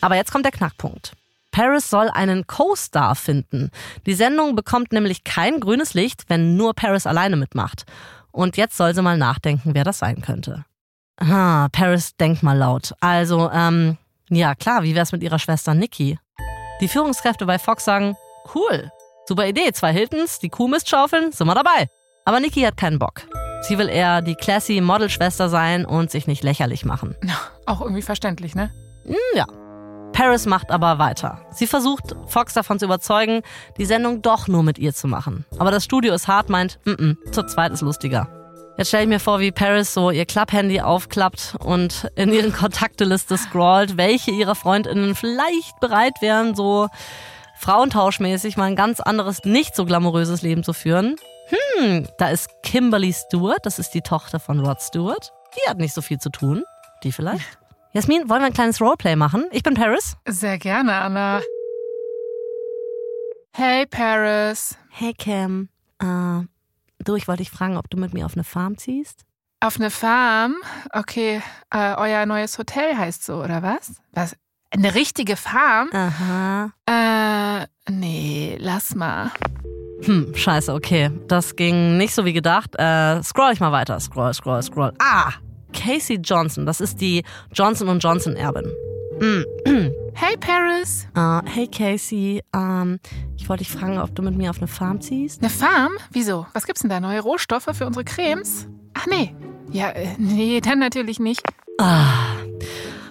Aber 0.00 0.16
jetzt 0.16 0.32
kommt 0.32 0.44
der 0.44 0.52
Knackpunkt. 0.52 1.12
Paris 1.50 1.88
soll 1.88 2.08
einen 2.08 2.46
Co-Star 2.46 3.14
finden. 3.14 3.70
Die 4.06 4.14
Sendung 4.14 4.56
bekommt 4.56 4.92
nämlich 4.92 5.22
kein 5.22 5.60
grünes 5.60 5.94
Licht, 5.94 6.24
wenn 6.28 6.56
nur 6.56 6.74
Paris 6.74 7.06
alleine 7.06 7.36
mitmacht. 7.36 7.84
Und 8.32 8.56
jetzt 8.56 8.76
soll 8.76 8.94
sie 8.94 9.02
mal 9.02 9.16
nachdenken, 9.16 9.70
wer 9.74 9.84
das 9.84 9.98
sein 10.00 10.20
könnte. 10.20 10.64
Ah, 11.16 11.68
Paris 11.70 12.16
denkt 12.16 12.42
mal 12.42 12.58
laut. 12.58 12.92
Also, 12.98 13.50
ähm, 13.52 13.98
ja 14.30 14.56
klar, 14.56 14.82
wie 14.82 14.96
wär's 14.96 15.12
mit 15.12 15.22
ihrer 15.22 15.38
Schwester 15.38 15.74
Nikki? 15.74 16.18
Die 16.80 16.88
Führungskräfte 16.88 17.46
bei 17.46 17.60
Fox 17.60 17.84
sagen, 17.84 18.16
cool, 18.54 18.90
super 19.26 19.46
Idee, 19.46 19.72
zwei 19.72 19.92
Hiltons, 19.92 20.38
die 20.38 20.48
Kuhmist 20.48 20.88
schaufeln, 20.88 21.32
sind 21.32 21.46
wir 21.46 21.54
dabei. 21.54 21.88
Aber 22.24 22.40
Nikki 22.40 22.62
hat 22.62 22.76
keinen 22.76 22.98
Bock. 22.98 23.22
Sie 23.62 23.78
will 23.78 23.88
eher 23.88 24.22
die 24.22 24.34
classy 24.34 24.80
Modelschwester 24.80 25.48
sein 25.48 25.86
und 25.86 26.10
sich 26.10 26.26
nicht 26.26 26.42
lächerlich 26.42 26.84
machen. 26.84 27.16
Auch 27.66 27.80
irgendwie 27.80 28.02
verständlich, 28.02 28.54
ne? 28.54 28.70
Hm, 29.04 29.16
ja. 29.34 29.46
Paris 30.12 30.46
macht 30.46 30.70
aber 30.70 30.98
weiter. 30.98 31.44
Sie 31.50 31.66
versucht, 31.66 32.14
Fox 32.26 32.54
davon 32.54 32.78
zu 32.78 32.84
überzeugen, 32.84 33.42
die 33.78 33.84
Sendung 33.84 34.22
doch 34.22 34.46
nur 34.46 34.62
mit 34.62 34.78
ihr 34.78 34.94
zu 34.94 35.08
machen. 35.08 35.44
Aber 35.58 35.72
das 35.72 35.84
Studio 35.84 36.14
ist 36.14 36.28
hart, 36.28 36.48
meint, 36.48 36.78
mm 36.84 36.90
-mm, 36.90 37.32
zu 37.32 37.44
zweit 37.46 37.72
ist 37.72 37.80
lustiger. 37.80 38.28
Jetzt 38.76 38.88
stelle 38.88 39.04
ich 39.04 39.08
mir 39.08 39.20
vor, 39.20 39.40
wie 39.40 39.52
Paris 39.52 39.94
so 39.94 40.10
ihr 40.10 40.26
Klapphandy 40.26 40.80
aufklappt 40.80 41.56
und 41.60 42.10
in 42.16 42.32
ihren 42.32 42.52
Kontakteliste 42.56 43.36
scrollt, 43.36 43.96
welche 43.96 44.30
ihrer 44.30 44.54
Freundinnen 44.54 45.14
vielleicht 45.14 45.78
bereit 45.80 46.14
wären, 46.20 46.54
so 46.54 46.88
frauentauschmäßig 47.64 48.58
mal 48.58 48.64
ein 48.64 48.76
ganz 48.76 49.00
anderes, 49.00 49.42
nicht 49.44 49.74
so 49.74 49.86
glamouröses 49.86 50.42
Leben 50.42 50.62
zu 50.62 50.74
führen. 50.74 51.16
Hm, 51.78 52.06
da 52.18 52.28
ist 52.28 52.50
Kimberly 52.62 53.10
Stewart, 53.10 53.64
das 53.64 53.78
ist 53.78 53.94
die 53.94 54.02
Tochter 54.02 54.38
von 54.38 54.60
Rod 54.60 54.82
Stewart. 54.82 55.32
Die 55.56 55.70
hat 55.70 55.78
nicht 55.78 55.94
so 55.94 56.02
viel 56.02 56.18
zu 56.18 56.28
tun. 56.28 56.62
Die 57.02 57.10
vielleicht? 57.10 57.58
Jasmin, 57.92 58.28
wollen 58.28 58.42
wir 58.42 58.48
ein 58.48 58.52
kleines 58.52 58.82
Roleplay 58.82 59.16
machen? 59.16 59.46
Ich 59.50 59.62
bin 59.62 59.72
Paris. 59.72 60.14
Sehr 60.28 60.58
gerne, 60.58 60.92
Anna. 60.92 61.40
Hey, 63.54 63.86
Paris. 63.86 64.76
Hey, 64.90 65.14
Kim. 65.14 65.70
Äh, 66.00 66.42
du, 66.98 67.14
ich 67.14 67.26
wollte 67.28 67.44
dich 67.44 67.50
fragen, 67.50 67.78
ob 67.78 67.88
du 67.88 67.96
mit 67.96 68.12
mir 68.12 68.26
auf 68.26 68.34
eine 68.34 68.44
Farm 68.44 68.76
ziehst? 68.76 69.24
Auf 69.60 69.76
eine 69.76 69.90
Farm? 69.90 70.56
Okay, 70.92 71.40
äh, 71.70 71.94
euer 71.94 72.26
neues 72.26 72.58
Hotel 72.58 72.98
heißt 72.98 73.24
so, 73.24 73.42
oder 73.42 73.62
was? 73.62 74.02
Was? 74.12 74.36
Eine 74.76 74.94
richtige 74.94 75.36
Farm? 75.36 75.88
Aha. 75.92 76.72
Äh, 76.86 77.66
nee, 77.92 78.56
lass 78.58 78.96
mal. 78.96 79.30
Hm, 80.02 80.34
scheiße, 80.34 80.74
okay. 80.74 81.10
Das 81.28 81.54
ging 81.54 81.96
nicht 81.96 82.12
so 82.12 82.24
wie 82.24 82.32
gedacht. 82.32 82.74
Äh, 82.76 83.22
scroll 83.22 83.52
ich 83.52 83.60
mal 83.60 83.70
weiter. 83.70 84.00
Scroll, 84.00 84.34
scroll, 84.34 84.62
scroll. 84.62 84.92
Ah! 84.98 85.32
Casey 85.72 86.16
Johnson, 86.16 86.66
das 86.66 86.80
ist 86.80 87.00
die 87.00 87.22
Johnson 87.52 87.98
Johnson 88.00 88.34
Erbin. 88.36 88.70
Mm. 89.20 89.90
Hey 90.16 90.36
Paris. 90.36 91.08
Uh, 91.16 91.40
hey 91.44 91.66
Casey, 91.66 92.40
um, 92.54 93.00
ich 93.36 93.48
wollte 93.48 93.64
dich 93.64 93.72
fragen, 93.72 93.98
ob 93.98 94.14
du 94.14 94.22
mit 94.22 94.36
mir 94.36 94.50
auf 94.50 94.58
eine 94.58 94.68
Farm 94.68 95.00
ziehst. 95.00 95.42
Eine 95.42 95.50
Farm? 95.50 95.90
Wieso? 96.12 96.46
Was 96.52 96.66
gibt's 96.66 96.82
denn 96.82 96.90
da? 96.90 97.00
Neue 97.00 97.18
Rohstoffe 97.18 97.68
für 97.72 97.84
unsere 97.84 98.04
Cremes? 98.04 98.68
Ach 98.94 99.06
nee. 99.08 99.34
Ja, 99.72 99.88
äh, 99.88 100.14
nee, 100.18 100.60
dann 100.60 100.78
natürlich 100.78 101.18
nicht. 101.18 101.42
Ah. 101.80 102.36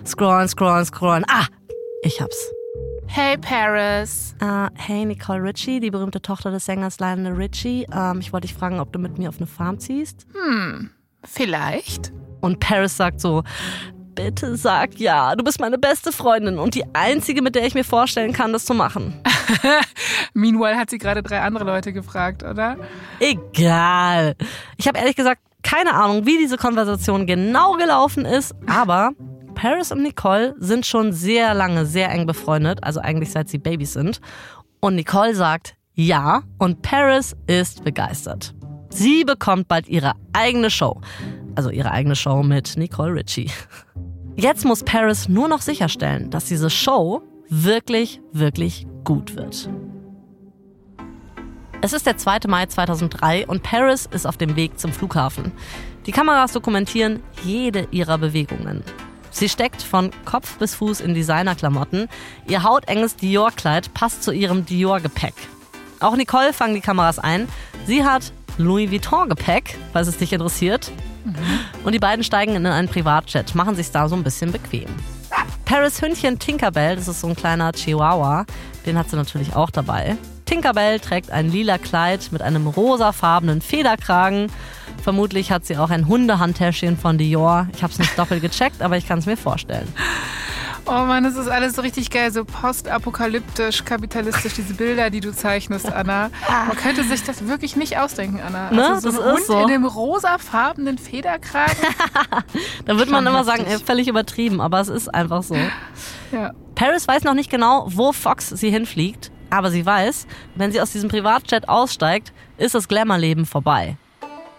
Scrollen, 0.06 0.50
scrollen, 0.50 0.86
scrollen. 0.86 1.26
Ah, 1.30 1.46
ich 2.04 2.20
hab's. 2.20 2.52
Hey 3.08 3.38
Paris. 3.38 4.36
Uh, 4.42 4.68
hey 4.76 5.06
Nicole 5.06 5.42
Richie, 5.42 5.80
die 5.80 5.92
berühmte 5.92 6.22
Tochter 6.22 6.52
des 6.52 6.66
Sängers 6.66 7.00
Lionel 7.00 7.34
Richie. 7.34 7.86
Um, 7.94 8.20
ich 8.20 8.34
wollte 8.34 8.48
dich 8.48 8.56
fragen, 8.56 8.80
ob 8.80 8.92
du 8.92 9.00
mit 9.00 9.18
mir 9.18 9.30
auf 9.30 9.38
eine 9.38 9.48
Farm 9.48 9.80
ziehst. 9.80 10.26
Hm, 10.34 10.90
vielleicht. 11.24 12.12
Und 12.42 12.60
Paris 12.60 12.98
sagt 12.98 13.22
so, 13.22 13.44
bitte 14.14 14.58
sag 14.58 15.00
ja, 15.00 15.36
du 15.38 15.44
bist 15.44 15.62
meine 15.62 15.78
beste 15.78 16.12
Freundin 16.12 16.60
und 16.60 16.76
die 16.76 16.84
einzige, 16.94 17.42
mit 17.42 17.56
der 17.56 17.66
ich 17.66 17.74
mir 17.74 17.86
vorstellen 17.86 18.34
kann, 18.34 18.52
das 18.52 18.66
zu 18.66 18.74
machen. 18.74 19.22
Meanwhile 20.34 20.76
hat 20.78 20.90
sie 20.90 20.98
gerade 20.98 21.24
drei 21.24 21.40
andere 21.40 21.64
Leute 21.64 21.94
gefragt, 21.94 22.44
oder? 22.44 22.78
Egal. 23.20 24.36
Ich 24.78 24.88
habe 24.88 25.00
ehrlich 25.00 25.16
gesagt 25.16 25.42
keine 25.64 25.94
Ahnung, 25.94 26.26
wie 26.26 26.38
diese 26.38 26.58
Konversation 26.58 27.26
genau 27.26 27.74
gelaufen 27.74 28.26
ist, 28.26 28.54
aber 28.68 29.12
Paris 29.64 29.94
und 29.94 30.04
Nicole 30.04 30.56
sind 30.60 30.86
schon 30.86 31.14
sehr 31.14 31.54
lange 31.54 31.86
sehr 31.86 32.12
eng 32.12 32.26
befreundet, 32.26 32.84
also 32.84 33.00
eigentlich 33.00 33.32
seit 33.32 33.48
sie 33.48 33.60
Babys 33.60 33.94
sind. 33.94 34.20
Und 34.82 34.96
Nicole 34.96 35.34
sagt 35.34 35.76
ja 35.94 36.44
und 36.58 36.82
Paris 36.82 37.34
ist 37.48 37.84
begeistert. 37.86 38.54
Sie 38.90 39.24
bekommt 39.24 39.70
bald 39.70 39.88
ihre 39.88 40.14
eigene 40.34 40.70
Show 40.70 41.00
also 41.56 41.70
ihre 41.70 41.92
eigene 41.92 42.16
Show 42.16 42.44
mit 42.44 42.78
Nicole 42.78 43.14
Ritchie. 43.14 43.50
Jetzt 44.36 44.66
muss 44.66 44.84
Paris 44.84 45.30
nur 45.30 45.48
noch 45.48 45.62
sicherstellen, 45.62 46.30
dass 46.30 46.46
diese 46.46 46.70
Show 46.70 47.22
wirklich, 47.50 48.20
wirklich 48.32 48.88
gut 49.04 49.36
wird. 49.36 49.70
Es 51.82 51.94
ist 51.94 52.06
der 52.06 52.18
2. 52.18 52.40
Mai 52.48 52.66
2003 52.66 53.48
und 53.48 53.62
Paris 53.62 54.08
ist 54.12 54.26
auf 54.26 54.38
dem 54.38 54.56
Weg 54.56 54.80
zum 54.80 54.92
Flughafen. 54.92 55.52
Die 56.06 56.12
Kameras 56.12 56.54
dokumentieren 56.54 57.22
jede 57.44 57.88
ihrer 57.92 58.18
Bewegungen. 58.18 58.84
Sie 59.34 59.50
steckt 59.50 59.82
von 59.82 60.12
Kopf 60.26 60.58
bis 60.60 60.76
Fuß 60.76 61.02
in 61.02 61.16
Designerklamotten. 61.16 62.08
Ihr 62.48 62.64
hautenges 62.64 63.16
Dior-Kleid 63.16 63.94
passt 63.94 64.24
zu 64.24 64.32
ihrem 64.32 64.66
Dior-Gepäck. 64.66 65.34
Auch 66.00 66.16
Nicole 66.16 66.54
fangen 66.54 66.76
die 66.76 66.82
Kameras 66.82 67.18
ein. 67.18 67.48
Sie 67.88 68.06
hat 68.06 68.32
Louis 68.58 68.92
Vuitton-Gepäck, 68.92 69.78
falls 69.92 70.08
es 70.08 70.18
dich 70.18 70.32
interessiert. 70.32 70.92
Mhm. 71.26 71.36
Und 71.84 71.94
die 71.94 72.00
beiden 72.00 72.24
steigen 72.24 72.56
in 72.56 72.66
einen 72.66 72.88
Privatjet, 72.88 73.56
machen 73.56 73.76
sich 73.76 73.90
da 73.92 74.08
so 74.08 74.16
ein 74.16 74.24
bisschen 74.24 74.52
bequem. 74.52 74.90
Paris 75.66 76.02
Hündchen 76.02 76.38
Tinkerbell, 76.38 76.96
das 76.96 77.08
ist 77.08 77.22
so 77.22 77.28
ein 77.28 77.36
kleiner 77.36 77.72
Chihuahua, 77.72 78.46
den 78.86 78.98
hat 78.98 79.10
sie 79.10 79.16
natürlich 79.16 79.56
auch 79.56 79.72
dabei. 79.72 80.16
Tinkerbell 80.54 81.00
trägt 81.00 81.32
ein 81.32 81.50
lila 81.50 81.80
Kleid 81.80 82.32
mit 82.32 82.44
einem 82.44 82.68
rosafarbenen 82.68 83.60
Federkragen. 83.60 84.52
Vermutlich 85.02 85.52
hat 85.52 85.66
sie 85.66 85.78
auch 85.78 85.90
ein 85.90 86.08
Hundehandtäschchen 86.08 86.96
von 86.96 87.18
Dior. 87.18 87.68
Ich 87.76 87.82
habe 87.82 87.92
es 87.92 87.98
nicht 87.98 88.16
doppelt 88.20 88.44
gecheckt, 88.44 88.84
aber 88.84 88.96
ich 88.96 89.08
kann 89.08 89.18
es 89.18 89.26
mir 89.26 89.36
vorstellen. 89.36 89.88
Oh 90.86 90.92
Mann, 90.92 91.24
das 91.24 91.38
ist 91.38 91.48
alles 91.48 91.76
so 91.76 91.82
richtig 91.82 92.12
geil, 92.12 92.32
so 92.32 92.46
postapokalyptisch, 92.46 93.84
kapitalistisch, 93.84 94.54
diese 94.54 94.76
Bilder, 94.76 95.10
die 95.10 95.22
du 95.22 95.34
zeichnest, 95.34 95.92
Anna. 95.92 96.30
Man 96.48 96.78
könnte 96.78 97.04
sich 97.04 97.24
das 97.24 97.48
wirklich 97.48 97.76
nicht 97.76 97.98
ausdenken, 97.98 98.40
Anna. 98.46 98.70
Ne? 98.70 98.90
Also 98.90 99.10
so 99.10 99.18
das 99.18 99.26
ein 99.26 99.30
ist 99.30 99.34
Hund 99.34 99.46
so. 99.48 99.62
in 99.64 99.68
dem 99.70 99.86
rosafarbenen 99.86 101.00
Federkragen. 101.00 101.78
da 102.86 102.98
würde 103.00 103.10
man 103.12 103.26
immer 103.26 103.44
sagen, 103.44 103.66
völlig 103.84 104.08
übertrieben, 104.08 104.62
aber 104.62 104.82
es 104.82 104.90
ist 104.90 105.08
einfach 105.08 105.42
so. 105.42 105.56
Ja. 106.32 106.52
Paris 106.76 107.08
weiß 107.08 107.24
noch 107.24 107.34
nicht 107.34 107.50
genau, 107.50 107.88
wo 107.88 108.12
Fox 108.12 108.50
sie 108.50 108.70
hinfliegt, 108.70 109.32
aber 109.54 109.70
sie 109.70 109.86
weiß, 109.86 110.26
wenn 110.56 110.72
sie 110.72 110.82
aus 110.82 110.92
diesem 110.92 111.10
Privatjet 111.10 111.70
aussteigt, 111.70 112.34
ist 112.58 112.74
das 112.74 112.88
Glamour-Leben 112.88 113.46
vorbei. 113.46 113.98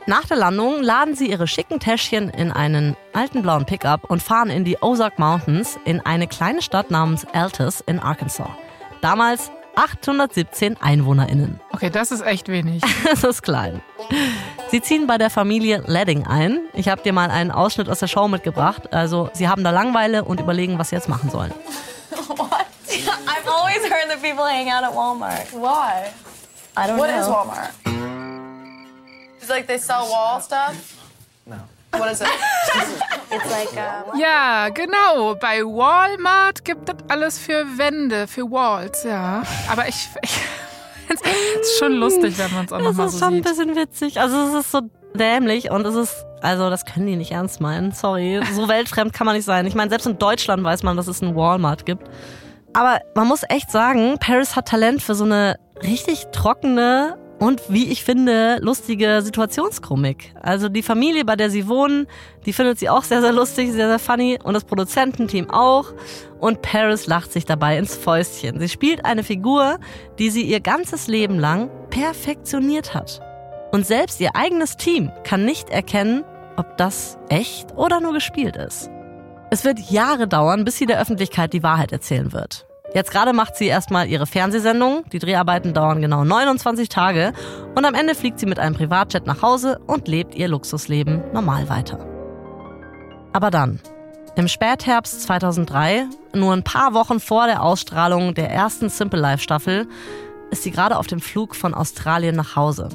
Nach 0.06 0.24
der 0.24 0.36
Landung 0.36 0.82
laden 0.82 1.16
sie 1.16 1.30
ihre 1.30 1.48
schicken 1.48 1.80
Täschchen 1.80 2.28
in 2.28 2.52
einen 2.52 2.96
alten 3.12 3.42
blauen 3.42 3.64
Pickup 3.64 4.08
und 4.08 4.22
fahren 4.22 4.50
in 4.50 4.64
die 4.64 4.76
Ozark 4.80 5.18
Mountains 5.18 5.78
in 5.84 6.00
eine 6.00 6.28
kleine 6.28 6.62
Stadt 6.62 6.92
namens 6.92 7.26
Altus 7.32 7.80
in 7.80 7.98
Arkansas. 7.98 8.50
Damals 9.00 9.50
817 9.74 10.76
EinwohnerInnen. 10.80 11.58
Okay, 11.72 11.90
das 11.90 12.12
ist 12.12 12.24
echt 12.24 12.46
wenig. 12.46 12.80
das 13.04 13.24
ist 13.24 13.42
klein. 13.42 13.82
Sie 14.70 14.80
ziehen 14.80 15.08
bei 15.08 15.18
der 15.18 15.30
Familie 15.30 15.82
Ledding 15.86 16.24
ein. 16.24 16.60
Ich 16.74 16.88
habe 16.88 17.02
dir 17.02 17.12
mal 17.12 17.30
einen 17.30 17.50
Ausschnitt 17.50 17.88
aus 17.88 17.98
der 17.98 18.06
Show 18.06 18.28
mitgebracht. 18.28 18.92
Also, 18.92 19.28
sie 19.32 19.48
haben 19.48 19.64
da 19.64 19.70
Langeweile 19.70 20.24
und 20.24 20.38
überlegen, 20.38 20.78
was 20.78 20.90
sie 20.90 20.96
jetzt 20.96 21.08
machen 21.08 21.30
sollen. 21.30 21.52
What? 24.14 24.22
That 24.22 24.28
people 24.28 24.44
hang 24.46 24.70
out 24.70 24.84
at 24.84 24.92
Walmart. 24.92 25.52
Why? 25.52 26.12
I 26.76 26.86
don't 26.86 26.98
What 26.98 27.10
know. 27.10 27.18
is 27.20 27.26
Walmart? 27.26 27.72
It's 29.40 29.50
like 29.50 29.66
they 29.66 29.78
sell 29.78 30.08
wall 30.08 30.40
stuff? 30.40 30.74
No. 31.46 31.56
What 31.92 32.10
is 32.12 32.20
it? 32.20 32.28
It's 33.30 33.50
like 33.50 33.76
uh, 33.76 34.16
Ja, 34.16 34.68
genau. 34.68 35.34
Bei 35.34 35.62
Walmart 35.64 36.64
gibt 36.64 36.88
es 36.88 36.94
alles 37.08 37.38
für 37.38 37.64
Wände, 37.76 38.26
für 38.28 38.42
Walls, 38.50 39.02
ja. 39.04 39.42
Aber 39.70 39.88
ich, 39.88 40.08
ich 40.22 40.40
es 41.08 41.20
ist 41.20 41.78
schon 41.78 41.92
lustig, 41.94 42.38
wenn 42.38 42.52
man 42.54 42.66
es 42.66 42.72
auch 42.72 42.78
nochmal 42.80 42.92
so 42.94 43.02
Das 43.02 43.14
ist 43.14 43.20
schon 43.20 43.32
sieht. 43.34 43.46
ein 43.46 43.50
bisschen 43.56 43.76
witzig. 43.76 44.20
Also 44.20 44.36
es 44.48 44.54
ist 44.64 44.70
so 44.72 44.80
dämlich 45.14 45.70
und 45.70 45.84
es 45.86 45.94
ist, 45.96 46.24
also 46.40 46.70
das 46.70 46.84
können 46.84 47.06
die 47.06 47.16
nicht 47.16 47.32
ernst 47.32 47.60
meinen. 47.60 47.90
Sorry, 47.92 48.40
so 48.52 48.68
weltfremd 48.68 49.12
kann 49.12 49.26
man 49.26 49.34
nicht 49.36 49.44
sein. 49.44 49.66
Ich 49.66 49.74
meine, 49.74 49.90
selbst 49.90 50.06
in 50.06 50.18
Deutschland 50.18 50.62
weiß 50.64 50.82
man, 50.84 50.96
dass 50.96 51.08
es 51.08 51.20
einen 51.22 51.34
Walmart 51.36 51.84
gibt. 51.84 52.08
Aber 52.74 53.00
man 53.14 53.28
muss 53.28 53.42
echt 53.48 53.70
sagen, 53.70 54.18
Paris 54.18 54.56
hat 54.56 54.68
Talent 54.68 55.00
für 55.00 55.14
so 55.14 55.24
eine 55.24 55.58
richtig 55.82 56.26
trockene 56.32 57.16
und 57.38 57.62
wie 57.68 57.90
ich 57.90 58.04
finde, 58.04 58.58
lustige 58.60 59.22
Situationskomik. 59.22 60.34
Also 60.40 60.68
die 60.68 60.82
Familie, 60.82 61.24
bei 61.24 61.36
der 61.36 61.50
sie 61.50 61.68
wohnen, 61.68 62.06
die 62.46 62.52
findet 62.52 62.78
sie 62.78 62.88
auch 62.88 63.04
sehr, 63.04 63.20
sehr 63.20 63.32
lustig, 63.32 63.72
sehr, 63.72 63.88
sehr 63.88 63.98
funny 63.98 64.38
und 64.42 64.54
das 64.54 64.64
Produzententeam 64.64 65.50
auch. 65.50 65.92
Und 66.40 66.62
Paris 66.62 67.06
lacht 67.06 67.32
sich 67.32 67.44
dabei 67.44 67.78
ins 67.78 67.96
Fäustchen. 67.96 68.58
Sie 68.60 68.68
spielt 68.68 69.04
eine 69.04 69.22
Figur, 69.22 69.78
die 70.18 70.30
sie 70.30 70.42
ihr 70.42 70.60
ganzes 70.60 71.06
Leben 71.06 71.38
lang 71.38 71.70
perfektioniert 71.90 72.94
hat. 72.94 73.20
Und 73.72 73.86
selbst 73.86 74.20
ihr 74.20 74.34
eigenes 74.34 74.76
Team 74.76 75.10
kann 75.24 75.44
nicht 75.44 75.70
erkennen, 75.70 76.24
ob 76.56 76.76
das 76.76 77.18
echt 77.28 77.76
oder 77.76 78.00
nur 78.00 78.12
gespielt 78.12 78.56
ist. 78.56 78.90
Es 79.54 79.62
wird 79.62 79.78
Jahre 79.88 80.26
dauern, 80.26 80.64
bis 80.64 80.78
sie 80.78 80.86
der 80.86 81.00
Öffentlichkeit 81.00 81.52
die 81.52 81.62
Wahrheit 81.62 81.92
erzählen 81.92 82.32
wird. 82.32 82.66
Jetzt 82.92 83.12
gerade 83.12 83.32
macht 83.32 83.54
sie 83.54 83.66
erstmal 83.66 84.08
ihre 84.08 84.26
Fernsehsendung. 84.26 85.04
Die 85.12 85.20
Dreharbeiten 85.20 85.72
dauern 85.72 86.00
genau 86.00 86.24
29 86.24 86.88
Tage. 86.88 87.32
Und 87.76 87.84
am 87.84 87.94
Ende 87.94 88.16
fliegt 88.16 88.40
sie 88.40 88.46
mit 88.46 88.58
einem 88.58 88.74
Privatjet 88.74 89.28
nach 89.28 89.42
Hause 89.42 89.78
und 89.86 90.08
lebt 90.08 90.34
ihr 90.34 90.48
Luxusleben 90.48 91.22
normal 91.32 91.68
weiter. 91.68 92.04
Aber 93.32 93.52
dann, 93.52 93.78
Im 94.34 94.48
Spätherbst 94.48 95.22
2003, 95.22 96.06
nur 96.32 96.52
ein 96.52 96.64
paar 96.64 96.92
Wochen 96.92 97.20
vor 97.20 97.46
der 97.46 97.62
Ausstrahlung 97.62 98.34
der 98.34 98.50
ersten 98.50 98.88
Simple 98.88 99.20
Life 99.20 99.40
Staffel, 99.44 99.86
ist 100.50 100.64
sie 100.64 100.72
gerade 100.72 100.98
auf 100.98 101.06
dem 101.06 101.20
Flug 101.20 101.54
von 101.54 101.74
Australien 101.74 102.34
nach 102.34 102.56
Hause. 102.56 102.88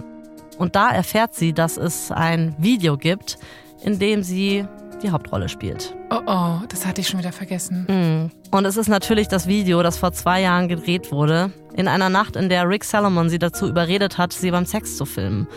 Und 0.57 0.75
da 0.75 0.89
erfährt 0.89 1.35
sie, 1.35 1.53
dass 1.53 1.77
es 1.77 2.11
ein 2.11 2.53
Video 2.57 2.97
gibt, 2.97 3.37
in 3.81 3.97
dem 3.97 4.23
sie 4.23 4.67
die 4.99 5.11
Hauptrolle 5.11 5.49
spielt. 5.49 5.95
Oh 6.11 6.19
oh, 6.25 6.55
das 6.67 6.85
hatte 6.85 7.01
ich 7.01 7.07
schon 7.07 7.19
wieder 7.19 7.31
vergessen. 7.31 7.85
Mhm. 7.87 8.31
Und 8.51 8.65
es 8.65 8.77
ist 8.77 8.87
natürlich 8.87 9.27
das 9.27 9.47
Video, 9.47 9.81
das 9.83 9.97
vor 9.97 10.11
zwei 10.11 10.41
Jahren 10.41 10.67
gedreht 10.67 11.11
wurde, 11.11 11.51
in 11.75 11.87
einer 11.87 12.09
Nacht, 12.09 12.35
in 12.35 12.49
der 12.49 12.67
Rick 12.67 12.83
Salomon 12.83 13.29
sie 13.29 13.39
dazu 13.39 13.67
überredet 13.67 14.17
hat, 14.17 14.33
sie 14.33 14.51
beim 14.51 14.65
Sex 14.65 14.97
zu 14.97 15.05
filmen. 15.05 15.47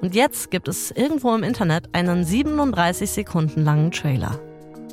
Und 0.00 0.14
jetzt 0.14 0.50
gibt 0.50 0.68
es 0.68 0.90
irgendwo 0.90 1.34
im 1.34 1.42
Internet 1.42 1.88
einen 1.92 2.24
37 2.24 3.10
Sekunden 3.10 3.64
langen 3.64 3.90
Trailer. 3.90 4.38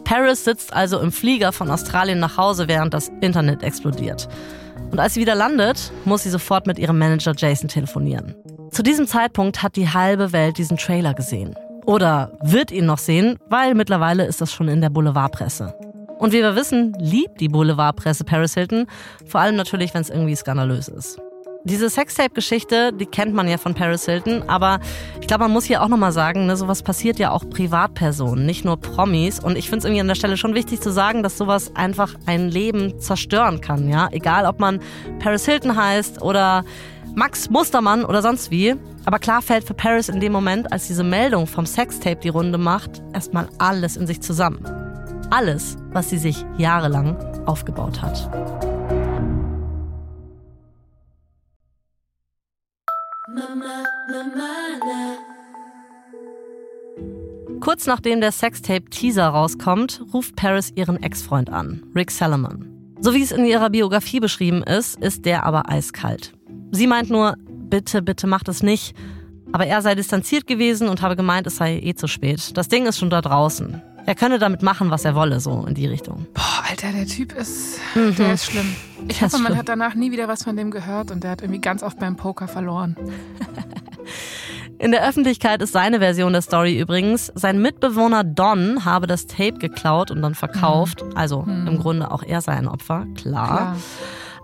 Paris 0.04 0.44
sitzt 0.44 0.74
also 0.74 1.00
im 1.00 1.12
Flieger 1.12 1.52
von 1.52 1.70
Australien 1.70 2.20
nach 2.20 2.38
Hause, 2.38 2.68
während 2.68 2.94
das 2.94 3.12
Internet 3.22 3.64
explodiert. 3.64 4.28
Und 4.92 5.00
als 5.00 5.16
sie 5.16 5.22
wieder 5.22 5.36
landet, 5.36 5.92
muss 6.06 6.24
sie 6.24 6.30
sofort 6.30 6.68
mit 6.68 6.78
ihrem 6.80 6.98
Manager 6.98 7.34
Jason 7.36 7.68
telefonieren. 7.68 8.36
Zu 8.72 8.84
diesem 8.84 9.08
Zeitpunkt 9.08 9.64
hat 9.64 9.76
die 9.76 9.90
halbe 9.90 10.32
Welt 10.32 10.58
diesen 10.58 10.78
Trailer 10.78 11.14
gesehen. 11.14 11.56
Oder 11.86 12.32
wird 12.42 12.72
ihn 12.72 12.86
noch 12.86 12.98
sehen, 12.98 13.38
weil 13.48 13.76
mittlerweile 13.76 14.26
ist 14.26 14.42
das 14.42 14.52
schon 14.52 14.68
in 14.68 14.82
der 14.82 14.90
Boulevardpresse. 14.90 15.76
Und 16.18 16.34
wie 16.34 16.42
wir 16.42 16.56
wissen, 16.56 16.94
liebt 16.98 17.40
die 17.42 17.50
Boulevardpresse 17.50 18.24
Paris 18.24 18.54
Hilton, 18.54 18.88
vor 19.28 19.42
allem 19.42 19.56
natürlich, 19.56 19.94
wenn 19.94 20.02
es 20.02 20.10
irgendwie 20.10 20.36
skandalös 20.36 20.88
ist. 20.88 21.20
Diese 21.68 21.90
Sextape-Geschichte, 21.90 22.94
die 22.94 23.08
kennt 23.08 23.34
man 23.34 23.48
ja 23.48 23.58
von 23.58 23.74
Paris 23.74 24.06
Hilton, 24.06 24.44
aber 24.48 24.80
ich 25.20 25.26
glaube, 25.26 25.46
man 25.46 25.52
muss 25.52 25.66
hier 25.66 25.82
auch 25.82 25.88
nochmal 25.88 26.12
sagen, 26.12 26.46
ne, 26.46 26.56
sowas 26.56 26.84
passiert 26.84 27.18
ja 27.18 27.32
auch 27.32 27.50
Privatpersonen, 27.50 28.46
nicht 28.46 28.66
nur 28.66 28.78
Promis. 28.78 29.40
Und 29.40 29.58
ich 29.58 29.66
finde 29.66 29.80
es 29.80 29.86
irgendwie 29.86 30.02
an 30.02 30.08
der 30.08 30.14
Stelle 30.14 30.38
schon 30.38 30.54
wichtig 30.54 30.80
zu 30.82 30.92
sagen, 30.92 31.24
dass 31.24 31.40
sowas 31.40 31.72
einfach 31.76 32.14
ein 32.28 32.50
Leben 32.50 33.00
zerstören 33.00 33.62
kann, 33.62 33.90
ja. 33.90 34.10
Egal, 34.12 34.46
ob 34.46 34.60
man 34.60 34.80
Paris 35.20 35.46
Hilton 35.46 35.76
heißt 35.76 36.22
oder 36.22 36.64
Max 37.16 37.50
Mustermann 37.50 38.04
oder 38.04 38.22
sonst 38.22 38.52
wie. 38.52 38.76
Aber 39.06 39.20
klar 39.20 39.42
fällt 39.42 39.64
für 39.64 39.74
Paris 39.74 40.10
in 40.10 40.20
dem 40.20 40.34
Moment, 40.34 40.74
als 40.74 40.88
diese 40.88 41.04
Meldung 41.04 41.48
vom 41.48 41.66
Sextape 41.66 42.20
die 42.20 42.30
Runde 42.30 42.58
macht, 42.58 43.02
erstmal 43.14 43.48
alles 43.58 43.96
in 43.96 44.06
sich 44.06 44.22
zusammen. 44.22 44.60
Alles, 45.32 45.78
was 45.92 46.10
sie 46.10 46.18
sich 46.18 46.46
jahrelang 46.58 47.16
aufgebaut 47.46 48.02
hat. 48.02 48.30
Kurz 57.62 57.88
nachdem 57.88 58.22
der 58.22 58.32
Sextape-Teaser 58.32 59.28
rauskommt, 59.28 60.02
ruft 60.14 60.36
Paris 60.36 60.72
ihren 60.76 61.02
Ex-Freund 61.02 61.50
an, 61.50 61.84
Rick 61.96 62.12
Salomon. 62.12 62.96
So 63.00 63.14
wie 63.14 63.24
es 63.24 63.32
in 63.32 63.46
ihrer 63.46 63.70
Biografie 63.70 64.20
beschrieben 64.20 64.64
ist, 64.64 65.00
ist 65.00 65.26
der 65.26 65.46
aber 65.46 65.70
eiskalt. 65.70 66.35
Sie 66.76 66.88
meint 66.88 67.10
nur, 67.10 67.36
bitte, 67.48 68.02
bitte 68.02 68.28
macht 68.28 68.48
es 68.48 68.64
nicht. 68.64 68.96
Aber 69.52 69.66
er 69.66 69.82
sei 69.82 69.96
distanziert 69.96 70.48
gewesen 70.48 70.90
und 70.90 71.02
habe 71.02 71.16
gemeint, 71.16 71.48
es 71.48 71.58
sei 71.58 71.80
eh 71.82 71.94
zu 71.94 72.08
spät. 72.08 72.58
Das 72.58 72.68
Ding 72.68 72.86
ist 72.86 72.98
schon 72.98 73.10
da 73.10 73.22
draußen. 73.22 73.82
Er 74.06 74.14
könne 74.14 74.38
damit 74.38 74.62
machen, 74.62 74.92
was 74.92 75.04
er 75.04 75.16
wolle, 75.16 75.40
so 75.40 75.66
in 75.68 75.74
die 75.74 75.88
Richtung. 75.88 76.28
Boah, 76.34 76.64
Alter, 76.70 76.92
der 76.92 77.08
Typ 77.08 77.34
ist, 77.34 77.80
mhm. 77.96 78.16
der 78.16 78.34
ist 78.34 78.46
schlimm. 78.46 78.76
Ich 79.08 79.22
hoffe, 79.22 79.40
man 79.40 79.58
hat 79.58 79.68
danach 79.68 79.96
nie 79.96 80.12
wieder 80.12 80.28
was 80.28 80.44
von 80.44 80.56
dem 80.56 80.70
gehört 80.70 81.10
und 81.10 81.24
der 81.24 81.32
hat 81.32 81.42
irgendwie 81.42 81.62
ganz 81.62 81.82
oft 81.82 82.00
beim 82.00 82.16
Poker 82.16 82.48
verloren. 82.48 82.96
In 84.78 84.92
der 84.92 85.08
Öffentlichkeit 85.08 85.62
ist 85.62 85.72
seine 85.72 86.00
Version 86.00 86.34
der 86.34 86.42
Story 86.42 86.78
übrigens, 86.78 87.32
sein 87.34 87.62
Mitbewohner 87.62 88.24
Don 88.24 88.84
habe 88.84 89.08
das 89.08 89.26
Tape 89.26 89.54
geklaut 89.54 90.12
und 90.12 90.22
dann 90.22 90.36
verkauft. 90.36 91.04
Mhm. 91.04 91.18
Also 91.18 91.44
mhm. 91.44 91.68
im 91.68 91.80
Grunde 91.80 92.12
auch 92.12 92.24
er 92.24 92.42
sei 92.42 92.54
ein 92.54 92.68
Opfer, 92.68 93.08
klar. 93.16 93.48
klar. 93.48 93.76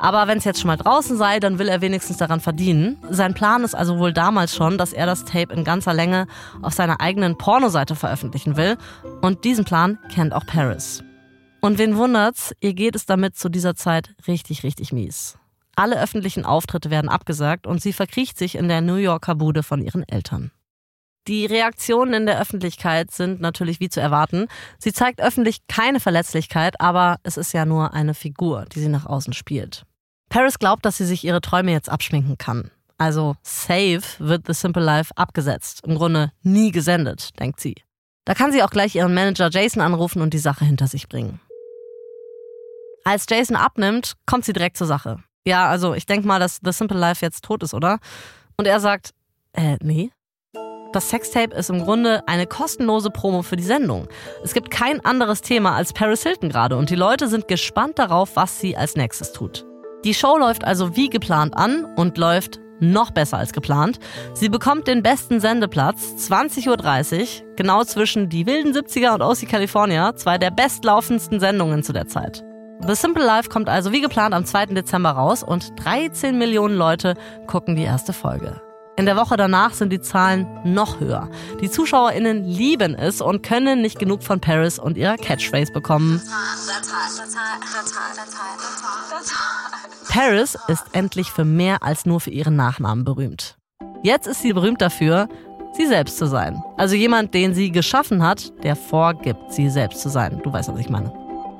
Aber 0.02 0.28
wenn 0.28 0.39
es 0.39 0.45
jetzt 0.45 0.60
schon 0.60 0.68
mal 0.68 0.78
draußen 0.78 1.16
sei, 1.16 1.39
dann 1.39 1.60
will 1.60 1.68
er 1.68 1.82
wenigstens 1.82 2.18
daran 2.18 2.39
verdienen. 2.39 2.97
Sein 3.12 3.36
Plan 3.36 3.64
ist 3.64 3.76
also 3.76 3.99
wohl 3.99 4.12
damals 4.12 4.56
schon, 4.56 4.80
dass 4.80 4.93
er 4.93 5.06
das 5.06 5.26
Tape 5.26 5.54
in 5.54 5.64
ganzer 5.64 5.93
Länge 5.93 6.26
auf 6.64 6.74
seiner 6.74 7.02
eigenen 7.02 7.38
Pornoseite 7.38 7.95
veröffentlichen 7.95 8.58
will. 8.58 8.78
Und 9.22 9.43
diesen 9.43 9.64
Plan 9.64 9.99
kennt 10.12 10.34
auch 10.34 10.47
Paris. 10.47 11.04
Und 11.62 11.78
wen 11.78 11.97
wundert's, 11.97 12.52
ihr 12.62 12.74
geht 12.74 12.95
es 12.95 13.06
damit 13.06 13.38
zu 13.38 13.47
dieser 13.47 13.76
Zeit 13.76 14.16
richtig, 14.28 14.64
richtig 14.64 14.91
mies. 14.91 15.38
Alle 15.76 16.02
öffentlichen 16.02 16.45
Auftritte 16.45 16.89
werden 16.89 17.08
abgesagt 17.08 17.68
und 17.68 17.80
sie 17.80 17.93
verkriecht 17.93 18.39
sich 18.39 18.56
in 18.56 18.68
der 18.68 18.82
New 18.82 18.95
Yorker 18.95 19.36
Bude 19.36 19.62
von 19.62 19.84
ihren 19.84 20.02
Eltern. 20.10 20.49
Die 21.28 21.45
Reaktionen 21.45 22.16
in 22.16 22.26
der 22.26 22.41
Öffentlichkeit 22.41 23.12
sind 23.12 23.39
natürlich 23.39 23.80
wie 23.80 23.89
zu 23.89 24.02
erwarten. 24.02 24.47
Sie 24.80 24.91
zeigt 24.91 25.22
öffentlich 25.22 25.68
keine 25.68 25.99
Verletzlichkeit, 25.99 26.82
aber 26.82 27.18
es 27.22 27.38
ist 27.38 27.54
ja 27.54 27.66
nur 27.66 27.93
eine 27.93 28.16
Figur, 28.16 28.66
die 28.74 28.80
sie 28.80 28.89
nach 28.89 29.06
außen 29.06 29.34
spielt. 29.34 29.86
Paris 30.32 30.60
glaubt, 30.60 30.86
dass 30.86 30.96
sie 30.96 31.06
sich 31.06 31.26
ihre 31.26 31.42
Träume 31.42 31.74
jetzt 31.74 31.90
abschminken 31.90 32.38
kann. 32.38 32.72
Also 32.98 33.36
safe 33.44 34.02
wird 34.20 34.48
The 34.48 34.54
Simple 34.54 34.82
Life 34.82 35.12
abgesetzt. 35.18 35.82
Im 35.86 35.96
Grunde 35.96 36.32
nie 36.42 36.72
gesendet, 36.72 37.38
denkt 37.40 37.60
sie. 37.60 37.76
Da 38.24 38.34
kann 38.34 38.54
sie 38.54 38.64
auch 38.64 38.70
gleich 38.70 38.96
ihren 38.96 39.14
Manager 39.14 39.50
Jason 39.50 39.82
anrufen 39.82 40.22
und 40.22 40.34
die 40.34 40.40
Sache 40.40 40.64
hinter 40.64 40.88
sich 40.88 41.10
bringen. 41.10 41.42
Als 43.04 43.26
Jason 43.30 43.58
abnimmt, 43.58 44.14
kommt 44.26 44.46
sie 44.46 44.54
direkt 44.54 44.78
zur 44.78 44.88
Sache. 44.88 45.18
Ja, 45.46 45.68
also 45.68 45.96
ich 45.96 46.06
denke 46.06 46.28
mal, 46.28 46.40
dass 46.40 46.62
The 46.64 46.72
Simple 46.72 46.98
Life 46.98 47.26
jetzt 47.26 47.44
tot 47.44 47.62
ist, 47.64 47.74
oder? 47.74 48.00
Und 48.56 48.68
er 48.68 48.80
sagt, 48.80 49.12
äh, 49.52 49.76
nee. 49.82 50.12
Das 50.94 51.10
Sextape 51.10 51.54
ist 51.54 51.70
im 51.70 51.84
Grunde 51.84 52.26
eine 52.28 52.48
kostenlose 52.48 53.10
Promo 53.10 53.42
für 53.42 53.58
die 53.58 53.64
Sendung. 53.64 54.08
Es 54.44 54.54
gibt 54.54 54.72
kein 54.72 55.04
anderes 55.04 55.42
Thema 55.42 55.76
als 55.76 55.92
Paris 55.92 56.24
Hilton 56.24 56.50
gerade 56.50 56.78
und 56.78 56.90
die 56.90 56.96
Leute 56.96 57.28
sind 57.28 57.50
gespannt 57.50 58.00
darauf, 58.00 58.38
was 58.38 58.62
sie 58.62 58.78
als 58.78 58.96
nächstes 58.96 59.34
tut. 59.34 59.66
Die 60.04 60.14
Show 60.14 60.38
läuft 60.38 60.64
also 60.64 60.95
wie 60.95 61.10
geplant 61.10 61.56
an 61.56 61.86
und 61.95 62.18
läuft 62.18 62.60
noch 62.80 63.12
besser 63.12 63.38
als 63.38 63.54
geplant. 63.54 63.99
Sie 64.34 64.49
bekommt 64.49 64.88
den 64.88 65.04
besten 65.04 65.39
Sendeplatz, 65.39 66.16
20.30 66.30 67.20
Uhr, 67.20 67.56
genau 67.56 67.84
zwischen 67.84 68.28
Die 68.28 68.47
wilden 68.47 68.74
70er 68.74 69.14
und 69.14 69.22
OC 69.22 69.47
California, 69.47 70.16
zwei 70.16 70.39
der 70.39 70.49
bestlaufendsten 70.49 71.39
Sendungen 71.39 71.84
zu 71.84 71.93
der 71.93 72.08
Zeit. 72.08 72.43
The 72.88 72.95
Simple 72.95 73.24
Life 73.24 73.49
kommt 73.49 73.70
also 73.70 73.91
wie 73.91 74.02
geplant 74.02 74.34
am 74.34 74.43
2. 74.43 74.68
Dezember 74.68 75.12
raus 75.12 75.43
und 75.43 75.72
13 75.84 76.39
Millionen 76.39 76.76
Leute 76.76 77.14
gucken 77.45 77.76
die 77.76 77.84
erste 77.84 78.12
Folge. 78.12 78.60
In 78.97 79.06
der 79.06 79.16
Woche 79.16 79.38
danach 79.38 79.74
sind 79.74 79.91
die 79.91 80.02
Zahlen 80.02 80.47
noch 80.64 80.99
höher. 80.99 81.30
Die 81.62 81.70
ZuschauerInnen 81.70 82.43
lieben 82.43 82.95
es 82.95 83.22
und 83.22 83.41
können 83.41 83.82
nicht 83.82 83.99
genug 83.99 84.24
von 84.24 84.41
Paris 84.41 84.80
und 84.80 84.97
ihrer 84.97 85.16
Catchphrase 85.16 85.72
bekommen. 85.72 86.22
Paris 90.12 90.57
ist 90.68 90.84
endlich 90.91 91.32
für 91.32 91.45
mehr 91.45 91.84
als 91.84 92.05
nur 92.05 92.20
für 92.20 92.32
ihren 92.32 92.57
Nachnamen 92.57 93.05
berühmt. 93.05 93.55
Jetzt 94.03 94.28
ist 94.28 94.41
sie 94.41 94.51
berühmt 94.51 94.82
dafür, 94.82 95.30
sie 95.72 95.88
selbst 95.88 96.18
zu 96.18 96.26
sein. 96.26 96.62
Also 96.76 96.95
jemand, 96.97 97.34
den 97.34 97.53
sie 97.53 97.72
geschaffen 97.72 98.22
hat, 98.22 98.51
der 98.62 98.76
vorgibt, 98.76 99.53
sie 99.53 99.70
selbst 99.70 100.01
zu 100.01 100.09
sein. 100.09 100.41
Du 100.43 100.51
weißt, 100.51 100.68
was 100.68 100.82
ich 100.82 100.89
meine. 100.89 101.14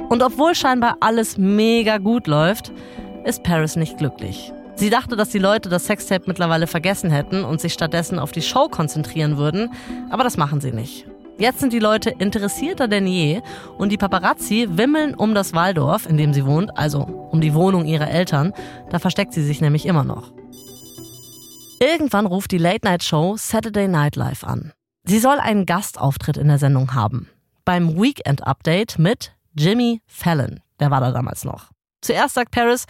Und 0.10 0.22
obwohl 0.22 0.54
scheinbar 0.54 0.98
alles 1.00 1.38
mega 1.38 1.98
gut 1.98 2.28
läuft, 2.28 2.74
ist 3.24 3.42
Paris 3.44 3.78
nicht 3.78 3.98
glücklich. 3.98 4.52
Sie 4.76 4.90
dachte, 4.90 5.16
dass 5.16 5.30
die 5.30 5.40
Leute 5.40 5.70
das 5.70 5.86
Sextape 5.86 6.26
mittlerweile 6.28 6.68
vergessen 6.68 7.10
hätten 7.10 7.46
und 7.46 7.62
sich 7.62 7.72
stattdessen 7.72 8.20
auf 8.20 8.34
die 8.34 8.42
Show 8.42 8.68
konzentrieren 8.68 9.38
würden, 9.38 9.72
aber 10.10 10.26
das 10.26 10.36
machen 10.36 10.60
sie 10.60 10.74
nicht. 10.74 11.08
Jetzt 11.42 11.60
sind 11.60 11.74
die 11.74 11.80
Leute 11.80 12.12
interessierter 12.12 12.88
denn 12.88 13.08
je 13.08 13.42
und 13.80 13.92
die 13.92 13.98
Paparazzi 13.98 14.68
wimmeln 14.70 15.16
um 15.16 15.34
das 15.34 15.54
Waldorf, 15.54 16.08
in 16.08 16.16
dem 16.16 16.36
sie 16.36 16.46
wohnt, 16.46 16.78
also 16.78 17.02
um 17.02 17.42
die 17.42 17.56
Wohnung 17.56 17.88
ihrer 17.88 18.12
Eltern. 18.12 18.54
Da 18.92 19.00
versteckt 19.00 19.34
sie 19.34 19.44
sich 19.44 19.60
nämlich 19.60 19.88
immer 19.88 20.04
noch. 20.04 20.32
Irgendwann 21.80 22.28
ruft 22.28 22.52
die 22.52 22.60
Late-Night-Show 22.60 23.38
Saturday 23.38 23.88
Night 23.88 24.18
Live 24.18 24.44
an. 24.44 24.72
Sie 25.04 25.18
soll 25.18 25.40
einen 25.40 25.66
Gastauftritt 25.66 26.38
in 26.38 26.48
der 26.48 26.60
Sendung 26.60 26.94
haben. 26.94 27.28
Beim 27.66 28.00
Weekend-Update 28.00 29.00
mit 29.00 29.34
Jimmy 29.56 30.04
Fallon. 30.06 30.60
Der 30.80 30.92
war 30.92 31.02
da 31.02 31.10
damals 31.10 31.44
noch. 31.44 31.72
Zuerst 32.02 32.36
sagt 32.36 32.52
Paris, 32.52 32.86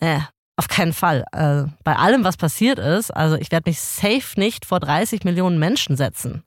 äh, 0.00 0.18
auf 0.56 0.68
keinen 0.68 0.92
Fall. 0.92 1.24
Äh, 1.32 1.64
bei 1.82 1.96
allem, 1.96 2.24
was 2.24 2.36
passiert 2.36 2.78
ist, 2.78 3.10
also 3.10 3.36
ich 3.36 3.50
werde 3.50 3.70
mich 3.70 3.80
safe 3.80 4.38
nicht 4.38 4.66
vor 4.66 4.80
30 4.80 5.24
Millionen 5.24 5.58
Menschen 5.58 5.96
setzen. 5.96 6.42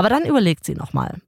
Aber 0.00 0.08
dann 0.08 0.24
überlegt 0.24 0.64
sie 0.64 0.74
nochmal. 0.74 1.20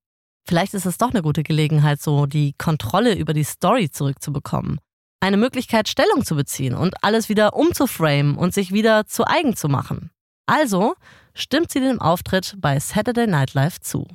Vielleicht 0.49 0.73
ist 0.73 0.87
es 0.87 0.97
doch 0.97 1.11
eine 1.11 1.21
gute 1.21 1.43
Gelegenheit, 1.43 2.01
so 2.01 2.25
die 2.25 2.55
Kontrolle 2.57 3.15
über 3.15 3.35
die 3.35 3.45
Story 3.45 3.91
zurückzubekommen. 3.91 4.81
Eine 5.21 5.37
Möglichkeit, 5.37 5.91
Stellung 5.91 6.25
zu 6.25 6.35
beziehen 6.37 6.75
und 6.75 7.05
alles 7.05 7.29
wieder 7.29 7.55
umzuframen 7.55 8.35
und 8.35 8.55
sich 8.55 8.73
wieder 8.73 9.05
zu 9.05 9.27
eigen 9.27 9.57
zu 9.57 9.69
machen. 9.69 10.11
Also 10.47 10.95
stimmt 11.35 11.71
sie 11.71 11.81
dem 11.81 12.01
Auftritt 12.01 12.57
bei 12.63 12.81
Saturday 12.81 13.27
Night 13.27 13.53
Live 13.53 13.79
zu. 13.79 14.09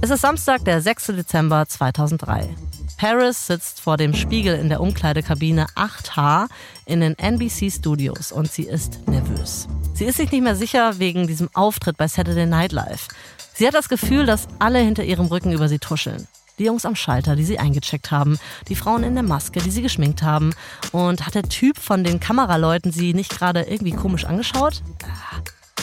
Es 0.00 0.08
ist 0.08 0.22
Samstag, 0.22 0.64
der 0.64 0.80
6. 0.80 1.08
Dezember 1.08 1.68
2003. 1.68 2.48
Paris 2.96 3.48
sitzt 3.48 3.80
vor 3.80 3.98
dem 3.98 4.14
Spiegel 4.14 4.58
in 4.58 4.70
der 4.70 4.80
Umkleidekabine 4.80 5.66
8H 5.76 6.48
in 6.86 7.00
den 7.00 7.18
NBC 7.18 7.70
Studios 7.70 8.32
und 8.32 8.50
sie 8.50 8.62
ist 8.62 9.06
nervös. 9.08 9.68
Sie 9.92 10.06
ist 10.06 10.16
sich 10.16 10.32
nicht 10.32 10.42
mehr 10.42 10.56
sicher 10.56 10.98
wegen 10.98 11.26
diesem 11.26 11.50
Auftritt 11.52 11.98
bei 11.98 12.08
Saturday 12.08 12.46
Night 12.46 12.72
Live. 12.72 13.08
Sie 13.54 13.66
hat 13.66 13.74
das 13.74 13.88
Gefühl, 13.88 14.26
dass 14.26 14.48
alle 14.58 14.78
hinter 14.78 15.04
ihrem 15.04 15.26
Rücken 15.26 15.52
über 15.52 15.68
sie 15.68 15.78
tuscheln. 15.78 16.26
Die 16.58 16.64
Jungs 16.64 16.84
am 16.84 16.94
Schalter, 16.94 17.36
die 17.36 17.44
sie 17.44 17.58
eingecheckt 17.58 18.10
haben, 18.10 18.38
die 18.68 18.76
Frauen 18.76 19.04
in 19.04 19.14
der 19.14 19.22
Maske, 19.22 19.60
die 19.60 19.70
sie 19.70 19.82
geschminkt 19.82 20.22
haben. 20.22 20.52
Und 20.92 21.26
hat 21.26 21.34
der 21.34 21.44
Typ 21.44 21.78
von 21.78 22.04
den 22.04 22.20
Kameraleuten 22.20 22.92
sie 22.92 23.14
nicht 23.14 23.36
gerade 23.36 23.62
irgendwie 23.62 23.92
komisch 23.92 24.24
angeschaut? 24.24 24.82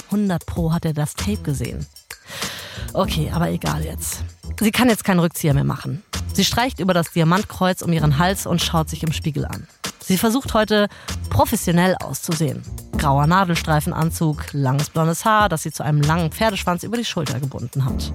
100 0.05 0.45
Pro 0.45 0.73
hat 0.73 0.85
er 0.85 0.93
das 0.93 1.15
Tape 1.15 1.41
gesehen. 1.43 1.85
Okay, 2.93 3.31
aber 3.33 3.49
egal 3.49 3.83
jetzt. 3.83 4.23
Sie 4.59 4.71
kann 4.71 4.89
jetzt 4.89 5.03
keinen 5.03 5.19
Rückzieher 5.19 5.53
mehr 5.53 5.63
machen. 5.63 6.03
Sie 6.33 6.45
streicht 6.45 6.79
über 6.79 6.93
das 6.93 7.11
Diamantkreuz 7.11 7.81
um 7.81 7.91
ihren 7.91 8.17
Hals 8.17 8.45
und 8.45 8.61
schaut 8.61 8.89
sich 8.89 9.03
im 9.03 9.11
Spiegel 9.11 9.45
an. 9.45 9.67
Sie 10.01 10.17
versucht 10.17 10.53
heute 10.53 10.87
professionell 11.29 11.95
auszusehen. 11.95 12.63
Grauer 12.97 13.27
Nadelstreifenanzug, 13.27 14.45
langes 14.53 14.89
blondes 14.89 15.23
Haar, 15.25 15.49
das 15.49 15.63
sie 15.63 15.71
zu 15.71 15.83
einem 15.83 16.01
langen 16.01 16.31
Pferdeschwanz 16.31 16.83
über 16.83 16.97
die 16.97 17.05
Schulter 17.05 17.39
gebunden 17.39 17.85
hat. 17.85 18.11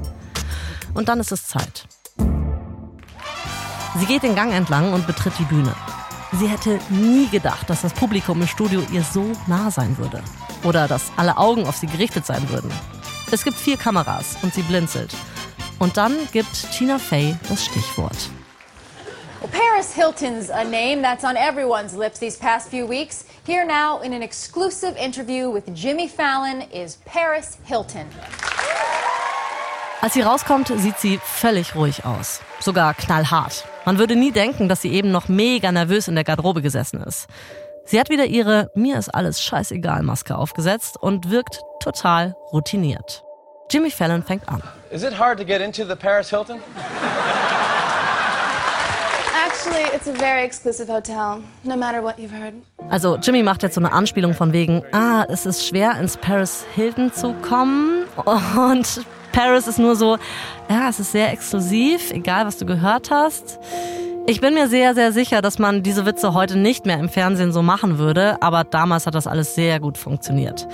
Und 0.95 1.09
dann 1.09 1.20
ist 1.20 1.32
es 1.32 1.47
Zeit. 1.47 1.87
Sie 3.99 4.07
geht 4.07 4.22
den 4.22 4.35
Gang 4.35 4.53
entlang 4.53 4.93
und 4.93 5.07
betritt 5.07 5.35
die 5.39 5.45
Bühne. 5.45 5.74
Sie 6.39 6.49
hätte 6.49 6.80
nie 6.89 7.28
gedacht, 7.28 7.70
dass 7.70 7.82
das 7.82 7.93
Publikum 7.93 8.41
im 8.41 8.49
Studio 8.49 8.82
ihr 8.93 9.05
so 9.05 9.32
nah 9.47 9.70
sein 9.70 9.97
würde. 9.99 10.20
Oder 10.64 10.89
dass 10.89 11.12
alle 11.16 11.37
Augen 11.37 11.66
auf 11.66 11.76
sie 11.76 11.87
gerichtet 11.87 12.26
sein 12.26 12.49
würden. 12.51 12.72
Es 13.30 13.45
gibt 13.45 13.57
vier 13.57 13.76
Kameras 13.76 14.37
und 14.43 14.53
sie 14.53 14.62
blinzelt. 14.62 15.14
Und 15.78 15.97
dann 15.97 16.14
gibt 16.32 16.72
Tina 16.72 16.99
Fey 16.99 17.37
das 17.49 17.64
Stichwort. 17.64 18.16
Well, 19.45 19.53
Paris 19.53 19.92
Hilton's 19.92 20.49
a 20.49 20.64
name 20.64 21.03
that's 21.03 21.22
on 21.22 21.36
everyone's 21.36 21.95
lips 21.95 22.18
these 22.18 22.38
past 22.38 22.70
few 22.70 22.86
weeks. 22.86 23.26
Here 23.47 23.66
now 23.66 24.01
in 24.01 24.14
an 24.14 24.22
exclusive 24.22 24.97
interview 24.97 25.51
with 25.51 25.68
Jimmy 25.74 26.09
Fallon 26.09 26.62
is 26.72 26.97
Paris 27.05 27.59
Hilton. 27.64 28.07
Als 30.01 30.14
sie 30.14 30.22
rauskommt, 30.22 30.68
sieht 30.68 30.99
sie 30.99 31.18
völlig 31.22 31.74
ruhig 31.74 32.07
aus. 32.07 32.40
Sogar 32.59 32.95
knallhart. 32.95 33.66
Man 33.84 33.99
würde 33.99 34.16
nie 34.16 34.32
denken, 34.32 34.70
dass 34.70 34.80
sie 34.80 34.95
eben 34.95 35.11
noch 35.11 35.28
mega 35.28 35.70
nervös 35.70 36.09
in 36.09 36.14
der 36.14 36.24
Garderobe 36.24 36.62
gesessen 36.62 37.03
ist. 37.03 37.26
Sie 37.84 38.01
hat 38.01 38.09
wieder 38.09 38.24
ihre 38.24 38.70
Mir 38.74 38.97
ist 38.97 39.11
alles 39.11 39.42
scheißegal 39.42 40.03
Maske 40.03 40.38
aufgesetzt 40.38 40.97
und 40.99 41.30
wirkt 41.30 41.61
total 41.80 42.34
routiniert. 42.51 43.22
Jimmy 43.70 43.90
Fallon 43.90 44.22
fängt 44.22 44.49
an. 44.49 44.62
Is 44.90 45.03
it 45.03 45.18
hard 45.18 45.38
to 45.38 45.45
get 45.45 45.61
into 45.61 45.84
the 45.84 45.97
Paris 45.97 46.30
Hilton? 46.30 46.61
It's 49.95 50.09
a 50.09 50.12
very 50.12 50.45
exclusive 50.45 50.88
hotel, 50.88 51.40
no 51.62 51.76
matter 51.76 52.03
what 52.03 52.18
you've 52.18 52.32
heard. 52.32 52.55
Also 52.90 53.16
Jimmy 53.16 53.45
macht 53.45 53.62
jetzt 53.62 53.76
so 53.76 53.80
eine 53.80 53.92
Anspielung 53.92 54.34
von 54.34 54.53
wegen, 54.53 54.82
ah, 54.90 55.24
es 55.28 55.47
ist 55.47 55.64
schwer 55.64 55.97
ins 56.01 56.16
Paris 56.16 56.66
Hilton 56.74 57.12
zu 57.12 57.32
kommen 57.34 58.05
und 58.57 59.07
Paris 59.30 59.68
ist 59.68 59.78
nur 59.78 59.95
so, 59.95 60.18
ja, 60.68 60.88
es 60.88 60.99
ist 60.99 61.12
sehr 61.12 61.32
exklusiv, 61.32 62.11
egal 62.11 62.45
was 62.45 62.59
du 62.59 62.66
gehört 62.66 63.12
hast. 63.12 63.61
Ich 64.26 64.40
bin 64.40 64.55
mir 64.55 64.66
sehr, 64.66 64.97
sehr 64.97 65.12
sicher, 65.12 65.42
dass 65.42 65.61
man 65.61 65.84
diese 65.84 66.07
Witze 66.07 66.34
heute 66.34 66.59
nicht 66.59 66.86
mehr 66.86 66.99
im 66.99 67.09
Fernsehen 67.09 67.53
so 67.53 67.62
machen 67.62 67.97
würde, 67.97 68.42
aber 68.42 68.64
damals 68.64 69.07
hat 69.07 69.14
das 69.14 69.28
alles 69.28 69.55
sehr 69.55 69.78
gut 69.78 69.97
funktioniert. 69.97 70.66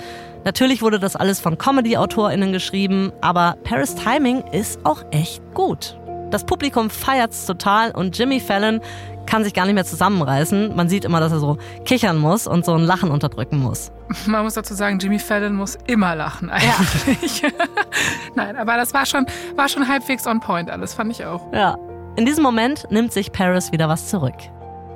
Natürlich 0.45 0.81
wurde 0.81 0.97
das 0.97 1.15
alles 1.15 1.39
von 1.39 1.59
Comedy-AutorInnen 1.59 2.51
geschrieben, 2.51 3.11
aber 3.21 3.55
Paris 3.63 3.93
Timing 3.93 4.43
ist 4.51 4.83
auch 4.83 5.03
echt 5.11 5.43
gut. 5.53 5.95
Das 6.31 6.45
Publikum 6.45 6.89
feiert's 6.89 7.45
total 7.45 7.91
und 7.91 8.17
Jimmy 8.17 8.39
Fallon 8.39 8.79
kann 9.25 9.43
sich 9.43 9.53
gar 9.53 9.65
nicht 9.65 9.75
mehr 9.75 9.85
zusammenreißen. 9.85 10.75
Man 10.75 10.89
sieht 10.89 11.05
immer, 11.05 11.19
dass 11.19 11.31
er 11.31 11.39
so 11.39 11.57
kichern 11.85 12.17
muss 12.17 12.47
und 12.47 12.65
so 12.65 12.73
ein 12.73 12.83
Lachen 12.83 13.11
unterdrücken 13.11 13.59
muss. 13.59 13.91
Man 14.25 14.43
muss 14.43 14.55
dazu 14.55 14.73
sagen, 14.73 14.99
Jimmy 14.99 15.19
Fallon 15.19 15.55
muss 15.55 15.77
immer 15.87 16.15
lachen 16.15 16.49
eigentlich. 16.49 17.41
Ja. 17.41 17.49
Nein, 18.35 18.55
aber 18.57 18.77
das 18.77 18.93
war 18.93 19.05
schon, 19.05 19.25
war 19.55 19.69
schon 19.69 19.87
halbwegs 19.87 20.27
on 20.27 20.39
point 20.39 20.69
alles, 20.69 20.93
fand 20.93 21.11
ich 21.11 21.25
auch. 21.25 21.41
Ja. 21.53 21.77
In 22.17 22.25
diesem 22.25 22.43
Moment 22.43 22.87
nimmt 22.89 23.13
sich 23.13 23.31
Paris 23.31 23.71
wieder 23.71 23.87
was 23.87 24.09
zurück. 24.09 24.35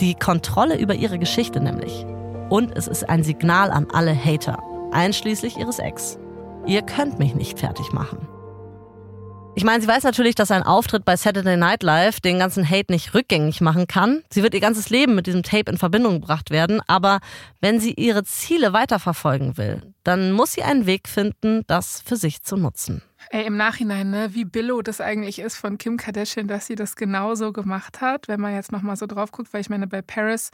Die 0.01 0.15
Kontrolle 0.15 0.78
über 0.78 0.95
ihre 0.95 1.17
Geschichte 1.17 1.61
nämlich. 1.61 2.05
Und 2.49 2.76
es 2.76 2.88
ist 2.88 3.09
ein 3.09 3.23
Signal 3.23 3.71
an 3.71 3.88
alle 3.93 4.13
Hater, 4.13 4.59
einschließlich 4.91 5.57
ihres 5.57 5.80
Ex. 5.80 6.19
Ihr 6.65 6.82
könnt 6.82 7.19
mich 7.19 7.34
nicht 7.36 7.59
fertig 7.59 7.93
machen. 7.93 8.28
Ich 9.57 9.63
meine, 9.63 9.81
sie 9.81 9.87
weiß 9.87 10.03
natürlich, 10.03 10.35
dass 10.35 10.51
ein 10.51 10.63
Auftritt 10.63 11.05
bei 11.05 11.15
Saturday 11.15 11.55
Night 11.55 11.81
Live 11.81 12.19
den 12.19 12.39
ganzen 12.39 12.69
Hate 12.69 12.91
nicht 12.91 13.13
rückgängig 13.13 13.61
machen 13.61 13.87
kann. 13.87 14.21
Sie 14.29 14.43
wird 14.43 14.53
ihr 14.53 14.59
ganzes 14.59 14.89
Leben 14.89 15.15
mit 15.15 15.27
diesem 15.27 15.43
Tape 15.43 15.71
in 15.71 15.77
Verbindung 15.77 16.19
gebracht 16.19 16.49
werden. 16.49 16.81
Aber 16.87 17.19
wenn 17.61 17.79
sie 17.79 17.93
ihre 17.93 18.25
Ziele 18.25 18.73
weiterverfolgen 18.73 19.55
will, 19.55 19.81
dann 20.03 20.33
muss 20.33 20.51
sie 20.51 20.63
einen 20.63 20.85
Weg 20.87 21.07
finden, 21.07 21.63
das 21.67 22.01
für 22.05 22.17
sich 22.17 22.43
zu 22.43 22.57
nutzen. 22.57 23.01
Ey, 23.29 23.45
im 23.45 23.55
Nachhinein, 23.55 24.09
ne, 24.09 24.33
wie 24.33 24.43
billow 24.43 24.81
das 24.81 24.99
eigentlich 24.99 25.39
ist 25.39 25.55
von 25.55 25.77
Kim 25.77 25.95
Kardashian, 25.95 26.49
dass 26.49 26.67
sie 26.67 26.75
das 26.75 26.97
genauso 26.97 27.53
gemacht 27.53 28.01
hat, 28.01 28.27
wenn 28.27 28.41
man 28.41 28.53
jetzt 28.53 28.73
nochmal 28.73 28.97
so 28.97 29.07
drauf 29.07 29.31
guckt, 29.31 29.53
weil 29.53 29.61
ich 29.61 29.69
meine, 29.69 29.87
bei 29.87 30.01
Paris 30.01 30.51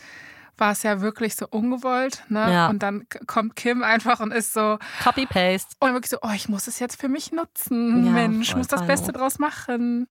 war 0.57 0.71
es 0.71 0.83
ja 0.83 1.01
wirklich 1.01 1.35
so 1.35 1.47
ungewollt. 1.49 2.23
Ne? 2.29 2.51
Ja. 2.51 2.69
Und 2.69 2.83
dann 2.83 3.07
kommt 3.27 3.55
Kim 3.55 3.83
einfach 3.83 4.19
und 4.19 4.31
ist 4.31 4.53
so. 4.53 4.77
Copy-Paste. 5.03 5.75
Und 5.79 5.93
wirklich 5.93 6.09
so, 6.09 6.17
oh, 6.21 6.31
ich 6.35 6.49
muss 6.49 6.67
es 6.67 6.79
jetzt 6.79 6.99
für 6.99 7.09
mich 7.09 7.31
nutzen. 7.31 8.05
Ja, 8.05 8.11
Mensch, 8.11 8.49
ich 8.49 8.55
muss 8.55 8.67
das. 8.67 8.81
Beste 8.81 9.11
draus 9.11 9.37
machen. 9.37 10.07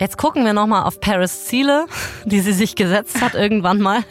Jetzt 0.00 0.18
gucken 0.18 0.44
wir 0.44 0.52
nochmal 0.52 0.84
auf 0.84 1.00
Paris 1.00 1.46
Ziele, 1.46 1.86
die 2.24 2.40
sie 2.40 2.52
sich 2.52 2.76
gesetzt 2.76 3.20
hat 3.20 3.34
irgendwann 3.34 3.80
mal. 3.80 4.04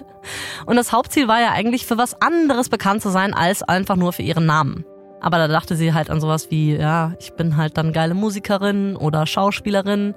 Und 0.66 0.76
das 0.76 0.92
Hauptziel 0.92 1.28
war 1.28 1.42
ja 1.42 1.52
eigentlich 1.52 1.86
für 1.86 1.98
was 1.98 2.22
anderes 2.22 2.70
bekannt 2.70 3.02
zu 3.02 3.10
sein, 3.10 3.34
als 3.34 3.64
einfach 3.64 3.96
nur 3.96 4.14
für 4.14 4.22
ihren 4.22 4.46
Namen. 4.46 4.86
Aber 5.20 5.38
da 5.38 5.48
dachte 5.48 5.76
sie 5.76 5.94
halt 5.94 6.10
an 6.10 6.20
sowas 6.20 6.52
wie, 6.52 6.76
ja, 6.76 7.14
ich 7.20 7.34
bin 7.34 7.56
halt 7.56 7.78
dann 7.78 7.94
geile 7.94 8.14
Musikerin 8.14 8.96
oder 8.98 9.26
Schauspielerin. 9.26 10.16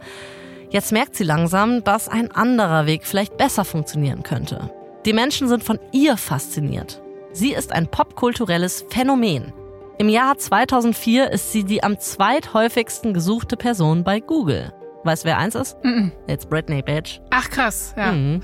Jetzt 0.70 0.90
merkt 0.90 1.14
sie 1.14 1.24
langsam, 1.24 1.84
dass 1.84 2.08
ein 2.08 2.32
anderer 2.32 2.86
Weg 2.86 3.06
vielleicht 3.06 3.36
besser 3.36 3.64
funktionieren 3.64 4.24
könnte. 4.24 4.70
Die 5.06 5.12
Menschen 5.12 5.46
sind 5.46 5.62
von 5.62 5.78
ihr 5.92 6.16
fasziniert. 6.16 7.00
Sie 7.32 7.52
ist 7.52 7.70
ein 7.72 7.86
popkulturelles 7.86 8.84
Phänomen. 8.90 9.52
Im 9.98 10.08
Jahr 10.08 10.36
2004 10.36 11.30
ist 11.30 11.52
sie 11.52 11.62
die 11.62 11.84
am 11.84 12.00
zweithäufigsten 12.00 13.14
gesuchte 13.14 13.56
Person 13.56 14.02
bei 14.02 14.18
Google. 14.18 14.74
Weißt 15.04 15.22
du, 15.22 15.28
wer 15.28 15.38
eins 15.38 15.54
ist? 15.54 15.76
Mhm. 15.84 16.10
It's 16.26 16.44
Britney, 16.44 16.82
bitch. 16.82 17.20
Ach 17.30 17.48
krass, 17.48 17.94
ja. 17.96 18.10
Mhm. 18.10 18.40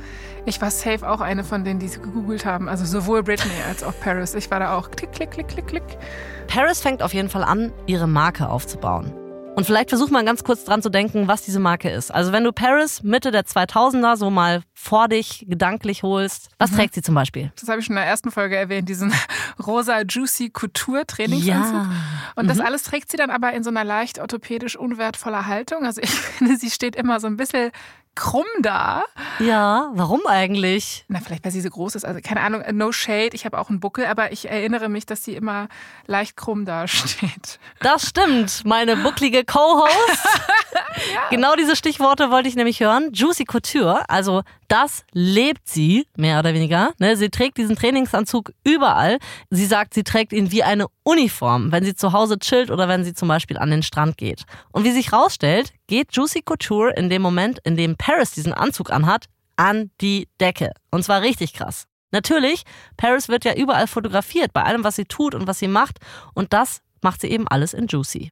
Ich 0.47 0.63
war 0.63 0.71
safe 0.71 1.09
auch 1.09 1.21
eine 1.21 1.43
von 1.43 1.65
denen, 1.65 1.81
die 1.81 1.89
sie 1.89 2.01
gegoogelt 2.01 2.47
haben. 2.47 2.69
Also 2.69 2.85
sowohl 2.85 3.25
Britney 3.25 3.51
als 3.69 3.83
auch 3.83 3.95
Paris. 4.01 4.35
Ich 4.37 4.49
war 4.53 4.61
da 4.61 4.79
auch 4.79 4.93
klick, 4.93 5.11
klick, 5.11 5.33
klick, 5.33 5.49
klick, 5.49 5.67
klick. 5.67 5.99
Paris 6.47 6.81
fängt 6.81 7.03
auf 7.03 7.13
jeden 7.13 7.29
Fall 7.29 7.43
an, 7.43 7.73
ihre 7.87 8.07
Marke 8.07 8.49
aufzubauen. 8.49 9.13
Und 9.55 9.67
vielleicht 9.67 9.91
versuch 9.91 10.09
mal 10.09 10.25
ganz 10.25 10.45
kurz 10.45 10.65
dran 10.65 10.81
zu 10.81 10.89
denken, 10.89 11.29
was 11.29 11.43
diese 11.43 11.61
Marke 11.61 11.91
ist. 11.91 12.11
Also 12.11 12.33
wenn 12.33 12.43
du 12.43 12.53
Paris 12.53 13.03
Mitte 13.03 13.31
der 13.31 13.45
2000er 13.45 14.17
so 14.17 14.31
mal 14.31 14.63
vor 14.73 15.09
dich 15.09 15.45
gedanklich 15.47 16.03
holst, 16.03 16.49
was 16.59 16.73
trägt 16.73 16.95
sie 16.95 17.03
zum 17.03 17.15
Beispiel? 17.15 17.53
Das 17.61 17.69
habe 17.69 17.81
ich 17.81 17.85
schon 17.85 17.95
in 17.95 18.01
der 18.01 18.07
ersten 18.07 18.31
Folge 18.31 18.57
erwähnt, 18.57 18.89
diesen 18.89 19.13
rosa 19.67 20.01
Juicy 20.09 20.49
Couture 20.51 21.07
Trainingsanzug. 21.07 21.75
Ja. 21.75 21.91
Und 22.35 22.49
das 22.49 22.61
alles 22.61 22.83
trägt 22.85 23.11
sie 23.11 23.19
dann 23.19 23.31
aber 23.31 23.53
in 23.53 23.63
so 23.63 23.69
einer 23.69 23.85
leicht 23.85 24.19
orthopädisch 24.19 24.77
unwertvoller 24.77 25.47
Haltung. 25.47 25.85
Also 25.85 26.01
ich 26.01 26.11
finde, 26.11 26.57
sie 26.57 26.71
steht 26.71 26.97
immer 26.97 27.21
so 27.21 27.27
ein 27.27 27.37
bisschen 27.37 27.73
krumm 28.15 28.45
da. 28.61 29.05
Ja, 29.39 29.91
warum 29.95 30.21
eigentlich? 30.27 31.05
Na, 31.09 31.21
vielleicht, 31.21 31.45
weil 31.45 31.53
sie 31.53 31.61
so 31.61 31.71
groß 31.71 31.95
ist. 31.95 32.05
Also 32.05 32.21
keine 32.23 32.41
Ahnung, 32.41 32.63
no 32.73 32.93
shade. 32.93 33.31
Ich 33.33 33.45
habe 33.45 33.59
auch 33.59 33.69
einen 33.71 33.81
Buckel, 33.81 34.07
aber 34.07 34.33
ich 34.33 34.49
erinnere 34.51 34.89
mich, 34.89 35.07
dass 35.07 35.25
sie 35.25 35.35
immer 35.35 35.69
leicht 36.07 36.37
krumm 36.37 36.65
da 36.65 36.87
steht. 36.89 37.59
Das 37.81 38.09
stimmt, 38.09 38.65
meine 38.65 38.97
bucklige 38.97 39.45
Co-Host. 39.45 40.29
Genau 41.31 41.55
diese 41.57 41.77
Stichworte 41.77 42.31
wollte 42.31 42.49
ich 42.49 42.57
nämlich 42.57 42.81
hören. 42.81 43.11
Juicy 43.13 43.45
Couture, 43.45 44.09
also 44.09 44.43
das 44.69 45.05
lebt 45.13 45.69
sie, 45.69 46.07
mehr 46.17 46.39
oder 46.39 46.55
weniger. 46.55 46.93
Ne, 46.99 47.17
sie 47.17 47.31
trägt 47.31 47.57
diesen 47.59 47.77
Trainingsanzug 47.77 48.53
überall. 48.65 49.19
Sie 49.51 49.67
sagt, 49.67 49.95
sie 49.95 50.05
trägt 50.05 50.33
ihn 50.33 50.51
wie 50.53 50.63
eine 50.63 50.87
Uniform, 51.03 51.73
wenn 51.73 51.85
sie 51.85 51.95
zu 51.95 52.13
Hause 52.13 52.39
chillt 52.39 52.71
oder 52.71 52.89
wenn 52.89 53.05
sie 53.05 53.15
zum 53.15 53.29
Beispiel 53.29 53.59
an 53.59 53.71
den 53.71 53.83
Strand 53.83 54.17
geht. 54.17 54.45
Und 54.73 54.85
wie 54.85 54.93
sich 54.93 55.13
rausstellt, 55.13 55.73
geht 55.87 56.15
Juicy 56.15 56.43
Couture 56.43 56.93
in 56.93 57.09
dem 57.09 57.23
Moment, 57.23 57.59
in 57.65 57.77
dem 57.77 57.97
Paris 57.97 58.33
diesen 58.33 58.53
Anzug 58.53 58.91
anhat, 58.91 59.27
an 59.57 59.91
die 60.01 60.29
Decke. 60.41 60.73
Und 60.91 61.03
zwar 61.05 61.23
richtig 61.23 61.55
krass. 61.55 61.87
Natürlich, 62.11 62.65
Paris 62.99 63.29
wird 63.29 63.45
ja 63.45 63.55
überall 63.55 63.87
fotografiert, 63.87 64.53
bei 64.53 64.63
allem, 64.63 64.85
was 64.85 64.97
sie 64.97 65.07
tut 65.07 65.35
und 65.35 65.47
was 65.47 65.59
sie 65.59 65.69
macht. 65.69 65.99
Und 66.35 66.53
das 66.53 66.83
macht 67.01 67.23
sie 67.23 67.29
eben 67.29 67.49
alles 67.49 67.73
in 67.73 67.87
Juicy. 67.87 68.31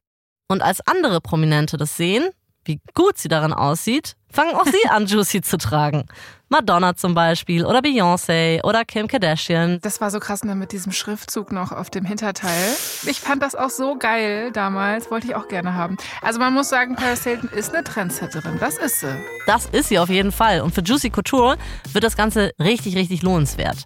Und 0.51 0.61
als 0.61 0.85
andere 0.85 1.21
Prominente 1.21 1.77
das 1.77 1.95
sehen, 1.95 2.29
wie 2.65 2.81
gut 2.93 3.17
sie 3.17 3.29
darin 3.29 3.53
aussieht, 3.53 4.17
fangen 4.29 4.53
auch 4.53 4.65
sie 4.65 4.89
an, 4.89 5.05
Juicy 5.07 5.41
zu 5.41 5.57
tragen. 5.57 6.03
Madonna 6.49 6.93
zum 6.93 7.13
Beispiel 7.13 7.65
oder 7.65 7.79
Beyoncé 7.79 8.61
oder 8.65 8.83
Kim 8.83 9.07
Kardashian. 9.07 9.79
Das 9.81 10.01
war 10.01 10.11
so 10.11 10.19
krass 10.19 10.43
ne, 10.43 10.53
mit 10.53 10.73
diesem 10.73 10.91
Schriftzug 10.91 11.53
noch 11.53 11.71
auf 11.71 11.89
dem 11.89 12.03
Hinterteil. 12.03 12.75
Ich 13.05 13.21
fand 13.21 13.41
das 13.41 13.55
auch 13.55 13.69
so 13.69 13.95
geil 13.97 14.51
damals, 14.51 15.09
wollte 15.09 15.27
ich 15.27 15.35
auch 15.35 15.47
gerne 15.47 15.73
haben. 15.73 15.95
Also 16.21 16.39
man 16.39 16.53
muss 16.53 16.67
sagen, 16.67 16.97
Paris 16.97 17.23
Hilton 17.23 17.49
ist 17.51 17.73
eine 17.73 17.85
Trendsetterin, 17.85 18.59
das 18.59 18.77
ist 18.77 18.99
sie. 18.99 19.15
Das 19.47 19.67
ist 19.67 19.87
sie 19.87 19.99
auf 19.99 20.09
jeden 20.09 20.33
Fall. 20.33 20.59
Und 20.59 20.75
für 20.75 20.81
Juicy 20.81 21.11
Couture 21.11 21.55
wird 21.93 22.03
das 22.03 22.17
Ganze 22.17 22.51
richtig, 22.59 22.97
richtig 22.97 23.21
lohnenswert. 23.21 23.85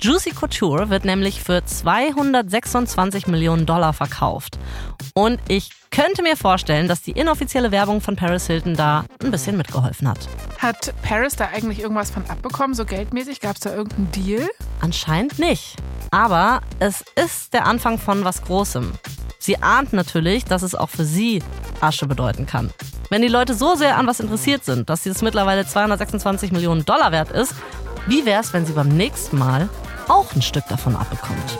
Juicy 0.00 0.30
Couture 0.30 0.88
wird 0.88 1.04
nämlich 1.04 1.42
für 1.42 1.62
226 1.62 3.26
Millionen 3.26 3.66
Dollar 3.66 3.92
verkauft. 3.92 4.58
Und 5.12 5.38
ich 5.48 5.68
könnte 5.96 6.22
mir 6.22 6.36
vorstellen, 6.36 6.88
dass 6.88 7.00
die 7.00 7.12
inoffizielle 7.12 7.70
Werbung 7.70 8.02
von 8.02 8.16
Paris 8.16 8.46
Hilton 8.46 8.74
da 8.74 9.06
ein 9.24 9.30
bisschen 9.30 9.56
mitgeholfen 9.56 10.06
hat. 10.06 10.18
Hat 10.58 10.92
Paris 11.02 11.36
da 11.36 11.46
eigentlich 11.46 11.80
irgendwas 11.80 12.10
von 12.10 12.22
abbekommen, 12.28 12.74
so 12.74 12.84
geldmäßig? 12.84 13.40
Gab 13.40 13.54
es 13.54 13.60
da 13.60 13.74
irgendeinen 13.74 14.12
Deal? 14.12 14.46
Anscheinend 14.82 15.38
nicht. 15.38 15.76
Aber 16.10 16.60
es 16.80 17.02
ist 17.14 17.54
der 17.54 17.64
Anfang 17.64 17.98
von 17.98 18.24
was 18.24 18.42
Großem. 18.42 18.92
Sie 19.38 19.62
ahnt 19.62 19.94
natürlich, 19.94 20.44
dass 20.44 20.60
es 20.60 20.74
auch 20.74 20.90
für 20.90 21.06
sie 21.06 21.42
Asche 21.80 22.06
bedeuten 22.06 22.44
kann. 22.44 22.70
Wenn 23.08 23.22
die 23.22 23.28
Leute 23.28 23.54
so 23.54 23.74
sehr 23.74 23.96
an 23.96 24.06
was 24.06 24.20
interessiert 24.20 24.66
sind, 24.66 24.90
dass 24.90 25.02
dieses 25.02 25.22
mittlerweile 25.22 25.66
226 25.66 26.52
Millionen 26.52 26.84
Dollar 26.84 27.10
wert 27.10 27.30
ist, 27.30 27.54
wie 28.06 28.26
wäre 28.26 28.42
es, 28.42 28.52
wenn 28.52 28.66
sie 28.66 28.74
beim 28.74 28.88
nächsten 28.88 29.38
Mal 29.38 29.70
auch 30.08 30.30
ein 30.34 30.42
Stück 30.42 30.64
davon 30.68 30.94
abbekommt? 30.94 31.58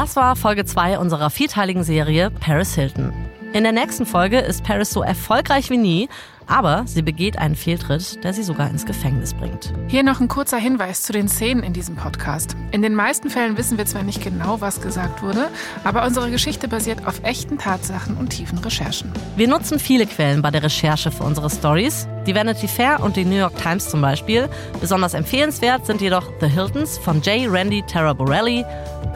Das 0.00 0.16
war 0.16 0.34
Folge 0.34 0.64
2 0.64 0.98
unserer 0.98 1.28
vierteiligen 1.28 1.84
Serie 1.84 2.30
Paris 2.30 2.74
Hilton. 2.74 3.12
In 3.52 3.64
der 3.64 3.72
nächsten 3.72 4.06
Folge 4.06 4.38
ist 4.38 4.64
Paris 4.64 4.88
so 4.88 5.02
erfolgreich 5.02 5.68
wie 5.68 5.76
nie, 5.76 6.08
aber 6.50 6.82
sie 6.86 7.02
begeht 7.02 7.38
einen 7.38 7.54
Fehltritt, 7.54 8.22
der 8.24 8.34
sie 8.34 8.42
sogar 8.42 8.68
ins 8.68 8.84
Gefängnis 8.84 9.32
bringt. 9.32 9.72
Hier 9.88 10.02
noch 10.02 10.20
ein 10.20 10.28
kurzer 10.28 10.58
Hinweis 10.58 11.02
zu 11.02 11.12
den 11.12 11.28
Szenen 11.28 11.62
in 11.62 11.72
diesem 11.72 11.94
Podcast. 11.96 12.56
In 12.72 12.82
den 12.82 12.94
meisten 12.94 13.30
Fällen 13.30 13.56
wissen 13.56 13.78
wir 13.78 13.86
zwar 13.86 14.02
nicht 14.02 14.22
genau, 14.22 14.60
was 14.60 14.80
gesagt 14.80 15.22
wurde, 15.22 15.48
aber 15.84 16.04
unsere 16.04 16.30
Geschichte 16.30 16.68
basiert 16.68 17.06
auf 17.06 17.22
echten 17.22 17.56
Tatsachen 17.56 18.16
und 18.16 18.30
tiefen 18.30 18.58
Recherchen. 18.58 19.12
Wir 19.36 19.48
nutzen 19.48 19.78
viele 19.78 20.06
Quellen 20.06 20.42
bei 20.42 20.50
der 20.50 20.62
Recherche 20.62 21.10
für 21.10 21.24
unsere 21.24 21.48
Stories. 21.48 22.08
Die 22.26 22.34
Vanity 22.34 22.68
Fair 22.68 23.00
und 23.00 23.16
die 23.16 23.24
New 23.24 23.36
York 23.36 23.56
Times 23.56 23.88
zum 23.88 24.02
Beispiel. 24.02 24.48
Besonders 24.80 25.14
empfehlenswert 25.14 25.86
sind 25.86 26.00
jedoch 26.00 26.30
The 26.40 26.48
Hiltons 26.48 26.98
von 26.98 27.22
J. 27.22 27.50
Randy 27.50 27.82
Borelli, 28.16 28.64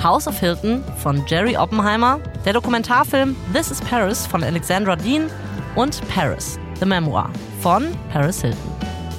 House 0.02 0.26
of 0.26 0.38
Hilton 0.38 0.82
von 0.98 1.24
Jerry 1.26 1.56
Oppenheimer, 1.56 2.20
der 2.44 2.52
Dokumentarfilm 2.52 3.36
This 3.52 3.70
is 3.70 3.80
Paris 3.80 4.26
von 4.26 4.42
Alexandra 4.42 4.96
Dean 4.96 5.30
und 5.76 6.00
Paris, 6.08 6.58
The 6.84 6.90
Memoir 6.90 7.30
von 7.62 7.96
Paris 8.12 8.42
Hilton. 8.42 8.58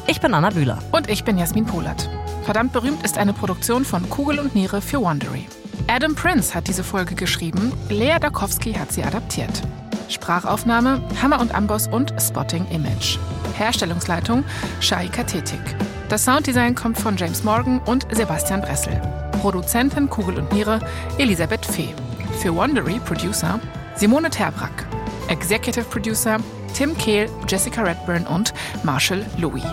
Ich 0.05 0.22
bin 0.22 0.36
Anna 0.36 0.51
Bühler. 0.51 0.78
Und 0.91 1.09
ich 1.09 1.24
bin 1.24 1.36
Jasmin 1.36 1.66
Polat. 1.66 2.07
Verdammt 2.43 2.74
berühmt 2.74 3.03
ist 3.03 3.18
eine 3.18 3.34
Produktion 3.34 3.84
von 3.86 4.07
Kugel 4.07 4.38
und 4.38 4.53
Niere 4.53 4.82
für 4.82 5.01
Wondery. 5.01 5.47
Adam 5.88 6.13
Prince 6.13 6.53
hat 6.53 6.68
diese 6.68 6.84
Folge 6.84 7.16
geschrieben, 7.16 7.74
Lea 7.89 8.20
Dakowski 8.22 8.74
hat 8.74 8.91
sie 8.91 9.03
adaptiert. 9.03 9.63
Sprachaufnahme, 10.09 11.01
Hammer 11.20 11.41
und 11.41 11.55
Amboss 11.55 11.88
und 11.88 12.13
Spotting 12.22 12.68
Image. 12.70 13.18
Herstellungsleitung 13.57 14.43
Shai 14.80 15.07
Kathetik. 15.07 15.76
Das 16.07 16.24
Sounddesign 16.24 16.76
kommt 16.76 16.99
von 16.99 17.18
James 17.18 17.43
Morgan 17.43 17.80
und 17.88 18.05
Sebastian 18.11 18.61
Bressel. 18.61 19.01
Produzentin 19.41 20.07
Kugel 20.07 20.38
und 20.38 20.53
Niere 20.53 20.82
Elisabeth 21.18 21.66
Fee. 21.66 21.95
Für 22.39 22.55
Wondery 22.55 22.99
Producer 22.99 23.59
Simone 23.95 24.30
Terbrack. 24.30 24.86
Executive 25.30 25.86
Producer 25.86 26.38
Tim 26.76 26.97
Kehl, 26.97 27.30
Jessica 27.47 27.84
Redburn 27.84 28.28
und 28.28 28.53
Marshall 28.84 29.26
Louis. 29.38 29.63